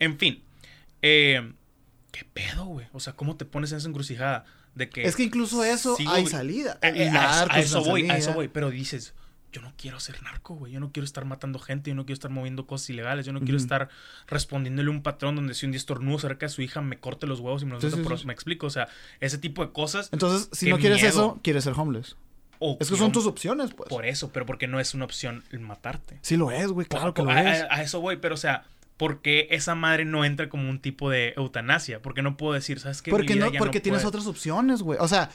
[0.00, 0.42] en fin,
[1.02, 1.52] eh,
[2.10, 2.86] ¿qué pedo, güey?
[2.92, 4.44] O sea, ¿cómo te pones en esa encrucijada?
[4.74, 6.78] De que es que incluso eso hay salida.
[6.82, 9.14] Eh, a, eso voy, a eso voy, pero dices,
[9.54, 10.72] yo no quiero ser narco, güey.
[10.72, 13.40] Yo no quiero estar matando gente, yo no quiero estar moviendo cosas ilegales, yo no
[13.40, 13.88] quiero estar
[14.26, 17.28] respondiéndole a un patrón donde si un día estornudo cerca de su hija me corte
[17.28, 18.88] los huevos y me los sí, me explico, o sea,
[19.20, 20.08] ese tipo de cosas.
[20.12, 22.16] Entonces, si no quieres eso, quieres ser homeless.
[22.80, 23.88] es que son tus opciones, pues.
[23.88, 26.18] Por eso, pero porque no es una opción el matarte.
[26.22, 27.62] Sí lo es, güey, claro que lo es.
[27.70, 28.64] A, eso voy, pero o sea,
[28.96, 32.02] ¿por qué esa madre no entra como un tipo de eutanasia?
[32.02, 33.12] Porque no puedo decir, ¿sabes qué?
[33.12, 34.98] Porque, no, porque tienes otras opciones, güey.
[35.00, 35.30] O sea,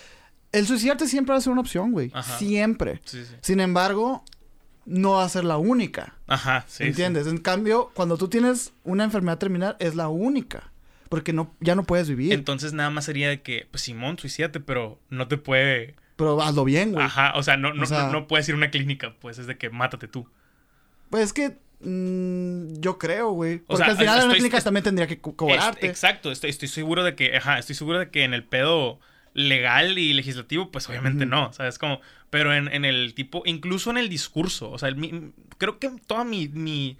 [0.52, 2.12] el suicidarte siempre va a ser una opción, güey.
[2.38, 3.02] Siempre.
[3.42, 4.24] Sin embargo,
[4.86, 6.16] no va a ser la única.
[6.28, 6.86] Ajá, sí.
[6.86, 7.28] ¿Entiendes?
[7.28, 10.72] En cambio, cuando tú tienes una enfermedad terminal, es la única.
[11.10, 12.34] Porque no, ya no puedes vivir.
[12.34, 15.96] Entonces nada más sería de que, pues Simón, suicídate, pero no te puede.
[16.16, 17.04] Pero hazlo bien, güey.
[17.04, 19.70] Ajá, o sea, no, no, no, puedes ir a una clínica, pues es de que
[19.70, 20.28] mátate tú.
[21.10, 23.60] Pues es que mm, yo creo, güey.
[23.60, 25.88] Porque al final en una clínica también tendría que cobrarte.
[25.88, 29.00] exacto, estoy, estoy seguro de que, ajá, estoy seguro de que en el pedo
[29.34, 31.78] legal y legislativo, pues obviamente no, ¿sabes?
[31.78, 34.94] Como, pero en, en, el tipo, incluso en el discurso, o sea,
[35.58, 36.98] creo que toda mi, mi,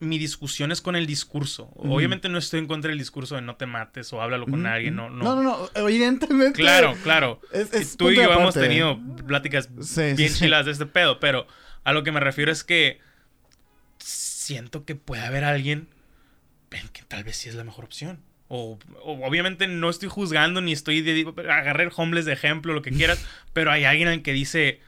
[0.00, 1.70] mi, discusión es con el discurso.
[1.76, 4.96] Obviamente no estoy en contra del discurso de no te mates o háblalo con alguien,
[4.96, 5.24] no, no.
[5.24, 6.60] No, no, evidentemente.
[6.60, 7.40] Claro, claro.
[7.96, 9.68] Tú y yo hemos tenido pláticas
[10.16, 11.46] bien chilas de este pedo, pero
[11.84, 13.00] A lo que me refiero es que
[13.98, 15.88] siento que puede haber alguien
[16.92, 18.20] que tal vez sí es la mejor opción.
[18.56, 23.24] O, obviamente no estoy juzgando ni estoy de, agarrar homeless de ejemplo, lo que quieras,
[23.52, 24.80] pero hay alguien en que dice,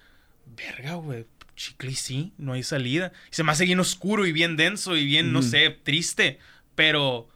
[0.57, 1.27] verga, güey,
[1.57, 3.13] chicle sí, no hay salida.
[3.31, 6.39] se me hace bien oscuro y bien denso y bien, no sé, triste,
[6.77, 7.29] pero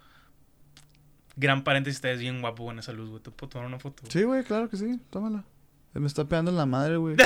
[1.37, 3.23] gran paréntesis, estás bien guapo en esa luz, güey.
[3.23, 4.05] ¿Te puedo tomar una foto?
[4.09, 5.45] Sí, güey, claro que sí, tómala.
[5.95, 7.17] Me está pegando en la madre, güey.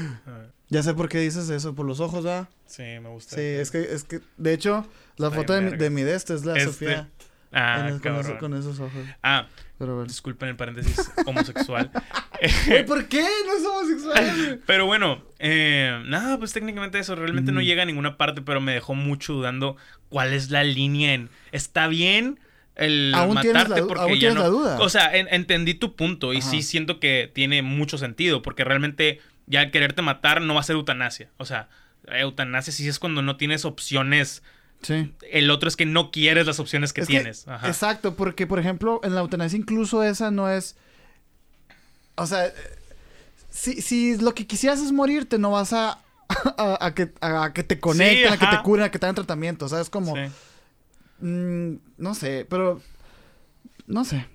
[0.68, 2.48] ya sé por qué dices eso, por los ojos, ¿verdad?
[2.66, 3.36] Sí, me gusta.
[3.36, 4.86] Sí, es que, es que, de hecho,
[5.16, 6.66] la foto de mi, de mi, de este es la este.
[6.66, 7.08] Sofía.
[7.56, 7.98] Ah,
[8.40, 9.00] con, esos ojos.
[9.22, 9.46] Ah,
[9.78, 10.08] Pero bueno.
[10.08, 10.96] disculpen el paréntesis
[11.26, 11.88] homosexual.
[12.86, 13.24] ¿Por qué?
[13.46, 14.60] No es homosexual.
[14.66, 18.72] pero bueno, eh, nada, pues técnicamente eso realmente no llega a ninguna parte, pero me
[18.72, 19.76] dejó mucho dudando
[20.08, 22.40] cuál es la línea en ¿está bien?
[22.76, 24.50] El matarte porque ya no.
[24.50, 24.78] duda.
[24.80, 29.70] O sea, entendí tu punto y sí siento que tiene mucho sentido porque realmente ya
[29.70, 31.30] quererte matar no va a ser eutanasia.
[31.36, 31.68] O sea,
[32.06, 34.42] eutanasia sí es cuando no tienes opciones.
[34.82, 35.14] Sí.
[35.30, 37.46] El otro es que no quieres las opciones que tienes.
[37.64, 40.76] Exacto, porque por ejemplo, en la eutanasia incluso esa no es.
[42.16, 42.52] O sea,
[43.50, 46.00] si, si lo que quisieras es morirte, no vas a.
[46.58, 49.66] a, que, a que te conecten, a que te curen, a que te hagan tratamiento.
[49.66, 50.14] O sea, es como.
[51.24, 52.82] Mm, no sé, pero.
[53.86, 54.26] No sé.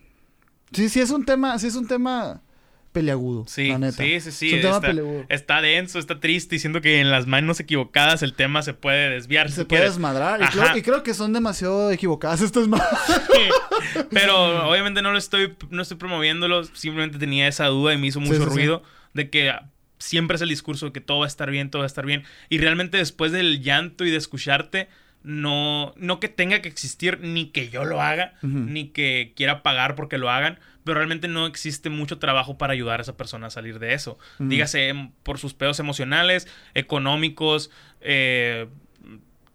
[0.71, 1.59] Sí, sí es un tema.
[1.59, 2.41] Sí es un tema
[2.91, 3.45] peleagudo.
[3.47, 4.61] Sí, sí, sí, sí.
[5.29, 9.51] está, denso, está triste, diciendo que en las manos equivocadas el tema se puede desviar.
[9.51, 10.41] Se puede desmadrar.
[10.75, 12.87] Y creo, que son demasiado equivocadas estas manos.
[14.09, 16.63] Pero obviamente no lo estoy, no estoy promoviéndolo.
[16.63, 18.81] Simplemente tenía esa duda y me hizo mucho ruido
[19.13, 19.53] de que
[19.99, 22.07] siempre es el discurso de que todo va a estar bien, todo va a estar
[22.07, 22.23] bien.
[22.49, 24.89] Y realmente después del llanto y de escucharte
[25.29, 29.93] no, no que tenga que existir ni que yo lo haga, ni que quiera pagar
[29.93, 33.49] porque lo hagan, pero realmente no existe mucho trabajo para ayudar a esa persona a
[33.51, 34.17] salir de eso.
[34.39, 37.69] Dígase em, por sus pedos emocionales, económicos,
[38.01, 38.69] eh,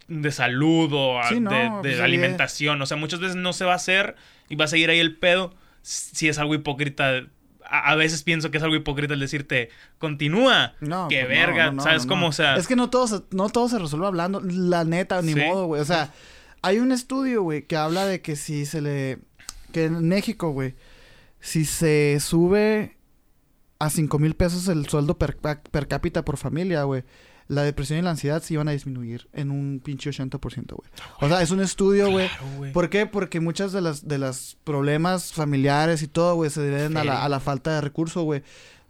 [0.07, 2.81] de salud o de, pues, alimentación.
[2.81, 4.15] O sea, muchas veces no se va a hacer
[4.49, 7.27] y va a seguir ahí el pedo si es algo hipócrita
[7.65, 10.75] a, veces pienso que es algo hipócrita el decirte, continúa.
[10.81, 11.09] No.
[11.09, 11.75] Que pues verga.
[11.81, 12.29] ¿Sabes cómo?
[12.29, 12.57] O sea.
[12.57, 14.41] Es que no todo, se, no todo se resuelve hablando.
[14.41, 15.81] La neta, ni modo, güey.
[15.81, 16.13] O sea,
[16.63, 19.19] hay un estudio, güey, que habla de que si se le.
[19.73, 20.75] Que en México, güey,
[21.41, 22.97] si se sube
[23.79, 27.05] a 5 mil pesos el sueldo per, per cápita por familia, güey
[27.49, 30.91] la depresión y la ansiedad se iban a disminuir en un pinche 80%, güey.
[31.21, 32.29] O sea, es un estudio, güey.
[32.73, 33.07] ¿Por qué?
[33.07, 37.25] Porque muchas de las, de las problemas familiares y todo, güey, se deben a la,
[37.25, 38.43] a la falta de recursos, güey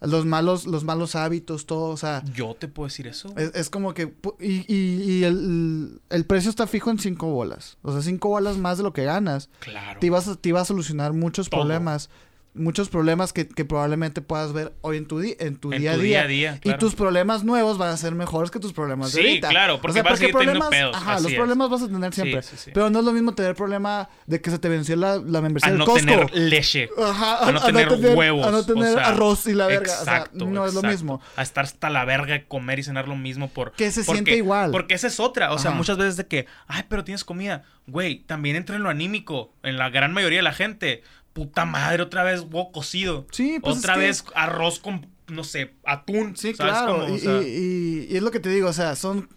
[0.07, 2.23] los malos, los malos hábitos, todo, o sea.
[2.35, 3.35] Yo te puedo decir eso.
[3.37, 4.15] Es, como que.
[4.41, 7.79] Y, y, el, el, precio está fijo en cinco bolas.
[7.83, 9.49] O sea, cinco bolas más de lo que ganas.
[9.61, 10.01] Claro.
[10.01, 12.11] Te ibas a, te iba a solucionar muchos problemas
[12.55, 16.61] muchos problemas que, que, probablemente puedas ver hoy en tu, en tu día, a día.
[16.63, 19.49] Y tus problemas nuevos van a ser mejores que tus problemas de ahorita.
[19.49, 20.97] Sí, claro, porque vas a seguir problemas, pedos.
[20.97, 22.41] Ajá, los problemas vas a tener siempre.
[22.73, 25.69] pero no es lo mismo tener problema de que se te venció la, la membresía
[25.69, 26.07] a del no Costco.
[26.07, 26.89] tener leche.
[26.97, 28.47] Ajá, a, no, tener huevos.
[28.47, 29.93] A no tener arroz y la verga.
[29.93, 31.21] Exacto, o sea, no es lo mismo.
[31.37, 33.73] A estar hasta la verga comer y cenar lo mismo por...
[33.73, 34.71] Que se siente igual.
[34.71, 35.53] Porque esa es otra.
[35.53, 37.65] O sea, muchas veces de que, ay, pero tienes comida.
[37.87, 39.53] Güey, también entra en lo anímico.
[39.63, 41.03] En la gran mayoría de la gente
[41.35, 43.27] puta madre, otra vez huevo cocido.
[43.31, 46.36] Sí, pues Otra vez arroz con, no sé, atún.
[46.36, 47.06] Sí, claro.
[47.15, 49.28] y, es lo que te digo, o sea, son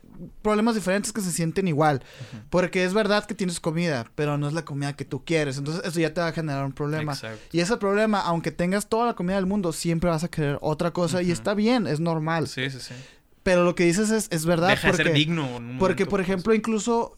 [0.42, 2.04] problemas diferentes que se sienten igual.
[2.50, 5.58] Porque es verdad que tienes comida, pero no es la comida que tú quieres.
[5.58, 7.14] Entonces eso ya te va a generar un problema.
[7.14, 7.40] Exacto.
[7.52, 10.92] Y ese problema, aunque tengas toda la comida del mundo, siempre vas a querer otra
[10.92, 11.22] cosa.
[11.22, 12.48] Y está bien, es normal.
[12.48, 12.94] Sí, sí, sí.
[13.42, 14.70] Pero lo que dices es, es verdad.
[14.70, 15.48] Deja porque, de ser digno.
[15.80, 16.28] porque, por pues.
[16.28, 17.18] ejemplo, incluso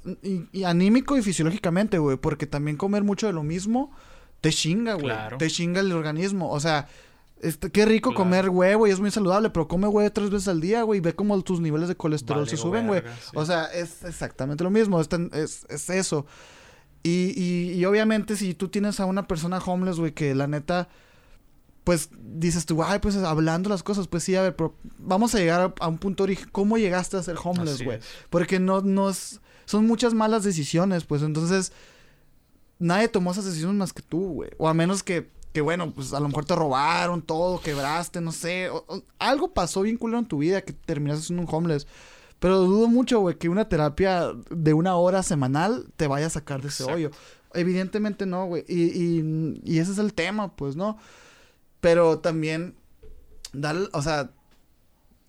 [0.51, 2.17] y anímico y fisiológicamente, güey.
[2.17, 3.91] Porque también comer mucho de lo mismo
[4.41, 5.15] te chinga, güey.
[5.37, 6.51] Te chinga el organismo.
[6.51, 6.87] O sea,
[7.41, 10.59] este, qué rico comer huevo y es muy saludable, pero come huevo tres veces al
[10.59, 13.01] día, güey, y ve cómo tus niveles de colesterol se suben, güey.
[13.33, 15.09] O sea, es exactamente lo mismo, es,
[15.69, 16.25] es, eso.
[17.01, 20.89] Y, y, y, obviamente si tú tienes a una persona homeless, güey, que la neta,
[21.85, 25.39] pues dices tú, ay, pues hablando las cosas, pues sí, a ver, pero vamos a
[25.39, 26.49] llegar a, un punto origen.
[26.51, 27.99] ¿Cómo llegaste a ser homeless, güey?
[28.29, 31.71] Porque no, no es, son muchas malas decisiones, pues entonces
[32.79, 34.49] nadie tomó esas decisiones más que tú, güey.
[34.57, 38.31] O a menos que, que, bueno, pues a lo mejor te robaron todo, quebraste, no
[38.31, 38.69] sé.
[39.19, 41.85] algo pasó bien culero en tu vida que terminaste siendo un homeless.
[42.39, 46.61] Pero dudo mucho, güey, que una terapia de una hora semanal te vaya a sacar
[46.61, 47.11] de ese hoyo.
[47.53, 48.63] Evidentemente no, güey.
[48.67, 50.97] Y, y, y ese es el tema, pues, ¿no?
[51.81, 52.75] Pero también,
[53.51, 54.31] dar, o sea,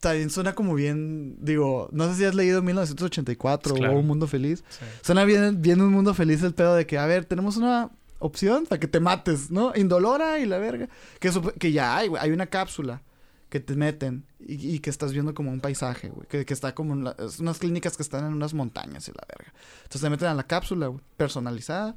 [0.01, 4.65] también suena como bien, digo, no sé si has leído 1984 o Un Mundo Feliz.
[5.03, 8.67] Suena bien, bien Un Mundo Feliz el pedo de que, a ver, tenemos una opción
[8.67, 9.73] para que te mates, ¿no?
[9.77, 10.89] Indolora y la verga.
[11.19, 13.03] Que, que ya hay, güey, hay una cápsula
[13.51, 16.27] que te meten y, que estás viendo como un paisaje, güey.
[16.29, 19.53] Que, que, está como en unas clínicas que están en unas montañas y la verga.
[19.83, 21.97] Entonces te meten a la cápsula, güey, personalizada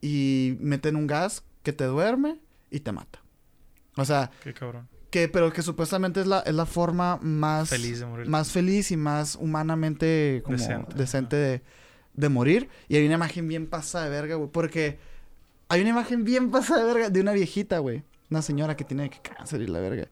[0.00, 3.20] y meten un gas que te duerme y te mata.
[3.96, 4.30] O sea...
[4.42, 4.88] Qué cabrón.
[5.14, 7.68] Que, pero que supuestamente es la, es la forma más...
[7.68, 8.26] Feliz de morir.
[8.26, 10.56] Más feliz y más humanamente como
[10.96, 11.62] decente, de,
[12.14, 12.68] de, morir.
[12.88, 14.50] Y hay una imagen bien pasada de verga, güey.
[14.50, 14.98] Porque
[15.68, 18.02] hay una imagen bien pasada de verga de una viejita, güey.
[18.28, 20.08] Una señora que tiene cáncer y la verga.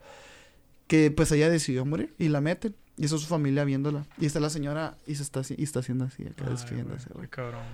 [0.87, 2.77] Que pues ella decidió morir y la meten.
[2.97, 4.07] Y eso es su familia viéndola.
[4.19, 7.29] Y está la señora y se está, y está haciendo así, acá despidiéndose, güey.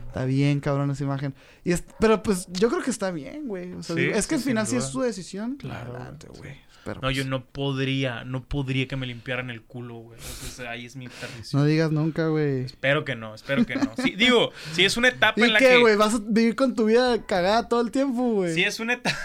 [0.06, 1.34] Está bien, cabrón, esa imagen.
[1.62, 3.74] Y pero pues yo creo que está bien, güey.
[4.14, 5.56] es que al final sí es su decisión.
[5.56, 5.92] Claro.
[6.38, 6.67] güey.
[6.96, 10.18] No, pues yo no podría, no podría que me limpiaran el culo, güey.
[10.68, 11.60] ahí es mi perdición.
[11.60, 12.64] No digas nunca, güey.
[12.64, 13.92] Espero que no, espero que no.
[14.02, 15.96] Sí, digo, si es una etapa en la qué, güey?
[15.96, 18.54] ¿Vas a vivir con tu vida cagada todo el tiempo, güey?
[18.54, 19.16] Si es una etapa...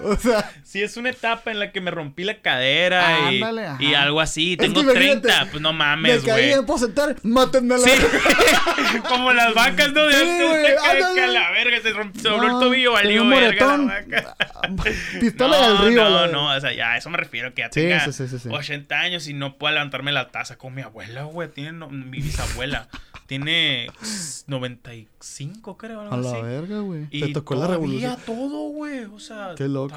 [0.10, 3.42] O sea, si es una etapa en la que me rompí la cadera y,
[3.78, 6.48] y, algo así, tengo 30, pues no mames, güey.
[6.48, 7.90] Me caí, puedo sentar, mátenme la sí.
[9.08, 10.06] Como las vacas, ¿no?
[10.06, 13.76] De sí, que, que a la verga se rompió, se dobló el tobillo, valió verga
[13.76, 14.36] la vaca.
[15.20, 16.10] Pistola no, del río.
[16.10, 18.06] No, no, o sea, ya, eso me refiero, que ya tenga
[18.50, 22.88] 80 años y no pueda levantarme la taza con mi abuela, güey, tiene mi bisabuela.
[23.30, 23.88] Tiene
[24.48, 26.00] 95, creo.
[26.00, 27.06] Algo a la verga, güey.
[27.12, 28.16] Y Te tocó la revolución.
[28.26, 29.04] todo, güey.
[29.04, 29.96] O sea, qué loco.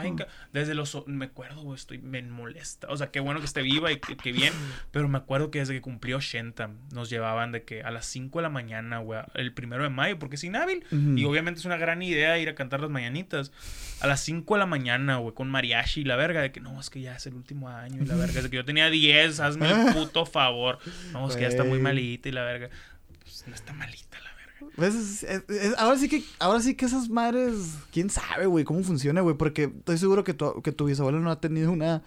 [0.52, 1.08] Desde los.
[1.08, 1.98] Me acuerdo, güey, estoy.
[1.98, 2.90] Me molesta.
[2.92, 4.54] O sea, qué bueno que esté viva y que, bien.
[4.92, 8.38] Pero me acuerdo que desde que cumplió 80, nos llevaban de que a las 5
[8.38, 10.86] de la mañana, güey, el primero de mayo, porque es inhábil.
[10.92, 13.52] Y obviamente es una gran idea ir a cantar las mañanitas.
[14.00, 16.80] A las 5 de la mañana, güey, con mariachi y la verga, de que no,
[16.80, 18.34] es que ya es el último año y la verga.
[18.34, 20.78] Desde que yo tenía 10, hazme el puto favor.
[21.14, 22.70] No, es que ya está muy malita y la verga
[23.48, 24.76] no está malita la verga.
[24.76, 25.26] Pues
[25.78, 29.64] ahora sí que, ahora sí que esas madres, quién sabe, güey, cómo funciona, güey, porque
[29.64, 32.04] estoy seguro que tu, que tu bisabuela no ha tenido una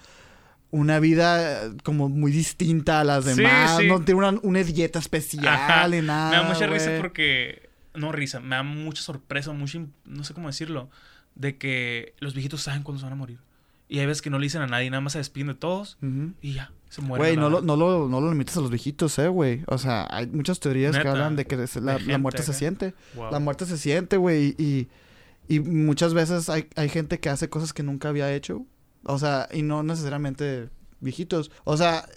[0.70, 6.02] una vida como muy distinta a las demás, no tiene una, una dieta especial ni
[6.02, 6.30] nada.
[6.30, 10.48] Me da mucha risa porque no risa, me da mucha sorpresa, mucho no sé cómo
[10.48, 10.90] decirlo,
[11.34, 13.38] de que los viejitos saben cuándo se van a morir.
[13.88, 15.98] Y hay veces que no le dicen a nadie, nada más se despiden de todos
[16.40, 17.18] y ya, se mueren.
[17.18, 19.62] Güey, no lo, no, lo, no lo limites a los viejitos, eh, güey.
[19.68, 22.94] O sea, hay muchas teorías que hablan de que la, muerte se siente.
[23.30, 24.56] La muerte se siente, güey.
[24.58, 24.88] Y,
[25.48, 28.66] y muchas veces hay, hay gente que hace cosas que nunca había hecho.
[29.04, 30.68] O sea, y no necesariamente
[31.00, 31.52] viejitos.
[31.62, 32.08] O sea,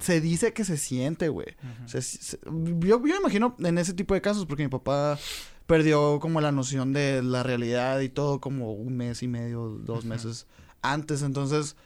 [0.00, 1.56] se dice que se siente, güey.
[1.86, 5.18] yo, yo me imagino en ese tipo de casos, porque mi papá
[5.66, 10.04] perdió como la noción de la realidad y todo como un mes y medio, dos
[10.04, 10.46] meses
[10.82, 11.22] antes.
[11.22, 11.76] Entonces,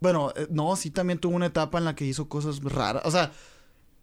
[0.00, 3.02] bueno, eh, no, sí también tuvo una etapa en la que hizo cosas raras.
[3.04, 3.32] O sea,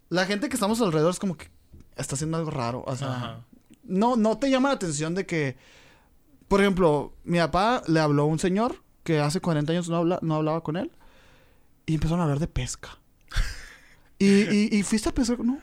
[0.10, 1.49] la gente que estamos alrededor es como que
[1.95, 2.84] está haciendo algo raro.
[2.88, 3.44] O sea,
[3.84, 5.58] no, no te llama la atención de que,
[6.48, 10.20] por ejemplo, mi papá le habló a un señor que hace 40 años no, habla,
[10.22, 10.91] no hablaba con él
[11.86, 12.99] y empezaron a hablar de pesca.
[14.20, 15.40] y, y, fuiste a pescar.
[15.40, 15.60] No,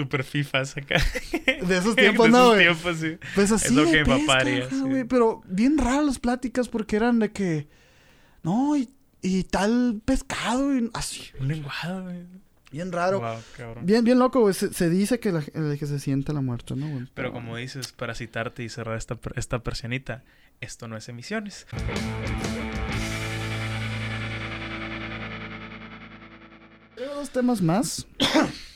[0.00, 0.96] Super FIFA acá.
[1.66, 3.28] De esos tiempos, no, De esos tiempos, sí.
[3.34, 3.66] Pues así.
[3.66, 4.66] Es lo que papá haría.
[5.08, 7.68] Pero bien raras las pláticas porque eran de que.
[8.42, 8.88] No, y,
[9.20, 11.24] y tal pescado y así.
[11.38, 12.24] Un lenguado, güey.
[12.70, 13.20] Bien raro.
[13.82, 14.54] bien, bien loco, güey.
[14.54, 18.62] Se, dice que, la, que se siente la muerte, ¿no, Pero, como dices, para citarte
[18.62, 20.24] y cerrar esta, esta persianita,
[20.60, 21.66] esto no es emisiones.
[26.94, 28.06] Tengo dos temas más.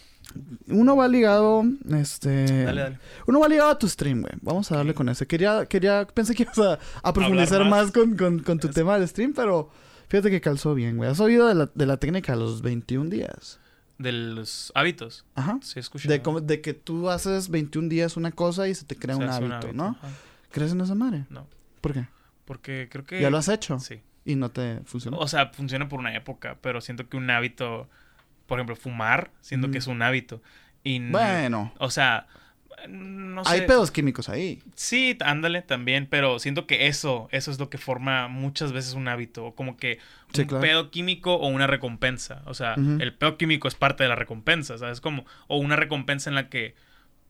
[0.69, 1.65] Uno va ligado,
[1.97, 2.65] este...
[2.65, 2.99] Dale, dale.
[3.27, 4.33] Uno va ligado a tu stream, güey.
[4.41, 5.27] Vamos a darle con ese.
[5.27, 6.07] Quería, quería...
[6.07, 9.71] Pensé que ibas a, profundizar más, con, tu tema del stream, pero...
[10.09, 11.11] Fíjate que calzó bien, güey.
[11.11, 13.59] ¿Has oído de la, de la técnica de los 21 días?
[13.99, 15.25] De los hábitos.
[15.35, 15.59] Ajá.
[15.63, 16.09] Sí, escuché.
[16.09, 19.73] De, de que tú haces 21 días una cosa y se te crea un hábito,
[19.73, 19.97] ¿no?
[20.51, 21.25] ¿Crees en esa madre?
[21.31, 21.47] No.
[21.81, 22.07] ¿Por qué?
[22.45, 23.21] Porque creo que...
[23.21, 23.79] ¿Ya lo has hecho?
[23.79, 24.01] Sí.
[24.25, 25.19] ¿Y no te funciona?
[25.19, 27.89] O sea, funciona por una época, pero siento que un hábito
[28.47, 30.43] por ejemplo, fumar, siendo que es un hábito.
[30.83, 31.73] Y bueno.
[31.79, 32.27] O sea,
[32.89, 33.53] no sé.
[33.53, 34.63] Hay pedos químicos ahí.
[34.75, 39.09] Sí, ándale también, pero siento que eso, eso es lo que forma muchas veces un
[39.09, 39.99] hábito, como que
[40.37, 42.43] un pedo químico o una recompensa.
[42.47, 45.01] O sea, el pedo químico es parte de la recompensa, ¿sabes?
[45.01, 46.75] Como, o una recompensa en la que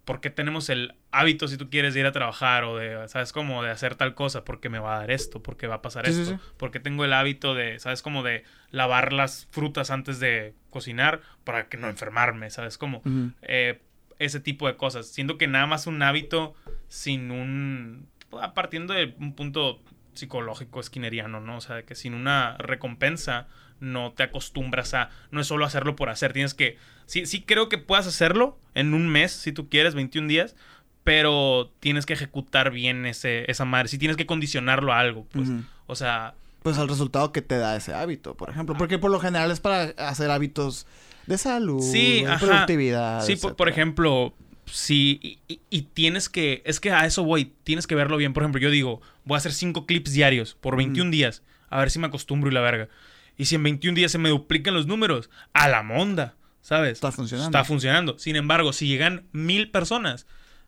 [0.04, 3.32] ¿por qué tenemos el hábito si tú quieres ir a trabajar o de, ¿sabes?
[3.32, 6.08] Como de hacer tal cosa, porque me va a dar esto, porque va a pasar
[6.08, 8.02] esto, porque tengo el hábito de, ¿sabes?
[8.02, 12.76] Como de lavar las frutas antes de cocinar para que no enfermarme, ¿sabes?
[12.78, 13.02] Como
[13.42, 13.80] eh,
[14.18, 15.08] ese tipo de cosas.
[15.08, 16.54] Siento que nada más un hábito
[16.88, 18.08] sin un...
[18.54, 19.80] partiendo de un punto
[20.12, 21.56] psicológico esquineriano, ¿no?
[21.56, 23.48] O sea, que sin una recompensa
[23.84, 27.68] no te acostumbras a, no es solo hacerlo por hacer, tienes que, sí, sí creo
[27.68, 30.56] que puedas hacerlo en un mes, si tú quieres, 21 días,
[31.04, 35.48] pero tienes que ejecutar bien ese, esa madre, sí tienes que condicionarlo a algo, pues,
[35.86, 36.34] o sea,
[36.64, 38.74] pues al resultado que te da ese hábito, por ejemplo.
[38.78, 40.86] Porque por lo general es para hacer hábitos
[41.26, 43.22] de salud, de productividad.
[43.22, 44.32] Sí, por, ejemplo,
[44.64, 48.32] si y, tienes que, es que a eso voy, tienes que verlo bien.
[48.32, 51.90] Por ejemplo, yo digo, voy a hacer cinco clips diarios por 21 días, a ver
[51.90, 52.88] si me acostumbro y la verga.
[53.36, 56.92] Y si en 21 días se me duplican los números, a la monda, ¿sabes?
[56.92, 57.56] Está funcionando.
[57.56, 58.18] Está funcionando.
[58.18, 60.26] Sin embargo, si llegan mil personas,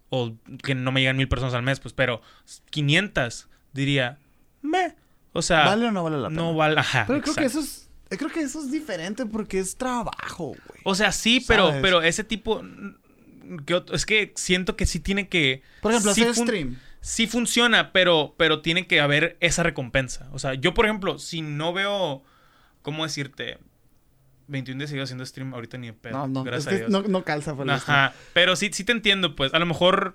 [0.09, 2.23] o que no me llegan mil personas al mes, pues, pero
[2.71, 4.19] 500, diría,
[4.63, 4.95] me
[5.37, 6.41] o sea, ¿vale o no vale la pena?
[6.41, 10.47] No vale, Pero creo que eso es creo que eso es diferente porque es trabajo,
[10.47, 10.81] güey.
[10.85, 12.63] O sea, sí, pero pero ese tipo
[13.93, 16.79] es que siento que sí tiene que Por ejemplo, hacer stream.
[17.03, 20.27] Sí funciona, pero pero tiene que haber esa recompensa.
[20.33, 22.25] O sea, yo por ejemplo, si no veo
[22.87, 23.59] cómo decirte
[24.47, 26.17] 21 días sigo haciendo stream ahorita ni de pedo.
[26.19, 26.89] No, no, gracias a Dios.
[26.89, 30.15] No, no calza por Ajá, pero sí sí te entiendo, pues a lo mejor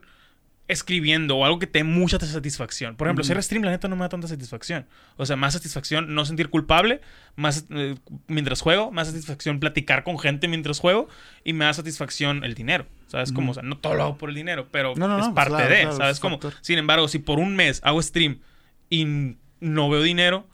[0.69, 2.95] escribiendo o algo que te dé mucha satisfacción.
[2.95, 4.85] Por ejemplo, hacer stream, la neta, no me da tanta satisfacción.
[5.18, 7.02] O sea, más satisfacción no sentir culpable,
[7.35, 7.95] más eh,
[8.27, 11.10] mientras juego, más satisfacción platicar con gente mientras juego
[11.43, 12.85] y me da satisfacción el dinero.
[13.07, 13.34] ¿Sabes?
[13.34, 16.22] Como, o sea, no todo lo hago por el dinero, pero es parte de, ¿sabes?
[16.22, 18.39] Como, sin embargo, si por un mes hago stream
[18.89, 20.48] y no veo dinero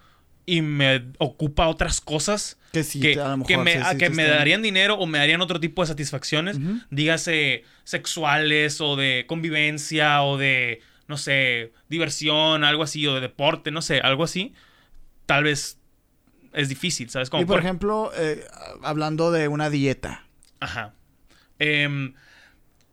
[0.49, 3.18] y me ocupa otras cosas que, sí, que,
[3.57, 6.57] me, que me darían dinero o me darían otro tipo de satisfacciones,
[6.90, 13.72] dígase sexuales o de convivencia o de, no sé, diversión, algo así, o de deporte,
[13.72, 14.53] no sé, algo así,
[15.26, 15.80] tal vez
[16.53, 17.30] es difícil, ¿sabes?
[17.30, 18.48] Como y por, ejemplo, eh,
[18.84, 20.24] hablando de una dieta.
[20.61, 20.94] Ajá.
[21.60, 22.14] Em,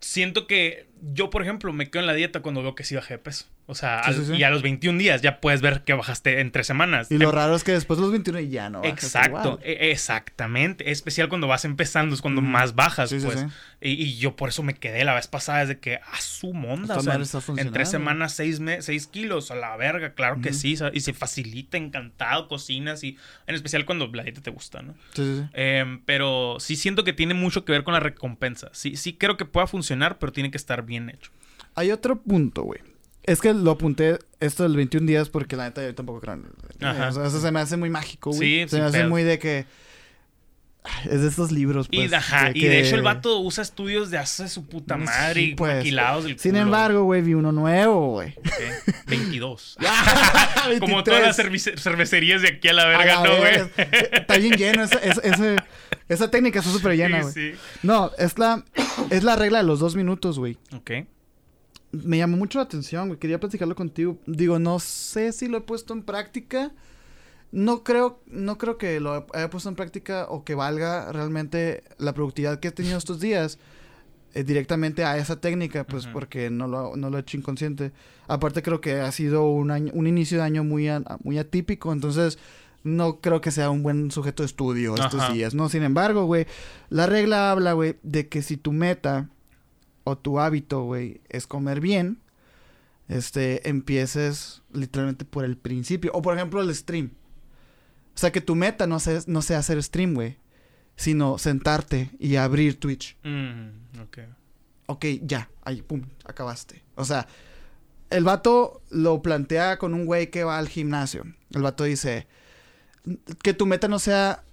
[0.00, 3.14] siento que yo, por ejemplo, me quedo en la dieta cuando veo que sí bajé
[3.14, 3.46] de peso.
[3.66, 4.02] O sea,
[4.36, 7.10] y a los 21 días ya puedes ver que bajaste en tres semanas.
[7.10, 8.84] Y lo raro es que después de los 21 ya no.
[8.84, 10.90] Exacto, e, exactamente.
[10.90, 13.46] especial cuando vas empezando, es cuando más bajas, pues.
[13.80, 16.98] Y, yo por eso me quedé la vez pasada, desde que a ah, su monda.
[16.98, 17.18] O sea,
[17.56, 20.76] en tres semanas, seis, seis kilos, a la verga, claro que sí.
[20.92, 23.16] Y se facilita, encantado, cocinas y
[23.46, 24.94] en especial cuando la dieta te gusta, ¿no?
[25.14, 28.68] Sí, sí, em, pero sí siento que tiene mucho que ver con la recompensa.
[28.72, 31.30] Sí, sí creo que pueda funcionar, pero tiene que estar bien hecho.
[31.74, 32.93] Hay otro punto, güey
[33.26, 36.40] es que lo apunté esto del 21 días porque la neta yo tampoco creo.
[36.80, 37.08] Ajá.
[37.08, 38.62] O sea, eso se me hace muy mágico, güey.
[38.62, 39.66] Sí, se me hace muy de que.
[41.10, 42.10] Es de estos libros, pues.
[42.10, 45.54] Y, ajá, y de hecho el vato usa estudios de hace su puta madre y
[45.54, 45.82] pues.
[45.82, 48.34] del Sin embargo, güey, vi uno nuevo, güey.
[49.06, 49.78] 22.
[50.80, 53.54] Como todas las cervecerías de aquí a la verga, ¿no, güey?
[54.12, 54.84] Está bien lleno.
[54.84, 55.66] Esa, esa,
[56.10, 57.32] esa técnica está súper llena, güey.
[57.32, 57.58] Sí, sí.
[57.82, 58.62] No, es la,
[59.08, 60.58] es la regla de los dos minutos, güey.
[60.76, 60.90] Ok
[62.02, 63.18] me llamó mucho la atención, güey.
[63.18, 64.18] Quería platicarlo contigo.
[64.26, 66.72] Digo, no sé si lo he puesto en práctica.
[67.52, 72.12] No creo, no creo que lo haya puesto en práctica o que valga realmente la
[72.12, 73.58] productividad que he tenido estos días
[74.34, 77.92] eh, directamente a esa técnica, pues porque no lo, no lo he hecho inconsciente.
[78.26, 80.88] Aparte creo que ha sido un año, un inicio de año muy,
[81.22, 82.38] muy atípico, entonces
[82.82, 85.68] no creo que sea un buen sujeto de estudio estos días, ¿no?
[85.68, 86.46] Sin embargo, güey,
[86.90, 89.30] la regla habla, güey, de que si tu meta
[90.04, 92.20] o tu hábito, güey, es comer bien,
[93.08, 96.12] este, empieces literalmente por el principio.
[96.14, 97.12] O por ejemplo el stream.
[98.14, 100.38] O sea, que tu meta no sea, no sea hacer stream, güey.
[100.96, 103.16] Sino sentarte y abrir Twitch.
[103.24, 104.18] Mm, ok.
[104.86, 105.50] Ok, ya.
[105.62, 106.84] Ahí, pum, acabaste.
[106.94, 107.26] O sea,
[108.10, 111.24] el vato lo plantea con un güey que va al gimnasio.
[111.50, 112.28] El vato dice
[113.42, 114.43] que tu meta no sea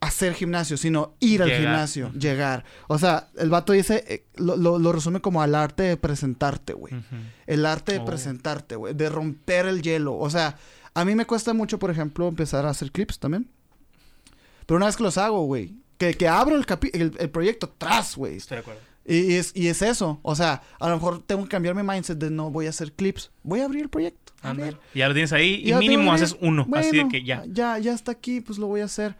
[0.00, 2.64] hacer gimnasio, sino ir al gimnasio, llegar.
[2.86, 6.94] O sea, el vato dice, eh, lo, resume como al arte de presentarte, güey.
[7.46, 8.04] El arte de oh.
[8.04, 8.94] presentarte, güey.
[8.94, 10.16] De romper el hielo.
[10.16, 10.56] O sea,
[10.94, 13.48] a mí me cuesta mucho, por ejemplo, empezar a hacer clips también.
[14.66, 16.66] Pero una vez que los hago, güey, que, que abro el,
[17.18, 18.36] el, proyecto tras, güey.
[18.36, 18.80] Estoy de acuerdo.
[19.04, 20.20] Y, es, y es eso.
[20.22, 22.92] O sea, a lo mejor tengo que cambiar mi mindset de no voy a hacer
[22.92, 23.30] clips.
[23.42, 24.32] Voy a abrir el proyecto.
[24.42, 24.78] A ver.
[24.94, 26.66] Ya lo tienes ahí y, mínimo haces uno.
[26.74, 27.42] así de que ya.
[27.48, 29.16] Ya, ya está aquí, pues lo voy a hacer.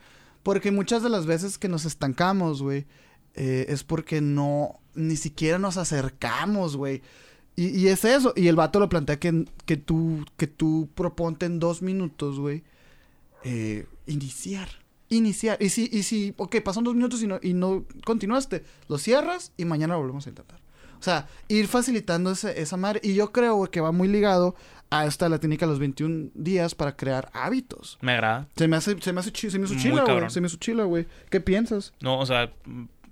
[0.48, 2.86] Porque muchas de las veces que nos estancamos, güey,
[3.34, 7.02] eh, es porque no, ni siquiera nos acercamos, güey.
[7.54, 8.32] Y, es eso.
[8.34, 12.62] Y el vato lo plantea que, que, tú, que tú proponte en dos minutos, güey,
[13.44, 14.70] eh, iniciar.
[15.10, 15.58] Iniciar.
[15.60, 19.52] Y si, y si, ok, pasan dos minutos y no, y no continuaste, lo cierras
[19.58, 20.62] y mañana lo volvemos a intentar.
[20.98, 23.02] O sea, ir facilitando ese, esa madre.
[23.04, 24.54] Y yo creo, que va muy ligado
[24.90, 27.98] a esta la técnica los 21 días para crear hábitos.
[28.00, 28.48] Me agrada.
[28.56, 30.30] Se me hace, se me hace, se me hizo chila, güey.
[30.30, 31.06] Se me hizo chila, güey.
[31.30, 31.92] ¿Qué piensas?
[32.00, 32.50] No, o sea,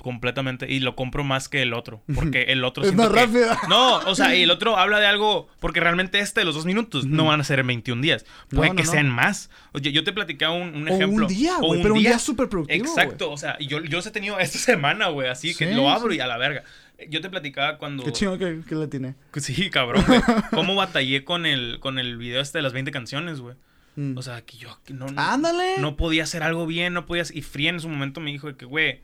[0.07, 0.73] completamente.
[0.73, 2.01] Y lo compro más que el otro.
[2.15, 2.85] Porque el otro...
[2.85, 3.49] es más rápido.
[3.69, 5.49] No, o sea, y el otro habla de algo...
[5.59, 8.25] Porque realmente este de los dos minutos no van a ser en 21 días.
[8.49, 9.51] Puede que sean más.
[9.73, 11.27] Oye, yo te platicaba un, un ejemplo.
[11.27, 11.83] O un día, güey.
[11.83, 13.33] Pero un día, súper productivo, Exacto.
[13.33, 15.29] O sea, yo, yo los he tenido esta semana, güey.
[15.29, 16.63] Así que lo abro y a la verga.
[17.09, 18.05] Yo te platicaba cuando.
[18.05, 19.15] Qué chingo que, le tiene.
[19.37, 20.21] Sí, cabrón, güey.
[20.51, 23.57] ¿Cómo batallé con el, con el video este de las 20 canciones, güey?
[23.97, 24.17] Mm.
[24.17, 25.79] O sea, que yo no, ¡Ándale!
[25.79, 27.31] no podía hacer algo bien, no podías.
[27.35, 29.03] Y Free en su momento me dijo de que, güey,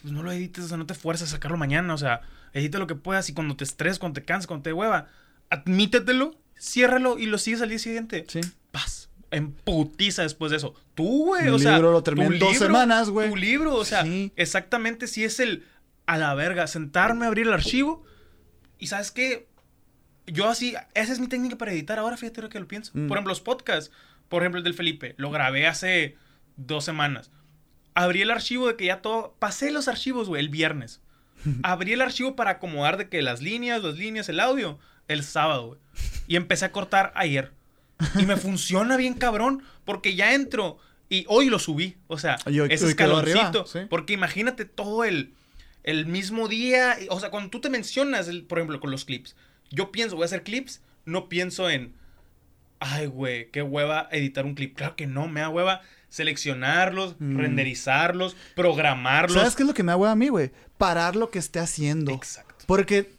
[0.00, 2.22] pues no lo edites, o sea, no te fuerzas a sacarlo mañana, o sea,
[2.52, 5.08] edita lo que puedas y cuando te estreses, cuando te canses, cuando te hueva,
[5.50, 8.24] admítetelo, ciérralo y lo sigues al día siguiente.
[8.28, 8.40] Sí.
[8.70, 9.10] Paz.
[9.30, 10.74] En putiza después de eso.
[10.94, 11.74] Tú, güey, o sea.
[11.74, 13.30] libro lo terminé en dos semanas, güey.
[13.30, 14.04] Tu libro, o sea,
[14.36, 15.64] exactamente si es el
[16.12, 18.04] a la verga, sentarme a abrir el archivo
[18.78, 19.48] y sabes qué,
[20.26, 22.92] yo así, esa es mi técnica para editar ahora, fíjate lo que lo pienso.
[22.92, 23.08] Mm.
[23.08, 23.90] Por ejemplo, los podcasts,
[24.28, 26.16] por ejemplo el del Felipe, lo grabé hace
[26.58, 27.30] dos semanas.
[27.94, 31.00] Abrí el archivo de que ya todo, pasé los archivos, güey, el viernes.
[31.62, 34.78] Abrí el archivo para acomodar de que las líneas, las líneas, el audio,
[35.08, 35.80] el sábado, güey.
[36.26, 37.52] Y empecé a cortar ayer.
[38.20, 40.76] Y me funciona bien cabrón, porque ya entro
[41.08, 41.96] y hoy lo subí.
[42.06, 42.36] O sea,
[42.68, 43.64] ese escaloncito.
[43.88, 45.32] Porque imagínate todo el,
[45.84, 46.96] el mismo día.
[47.10, 49.34] O sea, cuando tú te mencionas, por ejemplo, con los clips
[49.72, 51.94] yo pienso, voy a hacer clips, no pienso en,
[52.78, 54.76] ay, güey, qué hueva editar un clip.
[54.76, 55.80] Claro que no, me da hueva
[56.10, 57.38] seleccionarlos, mm.
[57.38, 59.38] renderizarlos, programarlos.
[59.38, 60.52] ¿Sabes qué es lo que me da hueva a mí, güey?
[60.76, 62.12] Parar lo que esté haciendo.
[62.12, 62.64] Exacto.
[62.66, 63.10] Porque,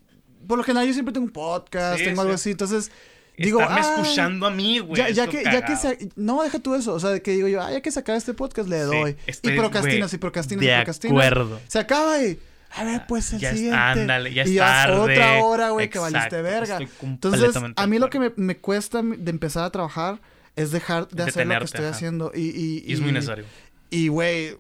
[0.47, 2.91] por lo general, yo siempre tengo un podcast, tengo algo así, entonces...
[3.35, 4.95] Digo, Estarme escuchando a mí, güey.
[4.95, 6.93] Ya, ya que, ya que se, no, deja tú eso.
[6.93, 9.17] O sea, que digo yo, ah, ya que se acaba este podcast, le doy.
[9.25, 11.17] y procrastinas, y procrastinas, y procrastinas.
[11.17, 11.59] De acuerdo.
[11.67, 12.37] Se acaba y
[12.75, 13.77] a ver, pues el ya siguiente.
[13.77, 16.79] ándale, ya y ya otra hora, güey, que valiste verga.
[17.01, 20.19] Entonces, a mí lo que me, cuesta de empezar a trabajar
[20.55, 22.31] es dejar de hacer lo que estoy haciendo.
[22.33, 23.45] Y, y, y, es muy necesario.
[23.89, 24.57] Y, güey,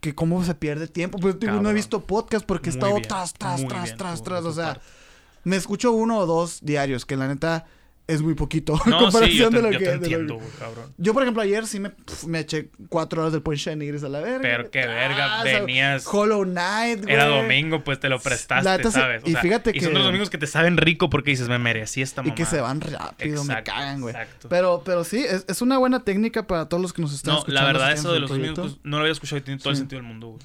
[0.00, 1.18] que cómo se pierde tiempo.
[1.18, 4.44] Pues no he visto podcast porque he estado tras, tras, tras, tras, tras.
[4.44, 4.80] O sea,
[5.44, 7.66] me escucho uno o dos diarios, que la neta
[8.08, 9.84] es muy poquito no, comparación sí, yo te, de lo yo que.
[9.84, 10.92] Te entiendo, cabrón.
[10.96, 11.92] Yo, por ejemplo, ayer sí me,
[12.26, 14.40] me eché cuatro horas del Punch Negris a la verga.
[14.42, 16.06] Pero qué verga, ah, venías.
[16.06, 17.14] Hollow Knight, güey.
[17.14, 19.22] Era domingo, pues te lo prestaste, ¿sabes?
[19.24, 19.78] y fíjate que.
[19.78, 22.32] Y son los domingos que te saben rico porque dices, me merecí esta mamá.
[22.32, 24.14] Y que se van rápido, me cagan, güey.
[24.14, 24.48] Exacto.
[24.48, 27.38] Pero, pero sí, es, es, una buena técnica para todos los que nos están no,
[27.40, 27.60] escuchando.
[27.60, 29.70] No, la verdad, eso de los domingos pues, no lo había escuchado y tiene todo
[29.70, 30.42] el sentido del mundo, güey.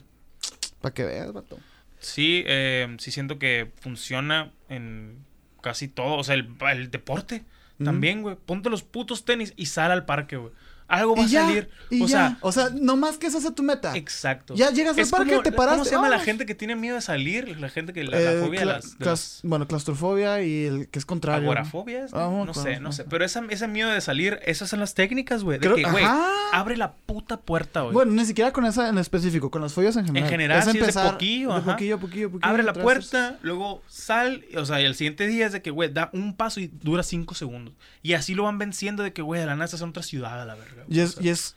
[0.81, 1.59] Para que veas, vato.
[1.99, 5.23] Sí, eh, sí siento que funciona en
[5.61, 6.17] casi todo.
[6.17, 7.43] O sea, el, el deporte.
[7.83, 8.35] También, güey.
[8.35, 10.51] Ponte los putos tenis y sal al parque, güey.
[10.91, 11.69] Algo va a salir.
[12.01, 13.95] o sea, o sea, no más que esa sea tu meta.
[13.95, 14.55] Exacto.
[14.55, 15.75] Ya llegas al parque, te paras.
[15.75, 17.57] ¿Cómo se llama la gente que tiene miedo de salir?
[17.59, 21.43] La gente que la, eh, fobia las, Bueno, claustrofobia y el que es contrario.
[21.43, 22.07] ¿Agorafobia?
[22.11, 23.05] Ah, no, sé, no sé.
[23.05, 25.59] Pero esa, ese miedo de salir, esas son las técnicas, güey.
[25.59, 26.03] De que, güey,
[26.51, 27.93] abre la puta puerta, güey.
[27.93, 30.25] Bueno, ni siquiera con esa en específico, con las fobias en general.
[30.25, 32.49] En general, es empezar, de poquillo, de poquillo, poquillo, poquillo.
[32.49, 35.91] Abre la puerta, luego sal, o sea, y el siguiente día es de que, güey,
[35.91, 37.73] da un paso y dura cinco segundos.
[38.03, 40.45] Y así lo van venciendo de que, güey, de la nada en otra ciudad, a
[40.45, 40.80] la verga.
[40.89, 41.55] Y es, y es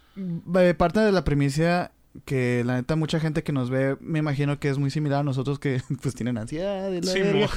[0.77, 1.93] parte de la premisa
[2.25, 5.25] que la neta mucha gente que nos ve me imagino que es muy similar a
[5.25, 7.49] nosotros que pues tienen ansiedad y la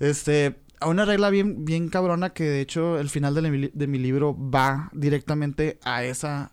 [0.00, 3.86] este a una regla bien bien cabrona que de hecho el final de mi, de
[3.86, 6.52] mi libro va directamente a esa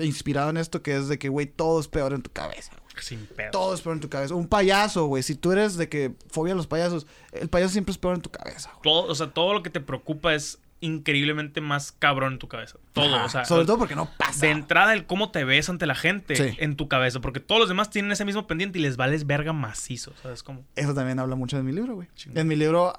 [0.00, 3.26] inspirado en esto que es de que güey todo es peor en tu cabeza Sin
[3.26, 3.50] pedo.
[3.50, 4.36] Todo es peor en tu cabeza.
[4.36, 5.24] Un payaso, güey.
[5.24, 8.20] Si tú eres de que fobia a los payasos, el payaso siempre es peor en
[8.20, 8.70] tu cabeza.
[8.84, 12.78] Todo, o sea, todo lo que te preocupa es increíblemente más cabrón en tu cabeza.
[12.92, 13.44] Todo, o sea.
[13.44, 14.46] Sobre todo porque no pasa.
[14.46, 17.20] De entrada, el cómo te ves ante la gente en tu cabeza.
[17.20, 20.12] Porque todos los demás tienen ese mismo pendiente y les vales verga macizo.
[20.22, 20.64] ¿Sabes cómo?
[20.76, 22.08] Eso también habla mucho de mi libro, güey.
[22.34, 22.92] En mi libro.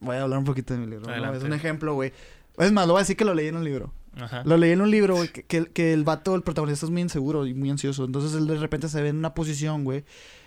[0.00, 1.12] Voy a hablar un poquito de mi libro.
[1.34, 2.12] Es un ejemplo, güey.
[2.58, 3.92] Es más, lo voy a decir que lo leí en un libro.
[4.16, 4.42] Ajá.
[4.44, 7.46] Lo leí en un libro, güey, que, que, el vato, el protagonista es muy inseguro
[7.46, 8.04] y muy ansioso.
[8.04, 10.04] Entonces él de repente se ve en una posición, güey,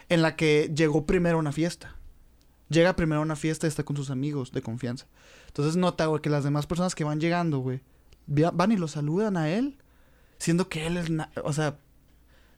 [0.10, 1.96] en la que llegó primero a una fiesta.
[2.70, 5.08] Llega primero a una fiesta y está con sus amigos de confianza.
[5.52, 7.82] Entonces nota, güey, que las demás personas que van llegando, güey,
[8.26, 9.78] van y lo saludan a él,
[10.38, 11.08] siendo que él es,
[11.44, 11.78] o sea,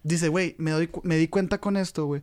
[0.04, 2.22] dice, güey, me, doy, me di cuenta con esto, güey,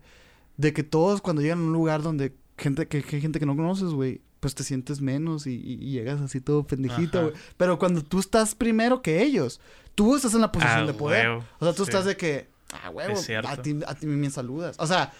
[0.56, 3.56] de que todos cuando llegan a un lugar donde gente que, que gente que no
[3.56, 7.34] conoces, güey, pues te sientes menos y, llegas así todo pendejito, güey.
[7.56, 9.60] Pero cuando tú estás primero que ellos,
[9.96, 11.28] tú estás en la posición de poder.
[11.28, 14.76] o sea, tú estás de que, ah, huevo, a ti, a ti me saludas.
[14.78, 15.12] O sea,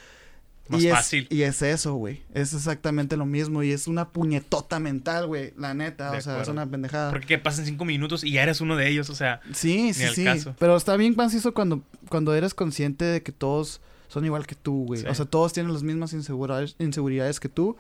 [0.71, 1.27] más y fácil.
[1.29, 2.23] Es, y es eso, güey.
[2.33, 3.63] Es exactamente lo mismo.
[3.63, 5.53] Y es una puñetota mental, güey.
[5.57, 6.13] La neta.
[6.13, 7.11] o sea, es una pendejada.
[7.11, 9.41] Porque pasan cinco minutos y ya eres uno de ellos, o sea.
[9.53, 10.25] Sí, sí, sí.
[10.59, 14.87] Pero está bien macizo cuando, cuando eres consciente de que todos son igual que tú,
[14.87, 15.05] güey.
[15.07, 17.77] O sea, todos tienen las mismas inseguridades, inseguridades que tú.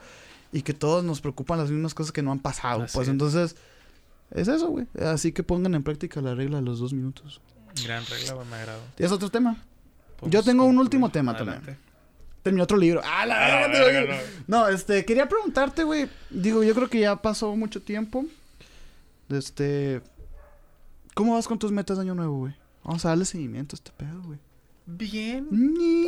[0.53, 2.85] Y que todos nos preocupan las mismas cosas que no han pasado.
[2.93, 3.55] pues entonces,
[4.33, 4.87] es eso, güey.
[5.01, 7.41] Así que pongan en práctica la regla de los dos minutos.
[7.85, 8.81] Gran regla, me agrado.
[8.97, 9.63] ¿Tienes otro tema?
[10.23, 11.79] Yo tengo un último tema también
[12.43, 13.01] terminó otro libro.
[13.05, 14.21] ¡Ah, la ah, verga!
[14.47, 14.69] no.
[14.69, 16.09] este, quería preguntarte, güey.
[16.31, 18.25] Digo, yo creo que ya pasó mucho tiempo.
[19.29, 20.01] Este.
[21.15, 22.55] ¿Cómo vas con tus metas de año nuevo, güey?
[22.85, 24.39] Vamos a darle seguimiento a este pedo, güey.
[24.87, 25.47] Bien.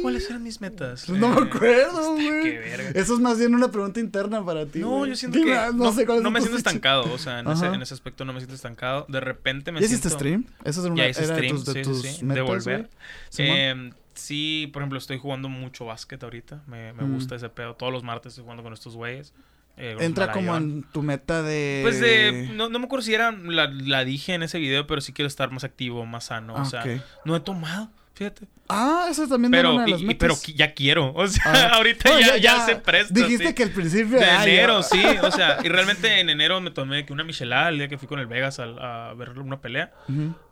[0.03, 1.09] ¿Cuáles eran mis metas?
[1.09, 2.57] No me acuerdo, güey.
[2.95, 4.81] Eso es más bien una pregunta interna para ti.
[4.81, 7.13] No, yo siento que no, sé no me siento estancado.
[7.13, 9.07] O sea, en ese, en ese, aspecto no me siento estancado.
[9.09, 10.09] De repente me ¿Ya siento...
[10.09, 10.47] hiciste stream?
[10.65, 12.91] Eso es una ya hice stream, de tus, de tus sí, metas, de volver.
[13.39, 16.62] Eh, sí, por ejemplo, estoy jugando mucho básquet ahorita.
[16.66, 17.74] Me, me gusta ese pedo.
[17.74, 19.32] Todos los martes estoy jugando con estos güeyes.
[19.76, 21.80] Eh, Entra como en tu meta de.
[21.82, 22.51] Pues de.
[22.55, 23.32] No, no me acuerdo si era.
[23.32, 26.55] La, la, dije en ese video, pero sí quiero estar más activo, más sano.
[26.55, 26.84] o sea,
[27.24, 27.90] no he tomado.
[28.14, 28.47] Fíjate.
[28.68, 30.40] Ah, eso también pero, una de las metas.
[30.43, 31.12] pero ya quiero.
[31.14, 31.68] O sea, ah.
[31.74, 33.12] ahorita ya, ya, se presta.
[33.12, 35.02] Dijiste que el principio de enero, sí.
[35.22, 38.09] O sea, y realmente en enero me tomé que una michelada el día que fui
[38.09, 39.93] con el Vegas a, a ver una pelea.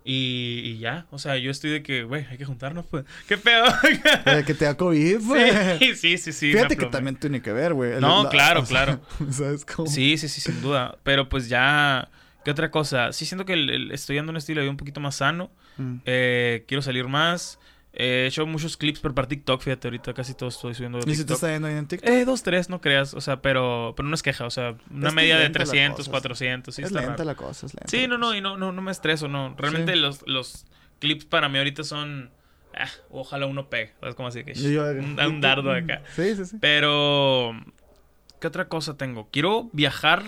[0.04, 1.06] y, y, ya.
[1.10, 3.04] O sea, yo estoy de que, güey, hay que juntarnos, pues.
[3.28, 3.64] ¿Qué pedo?
[4.46, 5.78] que te da COVID, güey.
[5.78, 6.32] Sí, sí, sí.
[6.32, 8.00] sí Fíjate que también tiene que ver, güey.
[8.00, 9.00] No, claro, claro.
[9.30, 9.88] ¿Sabes cómo?
[9.88, 10.98] Sí, sí, sí, sin duda.
[11.04, 12.08] Pero pues ya.
[12.44, 13.12] ¿Qué otra cosa?
[13.12, 15.50] Sí, siento que estoy dando un estilo de vida un poquito más sano.
[15.76, 15.96] Mm.
[16.04, 17.58] Eh, quiero salir más.
[17.92, 21.14] He hecho muchos clips por para TikTok, fíjate, ahorita casi todo estoy subiendo de TikTok.
[21.14, 22.08] ¿Y si te está yendo ahí en TikTok?
[22.08, 25.10] Eh, dos, tres, no creas, o sea, pero, pero no es queja, o sea, una
[25.10, 27.88] media de 300, 400, sí Es lenta la cosa, es lenta.
[27.88, 29.56] Sí, no, no, y no, no, no me estreso, no.
[29.58, 30.66] Realmente los, los
[31.00, 32.30] clips para mí ahorita son...
[32.72, 34.44] Ah, ojalá uno pegue, ¿sabes cómo así?
[34.44, 36.02] Que un, un dardo acá.
[36.14, 36.58] Sí, sí, sí.
[36.60, 37.52] Pero...
[38.40, 39.28] ¿Qué otra cosa tengo?
[39.30, 40.22] Quiero viajar.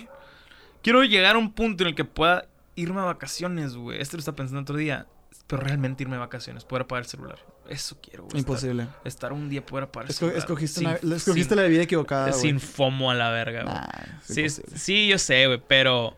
[0.83, 4.01] Quiero llegar a un punto en el que pueda irme a vacaciones, güey.
[4.01, 5.07] Este lo estaba pensando otro día.
[5.47, 7.39] Pero realmente irme a vacaciones, poder apagar el celular.
[7.69, 8.39] Eso quiero, güey.
[8.39, 8.87] Imposible.
[9.05, 10.39] Estar, un día poder apagar el celular.
[10.39, 14.49] Escogiste, escogiste la vida equivocada, Sin FOMO a la verga, güey.
[14.49, 16.17] sí, sí, yo sé, güey, pero...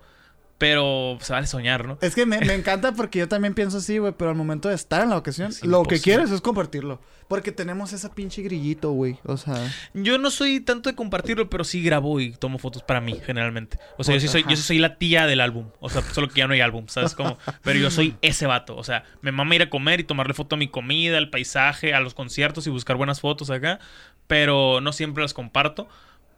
[0.64, 1.98] Pero se vale soñar, ¿no?
[2.00, 4.14] Es que me, me encanta porque yo también pienso así, güey.
[4.16, 7.02] Pero al momento de estar en la ocasión, lo que quieres es compartirlo.
[7.28, 9.18] Porque tenemos esa pinche grillito, güey.
[9.24, 9.56] O sea.
[9.92, 13.78] Yo no soy tanto de compartirlo, pero sí grabo y tomo fotos para mí, generalmente.
[13.98, 15.66] O sea, yo sí soy, yo soy la tía del álbum.
[15.80, 17.36] O sea, solo que ya no hay álbum, ¿sabes cómo?
[17.62, 18.74] Pero yo soy ese vato.
[18.74, 21.92] O sea, me mama ir a comer y tomarle foto a mi comida, al paisaje,
[21.92, 23.80] a los conciertos y buscar buenas fotos acá.
[24.28, 25.88] Pero no siempre las comparto.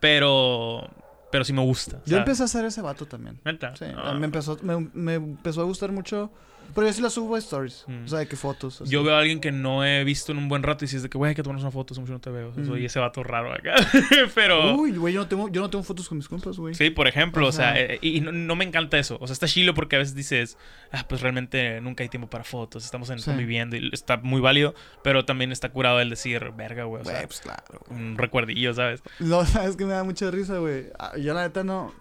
[0.01, 0.91] Pero
[1.37, 2.01] pero sí me gusta.
[2.07, 3.39] Yo empecé a hacer ese vato también.
[3.75, 4.15] Sí, ah.
[4.15, 6.31] me, empezó, me, me, empezó a gustar mucho
[6.75, 7.85] pero yo sí la subo a stories.
[7.87, 8.05] Mm.
[8.05, 8.83] O sea, de qué fotos.
[8.87, 11.03] Yo veo a alguien que no he visto en un buen rato y si es
[11.03, 12.53] de que, güey, hay que tomarnos una foto, hace mucho no te veo.
[12.55, 12.87] Soy mm.
[12.87, 13.75] ese vato raro acá.
[14.35, 14.75] Pero.
[14.77, 16.75] Uy, güey, yo no tengo, yo no tengo fotos con mis compas, güey.
[16.75, 19.19] Sí, por ejemplo, o sea, eh, y no, me encanta eso.
[19.21, 20.59] O sea, está chilo porque a veces dices,
[20.93, 24.75] ah, pues realmente nunca hay tiempo para fotos, estamos en, conviviendo y está muy válido,
[25.03, 27.03] pero también está curado el decir, verga, güey.
[27.03, 27.81] O sea, pues claro.
[27.91, 29.03] Un recuerdillo, ¿sabes?
[29.19, 30.87] No, sabes que me da mucha risa, güey.
[30.99, 31.95] Ah, yo la neta no.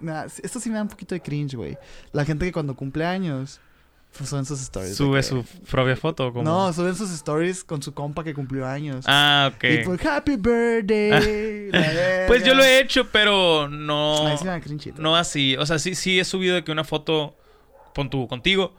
[0.43, 1.77] esto sí me da un poquito de cringe, güey.
[2.11, 3.59] La gente que cuando cumple años
[4.23, 4.95] suben sus stories.
[4.95, 6.31] ¿Sube su propia foto?
[6.31, 6.43] ¿cómo?
[6.43, 9.05] No, suben sus stories con su compa que cumplió años.
[9.07, 9.63] Ah, ok.
[9.63, 11.71] Y pues, happy birthday.
[12.27, 14.29] pues yo lo he hecho, pero no.
[14.97, 15.57] no así.
[15.57, 17.35] O sea, sí, sí he subido de que una foto.
[17.93, 18.73] Pon tu contigo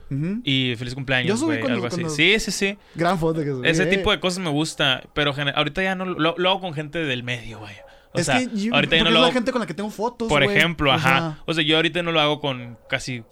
[0.44, 2.04] y feliz cumpleaños, güey, algo así.
[2.10, 2.78] Sí, sí, sí.
[2.94, 3.66] Gran foto que subí.
[3.66, 7.22] Ese tipo de cosas me gusta, pero ahorita ya no lo, hago con gente del
[7.22, 7.74] medio, güey.
[8.12, 8.36] O sea,
[8.72, 9.28] ahorita ya no lo hago.
[9.28, 11.38] la gente con la que tengo fotos, Por ejemplo, ajá.
[11.46, 13.24] O sea, yo ahorita no lo hago con casi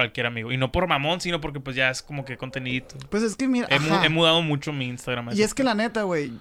[0.00, 0.52] cualquier amigo.
[0.52, 2.96] Y no por mamón, sino porque pues ya es como que contenidito.
[3.08, 3.68] Pues es que mira.
[3.70, 5.30] He, mudado mucho mi Instagram.
[5.32, 6.32] Y es que la neta, güey.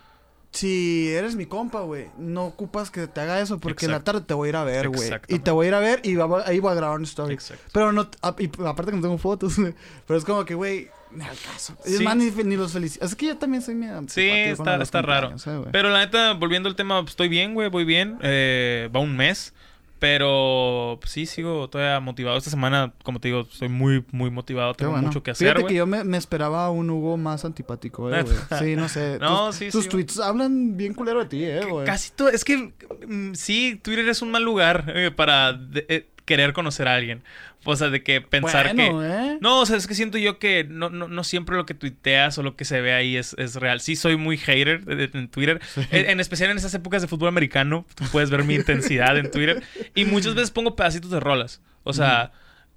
[0.51, 4.21] Si eres mi compa, güey, no ocupas que te haga eso porque en la tarde
[4.21, 5.11] te voy a ir a ver, güey.
[5.27, 7.35] Y te voy a ir a ver y ahí voy a grabar una story.
[7.35, 7.63] Exacto.
[7.71, 9.57] Pero no, aparte que no tengo fotos,
[10.07, 11.77] Pero es como que, güey, me al caso.
[11.85, 13.05] Es más, ni, los felicito.
[13.05, 15.35] Es que yo también soy medio Sí, está, está raro.
[15.71, 18.17] Pero la neta, volviendo al tema, pues, estoy bien, güey, voy bien.
[18.23, 19.53] Eh, va un mes.
[19.99, 22.37] Pero sí, sigo todavía motivado.
[22.37, 24.73] Esta semana, como te digo, estoy muy, muy motivado.
[24.73, 25.49] Tengo mucho que hacer.
[25.49, 28.37] Fíjate que yo me, esperaba un Hugo más antipático, eh, güey.
[28.59, 29.17] Sí, no sé.
[29.19, 31.85] no, tus, sí, tus tweets hablan bien culero de ti, eh, güey.
[31.85, 32.29] Casi todo.
[32.29, 32.73] Es que
[33.07, 37.23] mm, sí, Twitter es un mal lugar eh, para eh, querer conocer a alguien.
[37.65, 38.85] O sea, de que pensar que.
[38.85, 39.37] ¿eh?
[39.41, 42.37] No, o sea, es que siento yo que no, no, no siempre lo que tuiteas
[42.37, 43.81] o lo que se ve ahí es, es real.
[43.81, 45.59] Sí, soy muy hater en Twitter.
[45.89, 49.63] En, especial en esas épocas de fútbol americano, tú puedes ver mi intensidad en Twitter.
[49.95, 51.61] Y muchas veces pongo pedacitos de rolas.
[51.83, 52.31] O sea.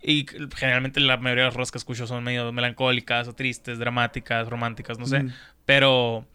[0.05, 0.27] Y
[0.57, 4.99] generalmente la mayoría de las rolas que escucho son medio melancólicas o tristes, dramáticas, románticas,
[4.99, 5.27] no sé.
[5.65, 6.27] Pero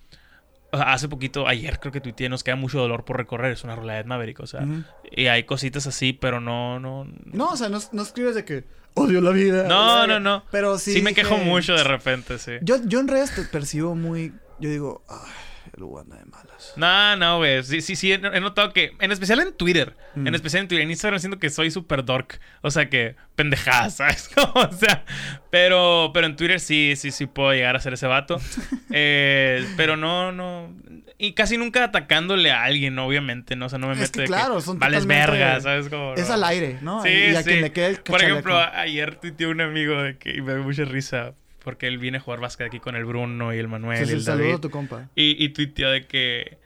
[0.80, 3.94] hace poquito, ayer creo que tuiteé, nos queda mucho dolor por recorrer, es una rola
[3.96, 4.66] de Maverick, o sea,
[5.12, 7.08] y hay cositas así, pero no, no...
[7.26, 8.64] No, o sea, no, no escribes de que
[8.94, 9.68] odio la vida.
[9.68, 10.44] No, no, no.
[10.52, 10.94] Pero sí...
[10.94, 12.54] Sí me quejo mucho de repente, sí.
[12.62, 15.32] Yo, yo en redes te percibo muy, yo digo, ay,
[15.78, 16.74] el Uganda de malas.
[16.76, 17.64] No, no, güey.
[17.64, 18.12] Sí, sí, sí.
[18.12, 20.36] He, notado que, en especial en Twitter, en mm.
[20.36, 22.40] especial en Twitter, en Instagram siento que soy súper dork.
[22.62, 24.30] O sea, que pendejadas, ¿sabes?
[24.54, 25.06] o sea,
[25.50, 28.40] pero, pero en Twitter sí, sí, sí puedo llegar a ser ese vato.
[28.92, 30.74] eh, pero no, no.
[31.20, 33.68] Y casi nunca atacándole a alguien, obviamente, ¿no?
[33.68, 35.90] O sea, no me meto es que, claro, son vales ¿sabes?
[35.90, 37.02] Como, es al aire, ¿no?
[37.02, 40.36] Sí, y a quien le quede el Por ejemplo, ayer tuiteó un amigo de que
[40.36, 41.34] y me dio mucha risa
[41.68, 44.06] porque él viene a jugar básquet aquí con el Bruno y el Manuel.
[44.06, 45.10] Sí, y el saludo a tu compa.
[45.16, 46.60] Y, y tuiteó de que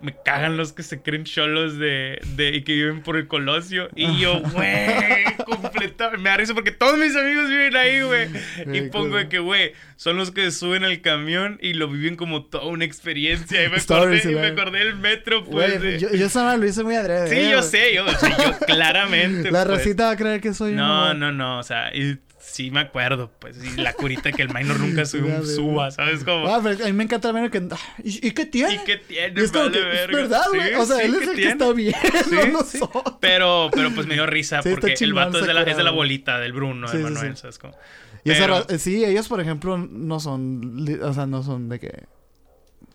[0.00, 3.88] me cagan los que se creen cholos de, de y que viven por el Colosio.
[3.96, 6.22] Y yo, güey, completamente.
[6.22, 8.28] Me da risa porque todos mis amigos viven ahí, güey.
[8.72, 12.44] Y pongo de que, güey, son los que suben al camión y lo viven como
[12.44, 13.64] toda una experiencia.
[13.64, 16.00] Y me acordé, y me acordé del metro, pues.
[16.00, 17.28] Yo, yo esa lo hice muy adrede.
[17.28, 19.50] Sí, eh, yo sé, yo, o sea, yo claramente.
[19.50, 19.78] La pues.
[19.78, 22.18] racita va a creer que soy No, no, no, o sea, y
[22.48, 26.24] sí me acuerdo, pues, y la curita que el minor nunca sube un suba, ¿sabes
[26.24, 26.48] cómo?
[26.48, 27.62] Ah, pero a mí me encanta el minor que...
[28.02, 28.74] ¿Y, qué tiene?
[28.74, 29.40] ¿Y qué tiene?
[29.40, 30.74] es, que, es verdad, güey.
[30.74, 31.94] o sea, él es el que está bien,
[32.28, 32.80] sí, no sí.
[33.20, 35.90] Pero, pero pues me dio risa porque el vato es de, la, es de la
[35.90, 37.74] bolita del Bruno, de Manuel, ¿sabes cómo?
[38.24, 38.58] Y pero...
[38.68, 40.86] esa, sí, ellos, por ejemplo, no son...
[41.02, 42.04] O sea, no son de que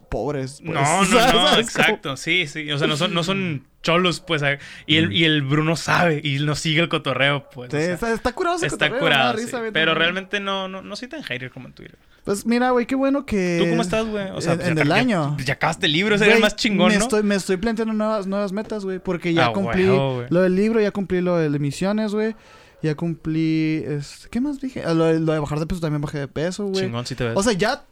[0.10, 0.62] pobres.
[0.64, 0.76] Pues.
[0.76, 2.16] No, no, no, exacto.
[2.18, 2.72] Sí, sí.
[2.72, 4.41] O sea, no son, no son cholos, pues.
[4.88, 7.72] Y el, y el Bruno sabe y nos sigue el cotorreo, pues.
[7.72, 9.38] Sí, está, curado ese Está curado.
[9.72, 11.99] pero realmente no, no, no soy tan hater como en Twitter.
[12.23, 13.60] Pues mira, güey, qué bueno que.
[13.61, 14.30] ¿Tú cómo estás, güey?
[14.31, 15.38] O sea, en, pues, el año.
[15.45, 17.03] Ya, acabaste el libro, sería el más chingón, me ¿no?
[17.03, 18.99] Estoy, me estoy planteando nuevas, nuevas metas, güey.
[18.99, 22.35] Porque ya cumplí lo del libro, ya cumplí lo de emisiones, güey.
[22.81, 23.84] Ya cumplí.
[23.88, 24.27] Es...
[24.30, 24.84] ¿Qué más dije?
[24.85, 26.84] Ah, lo, lo, de bajar de peso también bajé de peso, güey.
[26.84, 27.34] Chingón, sí te ves.
[27.38, 27.85] O sea, ya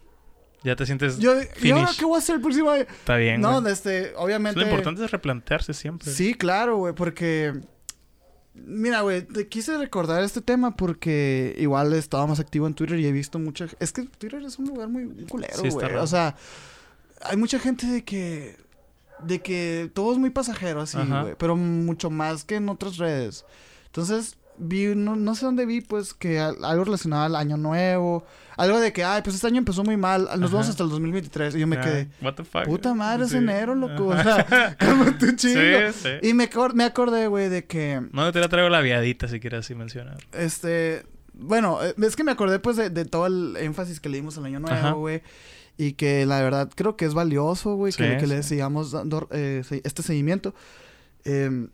[0.63, 2.83] ya te sientes yo, ¿Y ahora qué voy a hacer el próximo año?
[2.83, 4.59] Está bien, No, este, obviamente...
[4.59, 6.11] Lo importante es replantearse siempre.
[6.11, 7.61] Sí, claro, güey, porque...
[8.53, 13.07] Mira, güey, te quise recordar este tema porque igual estaba más activo en Twitter y
[13.07, 13.67] he visto mucha...
[13.79, 15.95] Es que Twitter es un lugar muy culero, güey.
[15.95, 16.35] o sea,
[17.21, 18.57] hay mucha gente de que...
[19.23, 21.35] De que todo es muy pasajero así, güey.
[21.37, 23.45] Pero mucho más que en otras redes.
[23.85, 28.25] Entonces, vi, no, no sé dónde vi, pues, que algo relacionado al año nuevo.
[28.57, 30.27] Algo de que, ay, pues este año empezó muy mal.
[30.39, 31.55] Nos vamos hasta el 2023.
[31.55, 32.09] Y yo me quedé.
[32.21, 32.65] What the fuck?
[32.65, 34.07] Puta madre, es enero, loco.
[34.07, 35.59] O sea, como tu chingo.
[35.93, 36.29] Sí, sí.
[36.29, 38.01] Y me, me acordé, güey, de que.
[38.11, 40.17] No, te la traigo la viadita si quieres así mencionar.
[40.33, 41.05] Este.
[41.33, 44.37] Bueno, eh, es que me acordé, pues, de, de todo el énfasis que le dimos
[44.37, 45.23] al año nuevo, güey.
[45.77, 49.63] Y que la verdad creo que es valioso, güey, que, que le sigamos dando eh,
[49.83, 50.53] este seguimiento.
[51.23, 51.67] Eh,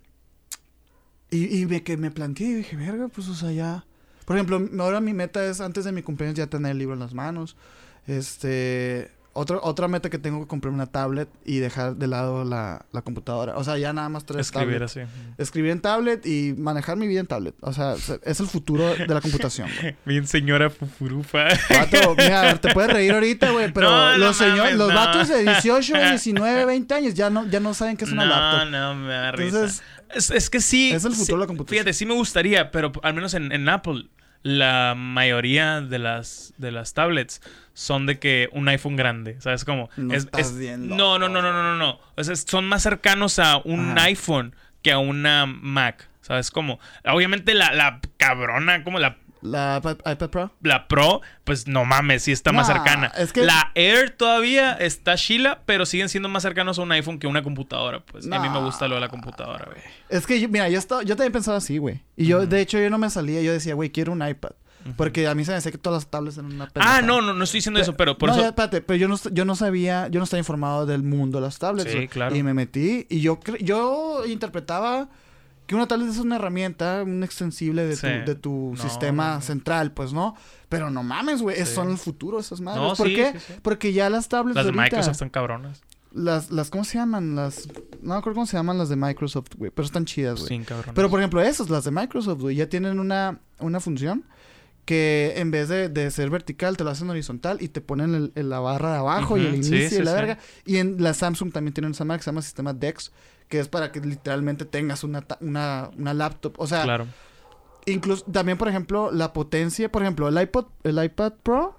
[1.30, 3.86] y, y me, que me planteé y dije, verga, pues, o sea, ya.
[4.26, 7.00] Por ejemplo, ahora mi meta es antes de mi cumpleaños ya tener el libro en
[7.00, 7.56] las manos.
[8.08, 9.12] Este.
[9.40, 13.04] Otra, otra meta que tengo que comprar una tablet y dejar de lado la, la
[13.04, 13.56] computadora.
[13.56, 15.02] O sea, ya nada más tres Escribir así.
[15.38, 17.54] Escribir en tablet y manejar mi vida en tablet.
[17.62, 17.94] O sea,
[18.24, 19.96] es el futuro de la computación, güey.
[20.06, 21.50] Bien señora fufurufa.
[21.70, 26.66] Vato, mira, te puedes reír ahorita, güey, pero los, señores, los vatos de 18, 19,
[26.66, 28.72] 20 años ya no, ya no saben qué es una laptop.
[28.72, 29.68] No, no, me da risa.
[30.14, 30.92] Es, es, que sí.
[30.92, 31.78] Es el futuro de la computación.
[31.78, 34.06] Fíjate, sí me gustaría, pero al menos en, en Apple
[34.44, 37.42] la mayoría de las, de las tablets
[37.74, 39.90] son de que un iPhone grande, ¿sabes cómo?
[39.98, 40.28] No, es,
[40.78, 42.00] no, no, no, no, no, no, no.
[42.16, 46.80] O sea, son más cercanos a un iPhone que a una Mac, ¿sabes cómo?
[47.06, 50.52] Obviamente la, la cabrona, como la ¿La iPad Pro?
[50.62, 53.12] La Pro, pues no mames, sí está más cercana.
[53.36, 57.30] La Air todavía está Sheila, pero siguen siendo más cercanos a un iPhone que a
[57.30, 58.00] una computadora.
[58.02, 59.82] Pues a mí me gusta lo de la computadora, güey.
[60.10, 62.02] Es que, mira, yo, estaba, yo también pensaba así, güey.
[62.16, 63.42] Y yo, de hecho, yo no me salía.
[63.42, 64.52] Yo decía, güey, quiero un iPad.
[64.96, 67.34] Porque a mí se me decía que todas las tablets eran una Ah, no, no,
[67.34, 68.46] no estoy diciendo eso, pero por no, eso...
[68.46, 71.60] espérate, pero yo no, yo no sabía, yo no estaba informado del mundo de las
[71.60, 71.92] tablets.
[71.92, 72.36] Sí, claro.
[72.36, 75.10] Y me metí y yo, yo interpretaba
[75.68, 80.14] que una tablet es una herramienta, un extensible de tu, de tu sistema central, pues,
[80.14, 80.36] ¿no?
[80.70, 82.98] Pero no mames, güey, son el futuro esas madres.
[82.98, 83.36] ¿Por qué?
[83.62, 85.82] Porque ya las tablets Las de Microsoft están cabronas.
[86.14, 87.36] Las, las, ¿cómo se llaman?
[87.36, 87.68] Las,
[88.02, 90.48] no me acuerdo cómo se llaman las de Microsoft, güey, pero están chidas, güey.
[90.48, 90.96] Sí, cabronas.
[90.96, 94.24] Pero, por ejemplo, esas, las de Microsoft, güey, ya tienen una, una función
[94.86, 98.50] que en vez de, de, ser vertical te lo hacen horizontal y te ponen el,
[98.50, 100.40] la barra de abajo y el inicio y la verga.
[100.66, 103.12] Y en la Samsung también tienen esa marca que se llama sistema DeX,
[103.48, 106.56] que es para que literalmente tengas una, una, una laptop.
[106.58, 107.08] O sea, claro.
[107.86, 111.77] incluso también, por ejemplo, la potencia, por ejemplo, el iPod, el iPad Pro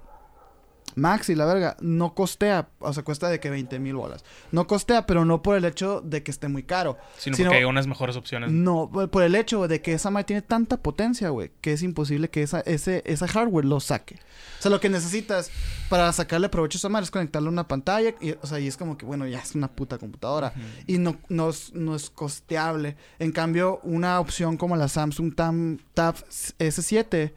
[0.99, 4.25] Max y la verga, no costea, o sea, cuesta de que 20 mil bolas.
[4.53, 6.99] No costea, pero no por el hecho de que esté muy caro.
[7.16, 8.51] Sino, porque hay unas mejores opciones.
[8.51, 12.29] No, por el hecho de que esa madre tiene tanta potencia, güey, que es imposible
[12.29, 14.16] que esa, ese, esa hardware lo saque.
[14.59, 15.51] O sea, lo que necesitas
[15.89, 18.66] para sacarle provecho a esa madre es conectarle a una pantalla, y, o sea, y
[18.66, 20.53] es como que, bueno, ya es una puta computadora.
[20.87, 22.97] Y no, no, es, no es costeable.
[23.19, 26.15] En cambio, una opción como la Samsung Tab
[26.59, 27.33] S7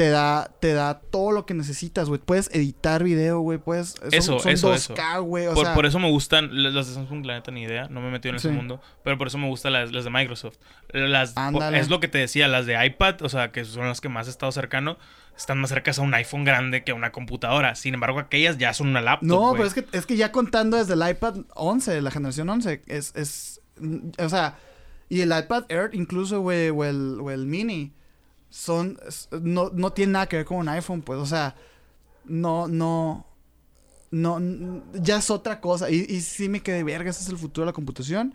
[0.00, 2.18] te da, te da todo lo que necesitas, güey.
[2.18, 3.58] Puedes editar video, güey.
[3.58, 3.96] Puedes.
[4.00, 5.46] Son, eso, son eso, 2K, güey.
[5.46, 5.74] O por, sea...
[5.74, 7.86] por eso me gustan las de Samsung, la neta, ni idea.
[7.90, 8.80] No me he metido en ese mundo.
[9.04, 10.56] Pero por eso me gustan las, las de Microsoft.
[10.94, 11.34] Las,
[11.74, 14.26] es lo que te decía, las de iPad, o sea, que son las que más
[14.26, 14.96] he estado cercano.
[15.36, 17.74] Están más cercanas a un iPhone grande que a una computadora.
[17.74, 19.28] Sin embargo, aquellas ya son una laptop.
[19.28, 22.84] No, pero es que, es que ya contando desde el iPad 11, la generación 11,
[22.86, 23.14] es.
[23.16, 23.60] es
[24.18, 24.56] o sea,
[25.10, 27.92] y el iPad Air, incluso, güey, o el, o el Mini
[28.50, 28.98] son
[29.40, 31.54] no, no tiene nada que ver con un iPhone, pues, o sea,
[32.24, 33.26] no, no,
[34.10, 35.90] no, ya es otra cosa.
[35.90, 38.34] Y, y sí me quedé, verga, ese es el futuro de la computación.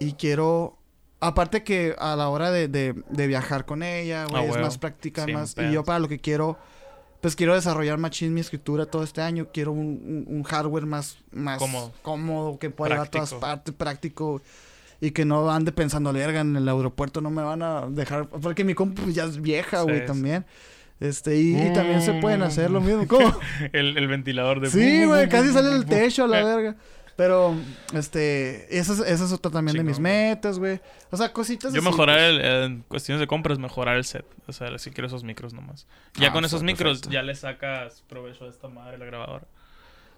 [0.00, 0.78] Y quiero
[1.20, 5.56] Aparte que a la hora de, de, viajar con ella, güey, es más práctica, más...
[5.58, 6.56] Y yo para lo que quiero,
[7.20, 9.48] pues quiero desarrollar machín mi escritura todo este año.
[9.52, 11.60] Quiero un, un, hardware más, más
[12.02, 12.60] cómodo.
[12.60, 14.40] que pueda ir a todas partes, práctico.
[15.00, 18.28] Y que no ande pensando, verga, en el aeropuerto no me van a dejar...
[18.28, 20.44] Porque mi compu ya es vieja, güey, también.
[21.00, 23.06] Este, y, también se pueden hacer lo mismo.
[23.06, 23.38] ¿Cómo?
[23.72, 24.70] el, el ventilador de...
[24.70, 26.76] Sí, güey, casi sale del techo a la verga.
[27.18, 27.52] Pero,
[27.94, 30.80] este, esa es, esa es otra también de mis metas, güey.
[31.10, 34.24] O sea, cositas Yo mejorar el, en cuestiones de compras, mejorar el set.
[34.46, 35.88] O sea, si quiero esos micros nomás.
[36.14, 39.48] Ya ah, con esos micros ya le sacas provecho a esta madre, la grabadora.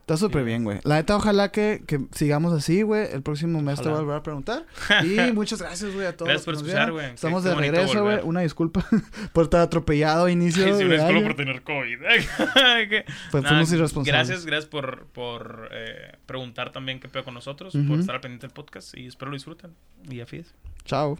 [0.00, 0.80] Está súper bien, güey.
[0.82, 3.12] La neta, ojalá que, que sigamos así, güey.
[3.12, 4.66] El próximo mes te voy a volver a preguntar.
[5.04, 6.28] Y muchas gracias, güey, a todos.
[6.28, 7.14] Gracias por escuchar, güey.
[7.14, 8.18] Estamos de regreso, güey.
[8.24, 8.84] Una disculpa
[9.32, 11.98] por estar atropellado inicio sí, una disculpa por tener COVID.
[13.30, 14.28] pues fuimos irresponsables.
[14.28, 18.46] Gracias, gracias por, por eh, preguntar también qué pedo con nosotros, por estar al pendiente
[18.46, 18.96] del podcast.
[18.96, 19.74] Y espero lo disfruten.
[20.08, 20.54] Y afíes.
[20.84, 21.18] Chao.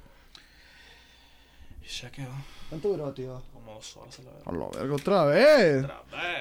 [1.82, 2.32] Y ya quedó.
[2.68, 3.42] ¿Cuánto duró, tío?
[3.52, 4.50] Como dos horas a la verga.
[4.50, 5.84] A la verga, otra vez.
[5.84, 6.38] Otra vez.